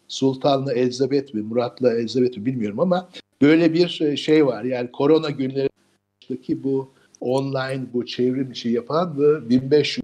Sultan'la 0.10 0.74
Elizabeth 0.74 1.34
mi, 1.34 1.42
Murat'la 1.42 1.94
Elizabeth 1.94 2.38
mi 2.38 2.46
bilmiyorum 2.46 2.80
ama 2.80 3.10
böyle 3.42 3.74
bir 3.74 4.02
e, 4.02 4.18
şey 4.18 4.46
var. 4.46 4.64
Yani 4.64 4.92
korona 4.92 5.30
günlerindeki 5.30 6.64
bu 6.64 6.92
online 7.22 7.82
bu 7.94 8.06
çevrim 8.06 8.52
işi 8.52 8.70
yapan 8.70 9.18
bu 9.18 9.50
1500 9.50 10.04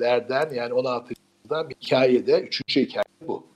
lerden 0.00 0.54
yani 0.54 0.72
16 0.72 1.14
yıldan 1.44 1.70
bir 1.70 1.74
hikayede 1.82 2.40
üçüncü 2.40 2.80
hikaye 2.80 3.04
bu. 3.28 3.46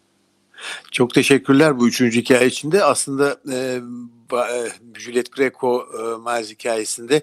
Çok 0.93 1.15
teşekkürler 1.15 1.79
bu 1.79 1.89
üçüncü 1.89 2.21
hikaye 2.21 2.47
içinde. 2.47 2.85
Aslında 2.85 3.41
e, 3.53 3.81
e, 4.33 4.69
Juliet 4.99 5.33
Greco 5.33 5.87
e, 5.99 6.03
Miles 6.03 6.53
hikayesinde 6.53 7.23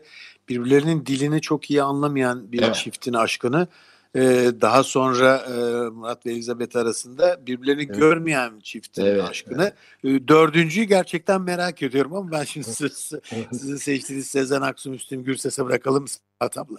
birbirlerinin 0.50 1.06
dilini 1.06 1.42
çok 1.42 1.72
iyi 1.72 1.84
anlamayan 1.84 2.52
bir 2.52 2.62
evet. 2.62 2.76
çiftin 2.76 3.14
aşkını 3.14 3.68
e, 4.16 4.52
daha 4.62 4.84
sonra 4.84 5.38
e, 5.38 5.52
Murat 5.90 6.26
ve 6.26 6.32
Elizabeth 6.32 6.76
arasında 6.76 7.48
birbirlerini 7.48 7.84
evet. 7.84 7.96
görmeyen 7.96 8.60
çiftin 8.60 9.06
evet, 9.06 9.24
aşkını. 9.24 9.74
Evet. 10.04 10.22
E, 10.24 10.28
dördüncüyü 10.28 10.86
gerçekten 10.86 11.42
merak 11.42 11.84
ediyorum 11.84 12.16
ama 12.16 12.32
ben 12.32 12.44
şimdi 12.44 12.68
siz, 12.72 13.14
sizin 13.52 13.76
seçtiğiniz 13.76 14.28
Sezen 14.28 14.62
Aksu 14.62 14.90
Müslüm 14.90 15.24
Gürses'e 15.24 15.66
bırakalım 15.66 16.06
Saat 16.08 16.58
abla. 16.58 16.78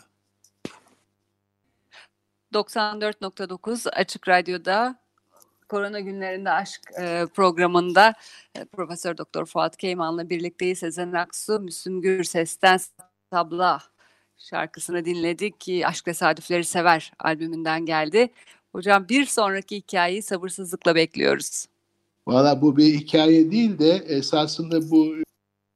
94.9 2.55 3.91
Açık 3.91 4.28
Radyo'da 4.28 5.03
Korona 5.68 6.01
Günlerinde 6.01 6.51
Aşk 6.51 6.80
e, 7.01 7.26
programında 7.35 8.14
e, 8.55 8.64
Profesör 8.64 9.16
Doktor 9.16 9.47
Fuat 9.47 9.76
Keyman'la 9.76 10.30
birlikteyiz. 10.30 10.78
Sezen 10.78 11.12
Aksu, 11.12 11.61
Müslüm 11.61 12.01
Gürses'ten 12.01 12.80
Tabla 13.30 13.83
şarkısını 14.51 15.05
dinledik 15.05 15.61
ki 15.61 15.86
Aşk 15.86 16.05
Tesadüfleri 16.05 16.64
Sever 16.64 17.12
albümünden 17.18 17.86
geldi. 17.86 18.28
Hocam 18.72 19.09
bir 19.09 19.24
sonraki 19.24 19.76
hikayeyi 19.76 20.22
sabırsızlıkla 20.22 20.95
bekliyoruz. 20.95 21.66
Valla 22.26 22.62
bu 22.62 22.76
bir 22.76 22.95
hikaye 22.95 23.51
değil 23.51 23.78
de 23.78 23.90
esasında 23.90 24.90
bu 24.90 25.14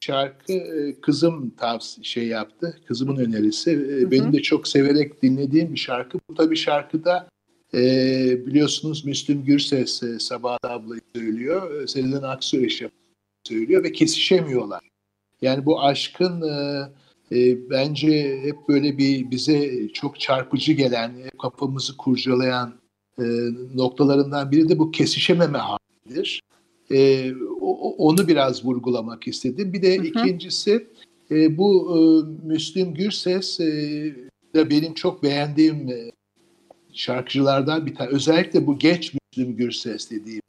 şarkı 0.00 0.52
e, 0.52 1.00
kızım 1.00 1.50
tavsiye 1.50 2.04
şey 2.04 2.26
yaptı. 2.26 2.80
Kızımın 2.86 3.16
önerisi. 3.16 3.70
E, 3.70 3.74
hı 3.74 4.06
hı. 4.06 4.10
Benim 4.10 4.32
de 4.32 4.42
çok 4.42 4.68
severek 4.68 5.22
dinlediğim 5.22 5.72
bir 5.72 5.78
şarkı. 5.78 6.18
Bu 6.30 6.34
tabii 6.34 6.56
şarkıda 6.56 7.28
e, 7.74 7.80
biliyorsunuz 8.46 9.04
Müslüm 9.04 9.44
Gürses 9.44 10.02
e, 10.02 10.18
Sabah 10.18 10.58
ablayı 10.62 11.00
söylüyor. 11.16 11.82
E, 11.82 11.86
Sezen 11.86 12.22
Aksu 12.22 12.56
söylüyor 13.44 13.84
ve 13.84 13.92
kesişemiyorlar. 13.92 14.80
Yani 15.42 15.66
bu 15.66 15.82
aşkın 15.82 16.42
e, 16.42 16.88
e, 17.32 17.70
bence 17.70 18.40
hep 18.42 18.56
böyle 18.68 18.98
bir 18.98 19.30
bize 19.30 19.88
çok 19.88 20.20
çarpıcı 20.20 20.72
gelen, 20.72 21.12
kafamızı 21.42 21.96
kurcalayan 21.96 22.74
e, 23.18 23.24
noktalarından 23.74 24.50
biri 24.50 24.68
de 24.68 24.78
bu 24.78 24.90
kesişememe 24.90 25.58
halidir. 25.58 26.42
E, 26.92 27.32
onu 27.98 28.28
biraz 28.28 28.64
vurgulamak 28.64 29.28
istedim. 29.28 29.72
Bir 29.72 29.82
de 29.82 29.98
hı 29.98 30.02
hı. 30.02 30.06
ikincisi 30.06 30.86
e, 31.30 31.58
bu 31.58 31.96
e, 31.96 31.98
Müslüm 32.46 32.94
Gürses 32.94 33.60
e, 33.60 33.66
de 34.54 34.70
benim 34.70 34.94
çok 34.94 35.22
beğendiğim 35.22 35.88
e, 35.88 36.10
şarkıcılardan 36.92 37.86
bir 37.86 37.94
tane. 37.94 38.10
Özellikle 38.10 38.66
bu 38.66 38.78
geç 38.78 39.12
Müslüm 39.14 39.56
Gürses 39.56 40.10
dediğim. 40.10 40.42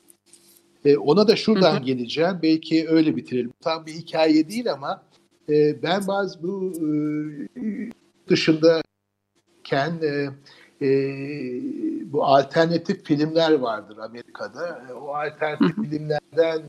E, 0.85 0.97
ona 0.97 1.27
da 1.27 1.35
şuradan 1.35 1.75
hı 1.75 1.79
hı. 1.79 1.83
geleceğim. 1.83 2.39
Belki 2.43 2.89
öyle 2.89 3.15
bitirelim. 3.15 3.51
Tam 3.61 3.85
bir 3.85 3.91
hikaye 3.91 4.49
değil 4.49 4.71
ama 4.71 5.03
e, 5.49 5.83
ben 5.83 6.07
bazı 6.07 6.43
bu 6.43 6.73
e, 6.75 6.89
dışında 8.29 8.81
kendi 9.63 10.05
e, 10.05 10.87
e, 10.87 10.89
bu 12.11 12.25
alternatif 12.25 13.05
filmler 13.05 13.51
vardır 13.51 13.97
Amerika'da. 13.97 14.85
E, 14.89 14.93
o 14.93 15.15
alternatif 15.15 15.75
filmlerden 15.75 16.61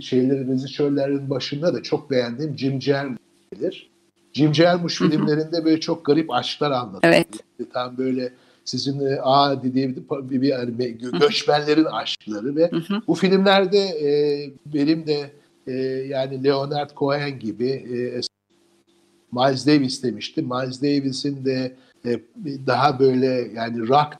şeylerin, 0.00 0.52
rejisörlerin 0.52 1.30
başında 1.30 1.74
da 1.74 1.82
çok 1.82 2.10
beğendiğim 2.10 2.58
Jim 2.58 2.82
Jarmusch 2.82 3.22
gelir. 3.52 3.90
Jim 4.32 4.54
Jarmusch 4.54 4.98
filmlerinde 4.98 5.64
böyle 5.64 5.80
çok 5.80 6.04
garip 6.04 6.30
aşklar 6.30 6.70
anlatır. 6.70 7.08
Evet. 7.08 7.28
Tam 7.72 7.98
böyle 7.98 8.32
sizin 8.64 9.06
e, 9.06 9.20
a 9.22 9.62
dediğim 9.62 9.96
bir, 10.30 10.30
bir, 10.42 10.78
bir 10.78 10.90
göçmenlerin 11.20 11.84
aşkları 11.84 12.56
ve 12.56 12.70
bu 13.06 13.14
filmlerde 13.14 13.78
e, 13.78 14.10
benim 14.66 15.06
de 15.06 15.30
e, 15.66 15.72
yani 16.08 16.44
Leonard 16.44 16.90
Cohen 16.96 17.38
gibi 17.38 17.68
e, 17.68 18.20
Miles 19.32 19.66
Davis 19.66 20.02
demişti. 20.02 20.42
Miles 20.42 20.82
Davis'in 20.82 21.44
de 21.44 21.76
e, 22.06 22.20
daha 22.66 22.98
böyle 22.98 23.26
yani 23.54 23.88
rock 23.88 24.16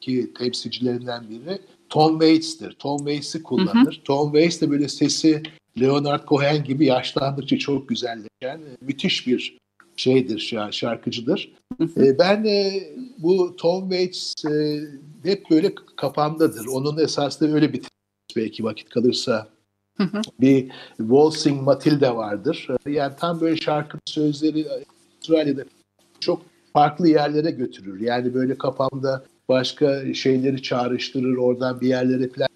ki 0.00 0.32
temsilcilerinden 0.38 1.30
biri 1.30 1.58
Tom 1.88 2.12
Waits'tir. 2.12 2.72
Tom 2.72 2.98
Waits'i 2.98 3.42
kullanır. 3.42 3.96
Hı 3.96 4.00
hı. 4.00 4.04
Tom 4.04 4.32
Waits 4.32 4.60
de 4.60 4.70
böyle 4.70 4.88
sesi 4.88 5.42
Leonard 5.80 6.28
Cohen 6.28 6.64
gibi 6.64 6.86
yaşlandıkça 6.86 7.58
çok 7.58 7.88
güzelleşen 7.88 8.60
müthiş 8.80 9.26
bir 9.26 9.58
şeydir, 9.96 10.54
şarkıcıdır. 10.70 11.52
e, 11.96 12.18
ben 12.18 12.44
e, 12.44 12.82
bu 13.18 13.56
Tom 13.56 13.90
Waits 13.90 14.34
e, 14.44 14.80
hep 15.22 15.50
böyle 15.50 15.74
kafamdadır. 15.96 16.66
Onun 16.66 16.98
esasında 16.98 17.54
öyle 17.54 17.72
bir 17.72 17.82
belki 18.36 18.64
vakit 18.64 18.88
kalırsa 18.88 19.48
bir 20.40 20.68
Waltzing 20.96 21.62
Matilda 21.62 22.16
vardır. 22.16 22.68
Yani 22.86 23.12
tam 23.20 23.40
böyle 23.40 23.56
şarkı 23.56 23.98
sözleri 24.04 24.66
Avustralya'da 24.70 25.64
çok 26.20 26.42
farklı 26.72 27.08
yerlere 27.08 27.50
götürür. 27.50 28.00
Yani 28.00 28.34
böyle 28.34 28.58
kafamda 28.58 29.24
başka 29.48 30.14
şeyleri 30.14 30.62
çağrıştırır, 30.62 31.36
oradan 31.36 31.80
bir 31.80 31.88
yerlere 31.88 32.28
plan 32.28 32.48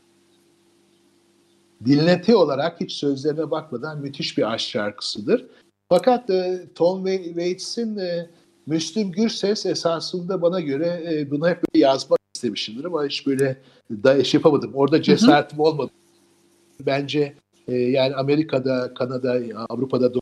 dinleti 1.85 2.37
olarak 2.37 2.81
hiç 2.81 2.93
sözlerine 2.93 3.51
bakmadan 3.51 4.01
müthiş 4.01 4.39
bir 4.39 4.53
aşk 4.53 4.69
şarkısıdır. 4.69 5.47
Fakat 5.89 6.31
e, 6.31 6.65
Tom 6.75 7.07
Waits'in 7.07 7.97
e, 7.97 8.31
Müslüm 8.67 9.13
Gürses 9.13 9.67
esasında 9.67 10.43
bana 10.43 10.61
göre 10.61 11.05
e, 11.13 11.31
bunu 11.31 11.49
hep 11.49 11.57
böyle 11.57 11.85
yazmak 11.85 12.21
istemişimdir 12.35 12.85
ama 12.85 13.05
hiç 13.05 13.27
böyle 13.27 13.57
da 13.91 14.25
şey 14.25 14.39
yapamadım. 14.39 14.71
Orada 14.75 15.03
cesaretim 15.03 15.61
olmadı. 15.61 15.91
Bence 16.81 17.35
e, 17.69 17.75
yani 17.75 18.15
Amerika'da, 18.15 18.95
Kanada, 18.95 19.41
Avrupa'da 19.69 20.13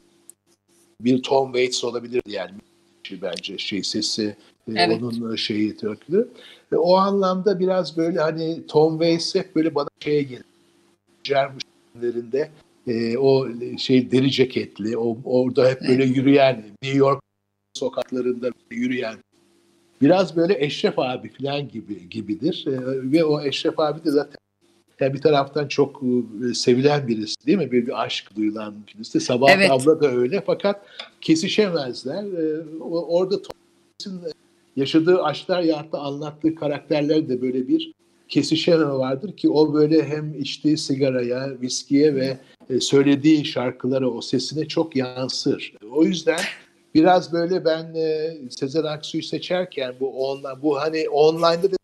bir 1.01 1.23
Tom 1.23 1.53
Waits 1.53 1.85
olabilirdi 1.85 2.33
yani 2.33 2.53
şey 3.03 3.23
bence 3.23 3.59
şey 3.59 3.83
sesi 3.83 4.37
e, 4.69 4.73
evet. 4.77 5.03
onun 5.03 5.37
şeyi 5.37 5.77
türkülü. 5.77 6.29
Ve 6.73 6.77
o 6.77 6.97
anlamda 6.97 7.61
biraz 7.61 7.97
böyle 7.97 8.21
hani 8.21 8.67
Tom 8.67 8.99
Waits 8.99 9.35
hep 9.35 9.57
böyle 9.57 9.75
bana 9.75 9.89
şeye 10.01 10.23
gelir. 10.23 10.45
Cermuşlerinde 11.25 12.51
e, 12.87 13.19
o 13.19 13.49
şey 13.79 14.11
deri 14.11 14.31
ceketli, 14.31 14.99
o, 14.99 15.19
orada 15.25 15.69
hep 15.69 15.81
böyle 15.89 16.05
yürüyen, 16.05 16.65
New 16.83 16.99
York 16.99 17.23
sokaklarında 17.75 18.51
yürüyen 18.71 19.17
biraz 20.03 20.37
böyle 20.37 20.65
Eşref 20.65 20.99
abi 20.99 21.29
falan 21.29 21.69
gibi 21.69 22.09
gibidir. 22.09 22.65
E, 22.67 22.73
ve 23.13 23.25
o 23.25 23.41
Eşref 23.41 23.81
abi 23.81 24.05
de 24.05 24.11
zaten 24.11 24.37
yani 25.01 25.15
bir 25.15 25.21
taraftan 25.21 25.69
çok 25.69 26.03
e, 26.51 26.55
sevilen 26.55 27.09
birisi 27.09 27.47
değil 27.47 27.59
mi? 27.59 27.73
Bir, 27.73 27.87
bir 27.87 28.03
aşk 28.03 28.37
duyulan 28.37 28.75
birisi. 28.95 29.21
Sabah 29.21 29.51
evet. 29.51 29.71
abla 29.71 30.01
da 30.01 30.09
öyle 30.09 30.43
fakat 30.47 30.87
kesişemezler. 31.21 32.25
E, 32.25 32.63
orada 32.81 33.43
Thomas'ın 33.43 34.33
yaşadığı 34.77 35.23
aşklar 35.23 35.63
ya 35.63 35.87
da 35.93 35.99
anlattığı 35.99 36.55
karakterler 36.55 37.29
de 37.29 37.43
böyle 37.43 37.69
bir 37.69 37.93
kesişeme 38.29 38.85
vardır 38.85 39.37
ki 39.37 39.51
o 39.51 39.75
böyle 39.75 40.05
hem 40.05 40.35
içtiği 40.41 40.79
sigaraya, 40.79 41.61
viskiye 41.61 42.15
ve 42.15 42.39
e, 42.71 42.81
söylediği 42.81 43.45
şarkılara, 43.45 44.11
o 44.11 44.21
sesine 44.21 44.69
çok 44.69 44.97
yansır. 44.97 45.75
O 45.93 46.05
yüzden 46.05 46.41
biraz 46.95 47.33
böyle 47.33 47.65
ben 47.65 47.95
e, 47.95 48.37
Sezen 48.51 48.83
Aksu'yu 48.83 49.23
seçerken 49.23 49.95
bu 50.01 50.29
online, 50.29 50.63
bu 50.63 50.81
hani 50.81 51.09
online'da 51.09 51.73
da 51.73 51.77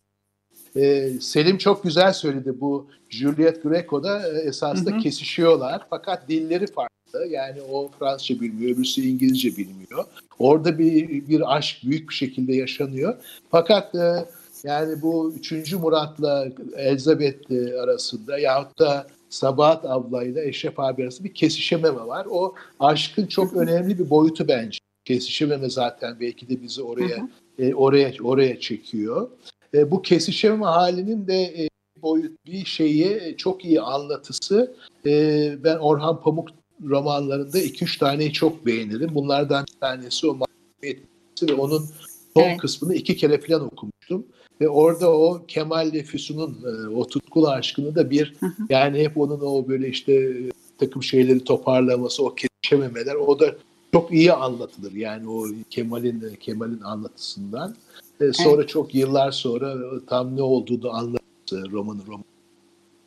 e, 0.76 1.10
Selim 1.20 1.58
çok 1.58 1.82
güzel 1.82 2.12
söyledi 2.12 2.60
bu 2.60 2.86
Juliet 3.08 3.62
Greco'da 3.62 4.28
e, 4.28 4.40
esasında 4.40 4.90
hı 4.90 4.94
hı. 4.94 4.98
kesişiyorlar 4.98 5.86
fakat 5.90 6.28
dilleri 6.28 6.66
farklı. 6.66 7.26
Yani 7.28 7.62
o 7.62 7.90
Fransızca 7.98 8.40
bilmiyor, 8.40 8.76
öbürsü 8.76 9.00
İngilizce 9.00 9.56
bilmiyor. 9.56 10.04
Orada 10.38 10.78
bir 10.78 11.28
bir 11.28 11.56
aşk 11.56 11.76
büyük 11.84 12.08
bir 12.08 12.14
şekilde 12.14 12.56
yaşanıyor. 12.56 13.14
Fakat 13.50 13.94
e, 13.94 14.26
yani 14.64 15.02
bu 15.02 15.34
3. 15.36 15.72
Murat'la 15.72 16.48
Elizabeth 16.76 17.50
arasında 17.82 18.38
yahut 18.38 18.78
da 18.78 19.06
Sabahat 19.30 19.84
ablayla 19.84 20.44
Eşref 20.44 20.80
abi 20.80 21.02
arasında 21.02 21.28
bir 21.28 21.34
kesişememe 21.34 22.06
var. 22.06 22.26
O 22.30 22.54
aşkın 22.80 23.26
çok 23.26 23.56
önemli 23.56 23.98
bir 23.98 24.10
boyutu 24.10 24.48
bence. 24.48 24.78
Kesişememe 25.04 25.70
zaten 25.70 26.16
belki 26.20 26.48
de 26.48 26.62
bizi 26.62 26.82
oraya 26.82 27.16
hı 27.16 27.22
hı. 27.22 27.62
E, 27.62 27.74
oraya 27.74 28.12
oraya 28.22 28.60
çekiyor. 28.60 29.30
E, 29.74 29.90
bu 29.90 30.02
kesişememe 30.02 30.64
halinin 30.64 31.26
de 31.26 31.42
e, 31.42 31.68
boyut 32.02 32.46
bir 32.46 32.64
şeyi 32.64 33.36
çok 33.36 33.64
iyi 33.64 33.80
anlatısı. 33.80 34.76
E, 35.06 35.64
ben 35.64 35.76
Orhan 35.76 36.20
Pamuk 36.20 36.48
romanlarında 36.84 37.58
iki 37.58 37.84
üç 37.84 37.98
taneyi 37.98 38.32
çok 38.32 38.66
beğenirim. 38.66 39.14
Bunlardan 39.14 39.64
bir 39.74 39.80
tanesi 39.80 40.26
o 40.26 40.38
ve 40.82 41.54
onun 41.54 41.84
son 42.34 42.42
evet. 42.42 42.58
kısmını 42.58 42.94
iki 42.94 43.16
kere 43.16 43.40
falan 43.40 43.66
okumuştum. 43.66 44.26
Ve 44.60 44.68
orada 44.68 45.10
o 45.12 45.42
Kemal 45.48 45.88
ile 45.88 46.02
Füsun'un 46.02 46.58
e, 46.64 46.88
o 46.88 47.06
tutkulu 47.06 47.48
aşkını 47.48 47.94
da 47.94 48.10
bir 48.10 48.34
hı 48.40 48.46
hı. 48.46 48.62
yani 48.68 48.98
hep 48.98 49.18
onun 49.18 49.40
o 49.40 49.68
böyle 49.68 49.88
işte 49.88 50.12
e, 50.12 50.50
takım 50.78 51.02
şeyleri 51.02 51.44
toparlaması, 51.44 52.24
o 52.24 52.34
kesişememeler 52.34 53.14
o 53.14 53.38
da 53.40 53.56
çok 53.92 54.12
iyi 54.12 54.32
anlatılır. 54.32 54.92
Yani 54.92 55.28
o 55.28 55.46
Kemal'in 55.70 56.36
Kemal'in 56.40 56.80
anlatısından. 56.80 57.76
E, 58.20 58.32
sonra 58.32 58.60
evet. 58.60 58.68
çok 58.68 58.94
yıllar 58.94 59.32
sonra 59.32 59.74
tam 60.06 60.36
ne 60.36 60.42
olduğunu 60.42 60.90
anlattı 60.90 61.70
romanın 61.70 62.06
roman 62.06 62.24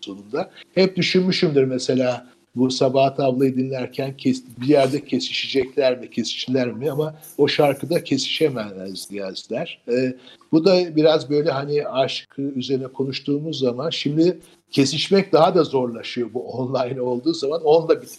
sonunda. 0.02 0.52
Hep 0.74 0.98
düşünmüşümdür 0.98 1.64
mesela 1.64 2.34
bu 2.56 2.72
Sabahat 2.72 3.20
ablayı 3.20 3.58
dinlerken 3.58 4.18
kes, 4.18 4.44
bir 4.62 4.68
yerde 4.68 5.06
kesişecekler 5.06 6.00
mi, 6.00 6.10
kesiştiler 6.10 6.72
mi 6.72 6.92
ama 6.92 7.16
o 7.38 7.48
şarkıda 7.48 8.04
kesişemez 8.04 9.10
diyazlar. 9.10 9.82
E, 9.88 10.16
bu 10.52 10.66
da 10.66 10.96
biraz 10.96 11.30
böyle 11.30 11.52
hani 11.52 11.88
aşk 11.88 12.40
üzerine 12.40 12.88
konuştuğumuz 12.88 13.60
zaman 13.60 13.90
şimdi 13.90 14.40
kesişmek 14.72 15.32
daha 15.32 15.56
da 15.56 15.64
zorlaşıyor 15.64 16.34
bu 16.34 16.44
online 16.52 17.02
olduğu 17.02 17.34
zaman. 17.34 17.64
Onunla 17.64 18.02
bir 18.02 18.10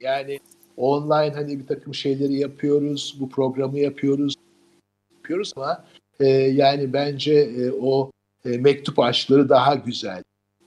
yani 0.00 0.40
online 0.80 1.34
hani 1.34 1.58
bir 1.58 1.66
takım 1.66 1.94
şeyleri 1.94 2.34
yapıyoruz, 2.34 3.16
bu 3.20 3.28
programı 3.28 3.78
yapıyoruz, 3.78 4.34
yapıyoruz 5.16 5.52
ama 5.56 5.84
e, 6.20 6.26
yani 6.28 6.92
bence 6.92 7.34
e, 7.34 7.70
o 7.70 8.10
e, 8.44 8.48
mektup 8.48 8.98
aşkları 8.98 9.48
daha 9.48 9.74
güzel. 9.74 10.22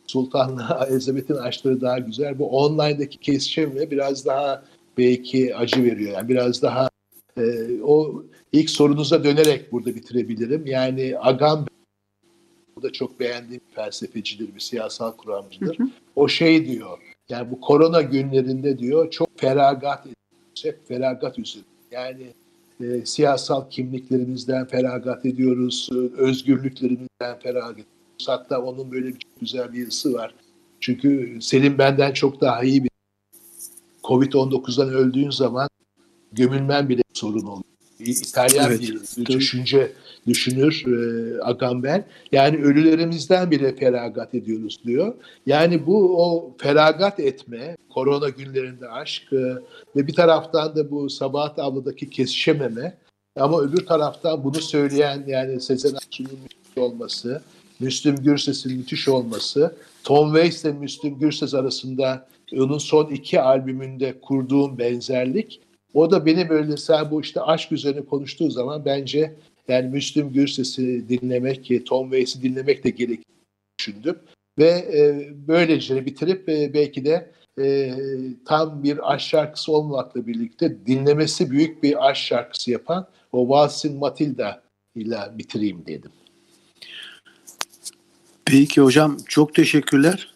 Sultan'la 0.08 0.88
Elizabeth'in 0.92 1.36
aşkları 1.36 1.82
daha 1.82 2.00
güzel. 2.00 2.40
Bu 2.40 2.50
online'daki 2.50 3.18
kesişimle 3.18 3.92
biraz 3.92 4.26
daha 4.26 4.64
belki 4.98 5.56
acı 5.56 5.84
veriyor. 5.84 6.12
Yani 6.14 6.30
biraz 6.30 6.62
daha 6.62 6.90
e, 7.38 7.44
o 7.84 8.24
ilk 8.52 8.70
sorunuza 8.70 9.24
dönerek 9.24 9.72
burada 9.72 9.96
bitirebilirim. 9.96 10.66
Yani 10.66 11.16
Agam 11.20 11.66
bu 12.76 12.84
da 12.84 12.92
çok 12.92 13.20
beğendiğim 13.20 13.62
bir 13.70 13.76
felsefecidir, 13.76 14.56
bir 14.56 14.60
siyasal 14.60 15.12
kuramcıdır. 15.12 15.80
Hı 15.80 15.84
hı. 15.84 15.88
O 16.16 16.28
şey 16.28 16.68
diyor, 16.68 16.98
yani 17.30 17.52
bu 17.52 17.62
korona 17.62 18.02
günlerinde 18.02 18.78
diyor 18.78 19.12
çok 19.12 19.30
feragat 19.40 20.00
ediyoruz, 20.00 20.64
hep 20.64 20.88
feragat 20.88 21.40
üzerine. 21.40 21.68
Yani 21.92 22.34
e, 22.82 23.06
siyasal 23.06 23.70
kimliklerimizden 23.70 24.66
feragat 24.66 25.26
ediyoruz, 25.26 25.90
özgürlüklerimizden 26.18 27.40
feragat 27.40 27.72
ediyoruz. 27.72 28.28
Hatta 28.28 28.62
onun 28.62 28.92
böyle 28.92 29.08
bir 29.08 29.28
güzel 29.42 29.74
bir 29.74 29.80
yazısı 29.80 30.14
var. 30.14 30.36
Çünkü 30.80 31.38
Selim 31.42 31.78
benden 31.78 32.14
çok 32.14 32.42
daha 32.42 32.64
iyi 32.64 32.84
bir 32.84 32.90
Covid-19'dan 34.04 34.90
öldüğün 34.90 35.30
zaman 35.30 35.70
gömülmen 36.32 36.90
bile 36.90 37.02
sorun 37.14 37.46
oluyor. 37.46 37.73
İtalyan 38.12 38.72
evet, 38.72 38.82
bir 39.18 39.26
düşünce 39.26 39.92
düşünür 40.28 40.84
e, 40.88 41.42
Agamben. 41.42 42.06
Yani 42.32 42.58
ölülerimizden 42.58 43.52
bile 43.52 43.76
feragat 43.76 44.36
ediyoruz 44.36 44.80
diyor. 44.86 45.14
Yani 45.46 45.86
bu 45.86 46.24
o 46.24 46.56
feragat 46.58 47.20
etme, 47.20 47.78
korona 47.94 48.30
günlerinde 48.30 48.90
aşk 48.90 49.34
e, 49.34 49.38
ve 49.96 50.08
bir 50.08 50.14
taraftan 50.14 50.76
da 50.76 50.92
bu 50.92 51.10
Sabahat 51.10 51.60
abladaki 51.60 52.10
kesişememe 52.10 52.98
ama 53.36 53.62
öbür 53.62 53.86
taraftan 53.86 54.44
bunu 54.44 54.62
söyleyen 54.62 55.24
yani 55.28 55.62
Sezen 55.62 55.96
Aksu'nun 55.96 56.30
olması, 56.76 57.42
Müslüm 57.80 58.16
Gürses'in 58.16 58.78
müthiş 58.78 59.08
olması, 59.08 59.76
Tom 60.04 60.34
Waits 60.34 60.64
ile 60.64 60.72
Müslüm 60.72 61.20
Gürses 61.20 61.54
arasında 61.54 62.28
onun 62.58 62.78
son 62.78 63.12
iki 63.12 63.42
albümünde 63.42 64.22
kurduğum 64.22 64.78
benzerlik 64.78 65.62
o 65.94 66.12
da 66.12 66.26
beni 66.26 66.50
böyle 66.50 66.78
sen 66.78 67.12
bu 67.12 67.22
işte 67.22 67.42
aşk 67.42 67.72
üzerine 67.72 68.06
konuştuğu 68.06 68.52
zaman 68.52 68.86
bence 68.86 69.36
yani 69.68 69.90
Müslüm 69.90 70.34
Gürses'i 70.34 71.10
dinlemek, 71.10 71.66
ki 71.66 71.84
Tom 71.84 72.04
Waits'i 72.04 72.42
dinlemek 72.42 72.84
de 72.84 72.90
gerektiğini 72.90 73.38
düşündüm. 73.80 74.20
Ve 74.60 74.70
e, 74.70 75.30
böylece 75.48 76.06
bitirip 76.06 76.50
e, 76.50 76.74
belki 76.74 77.06
de 77.06 77.32
e, 77.60 77.94
tam 78.46 78.84
bir 78.84 79.14
aşk 79.14 79.28
şarkısı 79.28 79.72
olmakla 79.72 80.28
birlikte 80.28 80.86
dinlemesi 80.86 81.52
büyük 81.52 81.84
bir 81.84 82.10
aşk 82.10 82.22
şarkısı 82.22 82.72
yapan 82.72 83.08
o 83.32 83.42
Waltzin 83.42 83.98
Matilda 83.98 84.64
ile 84.96 85.18
bitireyim 85.38 85.86
dedim. 85.86 86.12
Peki 88.46 88.82
hocam 88.82 89.18
çok 89.28 89.56
teşekkürler. 89.56 90.34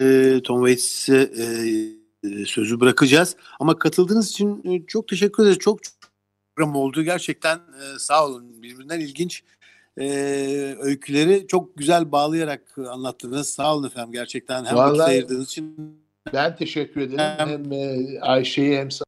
E, 0.00 0.40
Tom 0.44 0.66
Waits'e 0.66 1.30
e, 1.36 1.42
e, 1.42 1.99
sözü 2.46 2.80
bırakacağız. 2.80 3.36
Ama 3.60 3.78
katıldığınız 3.78 4.30
için 4.30 4.62
e, 4.64 4.86
çok 4.86 5.08
teşekkür 5.08 5.42
ederiz. 5.42 5.58
Çok, 5.58 5.80
program 6.56 6.76
oldu. 6.76 7.02
Gerçekten 7.02 7.56
e, 7.56 7.98
sağ 7.98 8.26
olun. 8.26 8.62
Birbirinden 8.62 9.00
ilginç 9.00 9.42
e, 10.00 10.04
öyküleri 10.80 11.46
çok 11.46 11.76
güzel 11.76 12.12
bağlayarak 12.12 12.78
anlattınız. 12.78 13.48
Sağ 13.48 13.74
olun 13.76 13.86
efendim 13.86 14.12
gerçekten. 14.12 14.64
Hem 14.64 14.76
vakit 14.76 14.98
Vallahi- 14.98 15.08
ayırdığınız 15.10 15.46
için 15.46 15.76
Ben 16.32 16.56
teşekkür 16.56 17.00
ederim. 17.00 17.18
Hem- 17.18 17.48
Hem 17.48 17.72
e, 17.72 18.20
Ayşe'ye 18.20 18.78
hem 18.80 18.90
sana. 18.90 19.04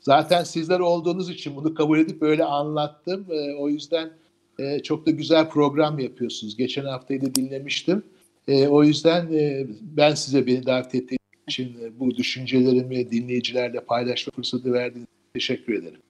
Zaten 0.00 0.44
sizler 0.44 0.80
olduğunuz 0.80 1.30
için 1.30 1.56
bunu 1.56 1.74
kabul 1.74 1.98
edip 1.98 2.20
böyle 2.20 2.44
anlattım. 2.44 3.26
E, 3.30 3.54
o 3.54 3.68
yüzden 3.68 4.10
e, 4.58 4.82
çok 4.82 5.06
da 5.06 5.10
güzel 5.10 5.48
program 5.48 5.98
yapıyorsunuz. 5.98 6.56
Geçen 6.56 6.84
haftayı 6.84 7.22
da 7.22 7.34
dinlemiştim. 7.34 8.02
E, 8.48 8.68
o 8.68 8.84
yüzden 8.84 9.32
e, 9.32 9.66
ben 9.80 10.14
size 10.14 10.46
beni 10.46 10.66
davet 10.66 10.86
ettiğiniz 10.94 11.18
için 11.48 11.78
e, 11.82 12.00
bu 12.00 12.16
düşüncelerimi 12.16 13.10
dinleyicilerle 13.10 13.80
paylaşma 13.80 14.32
fırsatı 14.36 14.72
verdiğiniz 14.72 15.08
için 15.08 15.32
teşekkür 15.34 15.74
ederim. 15.74 16.00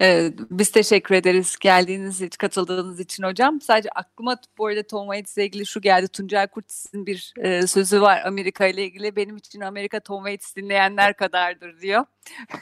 Ee, 0.00 0.32
biz 0.50 0.70
teşekkür 0.70 1.14
ederiz 1.14 1.56
geldiğiniz 1.60 2.20
için, 2.20 2.38
katıldığınız 2.38 3.00
için 3.00 3.22
hocam. 3.22 3.60
Sadece 3.60 3.88
aklıma 3.90 4.36
bu 4.58 4.66
arada 4.66 4.82
Tom 4.82 5.06
Waits 5.06 5.36
ile 5.36 5.44
ilgili 5.44 5.66
şu 5.66 5.80
geldi. 5.80 6.08
Tuncel 6.08 6.48
Kurtis'in 6.48 7.06
bir 7.06 7.34
e, 7.38 7.66
sözü 7.66 8.00
var 8.00 8.22
Amerika 8.24 8.66
ile 8.66 8.84
ilgili. 8.84 9.16
Benim 9.16 9.36
için 9.36 9.60
Amerika 9.60 10.00
Tom 10.00 10.18
Waits 10.18 10.56
dinleyenler 10.56 11.16
kadardır 11.16 11.80
diyor. 11.80 12.04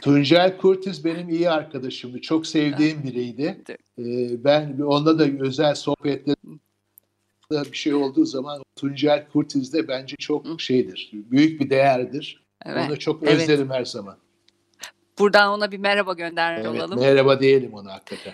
Tuncel 0.01 0.57
Kurtiz 0.57 1.05
benim 1.05 1.29
iyi 1.29 1.51
arkadaşımdı. 1.51 2.21
Çok 2.21 2.47
sevdiğim 2.47 3.03
biriydi. 3.03 3.65
Evet. 3.69 3.81
Ee, 3.99 4.45
ben 4.45 4.81
onunla 4.81 5.19
da 5.19 5.45
özel 5.45 5.75
sohbetlerimde 5.75 6.68
bir 7.51 7.77
şey 7.77 7.95
olduğu 7.95 8.25
zaman 8.25 8.63
Tuncel 8.77 9.27
Kurtiz 9.33 9.73
de 9.73 9.89
bence 9.89 10.17
çok 10.17 10.61
şeydir. 10.61 11.11
Büyük 11.13 11.61
bir 11.61 11.71
değerdir. 11.71 12.45
Evet. 12.67 12.89
Onu 12.89 12.99
çok 12.99 13.23
evet. 13.23 13.35
özlerim 13.35 13.71
her 13.71 13.85
zaman. 13.85 14.17
Buradan 15.19 15.51
ona 15.53 15.73
bir 15.73 15.79
merhaba 15.79 16.13
göndermiş 16.13 16.67
Evet, 16.67 16.81
olalım. 16.81 17.01
merhaba 17.01 17.41
diyelim 17.41 17.75
ona 17.75 17.93
hakikaten. 17.93 18.33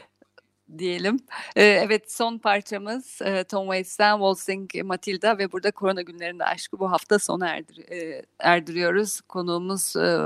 diyelim. 0.79 1.21
Ee, 1.57 1.65
evet 1.65 2.13
son 2.13 2.39
parçamız 2.39 3.23
e, 3.23 3.45
Tom 3.45 3.65
Waits'ten 3.65 4.13
Waltzing 4.17 4.71
Matilda 4.85 5.39
ve 5.39 5.53
burada 5.53 5.71
korona 5.71 6.03
günlerinde 6.03 6.45
aşkı 6.45 6.79
bu 6.79 6.91
hafta 6.93 7.19
sona 7.19 7.49
erdir, 7.49 7.79
e, 7.91 8.23
erdiriyoruz. 8.39 9.21
Konuğumuz 9.21 9.97
e, 9.97 10.19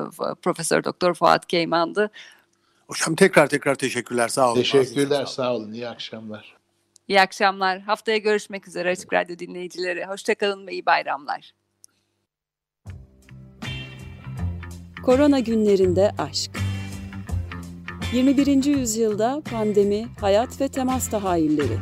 Profesör 0.43 0.85
Doktor 0.85 1.15
Fuat 1.15 1.47
Keyman'dı. 1.47 2.11
hocam 2.89 3.15
tekrar 3.15 3.47
tekrar 3.47 3.75
teşekkürler. 3.75 4.29
Sağ 4.29 4.47
olun. 4.53 4.55
Teşekkürler, 4.55 5.03
Ağzınıza 5.03 5.15
sağlık. 5.17 5.29
sağ 5.29 5.55
olun. 5.55 5.73
İyi 5.73 5.89
akşamlar. 5.89 6.58
İyi 7.09 7.21
akşamlar. 7.21 7.81
Haftaya 7.81 8.19
görüşmek 8.19 8.69
üzere 8.69 8.91
Açık 8.91 9.13
Radyo 9.13 9.39
dinleyicileri. 9.39 10.05
Hoşçakalın 10.05 10.67
ve 10.67 10.73
iyi 10.73 10.87
bayramlar. 10.87 11.53
Korona 15.03 15.39
günlerinde 15.39 16.11
aşk. 16.19 16.51
21. 18.13 18.65
yüzyılda 18.65 19.43
pandemi, 19.51 20.07
hayat 20.21 20.61
ve 20.61 20.69
temas 20.69 21.11
tahayyülleri. 21.11 21.79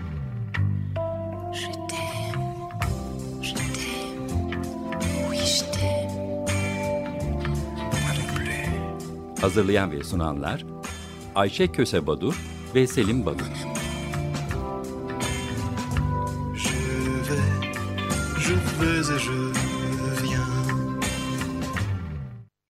Hazırlayan 9.41 9.93
ve 9.93 10.05
sunanlar 10.05 10.65
Ayşe 11.35 11.73
Köse 11.73 12.07
Badur 12.07 12.43
ve 12.75 12.87
Selim 12.87 13.27
Badur. 13.27 13.86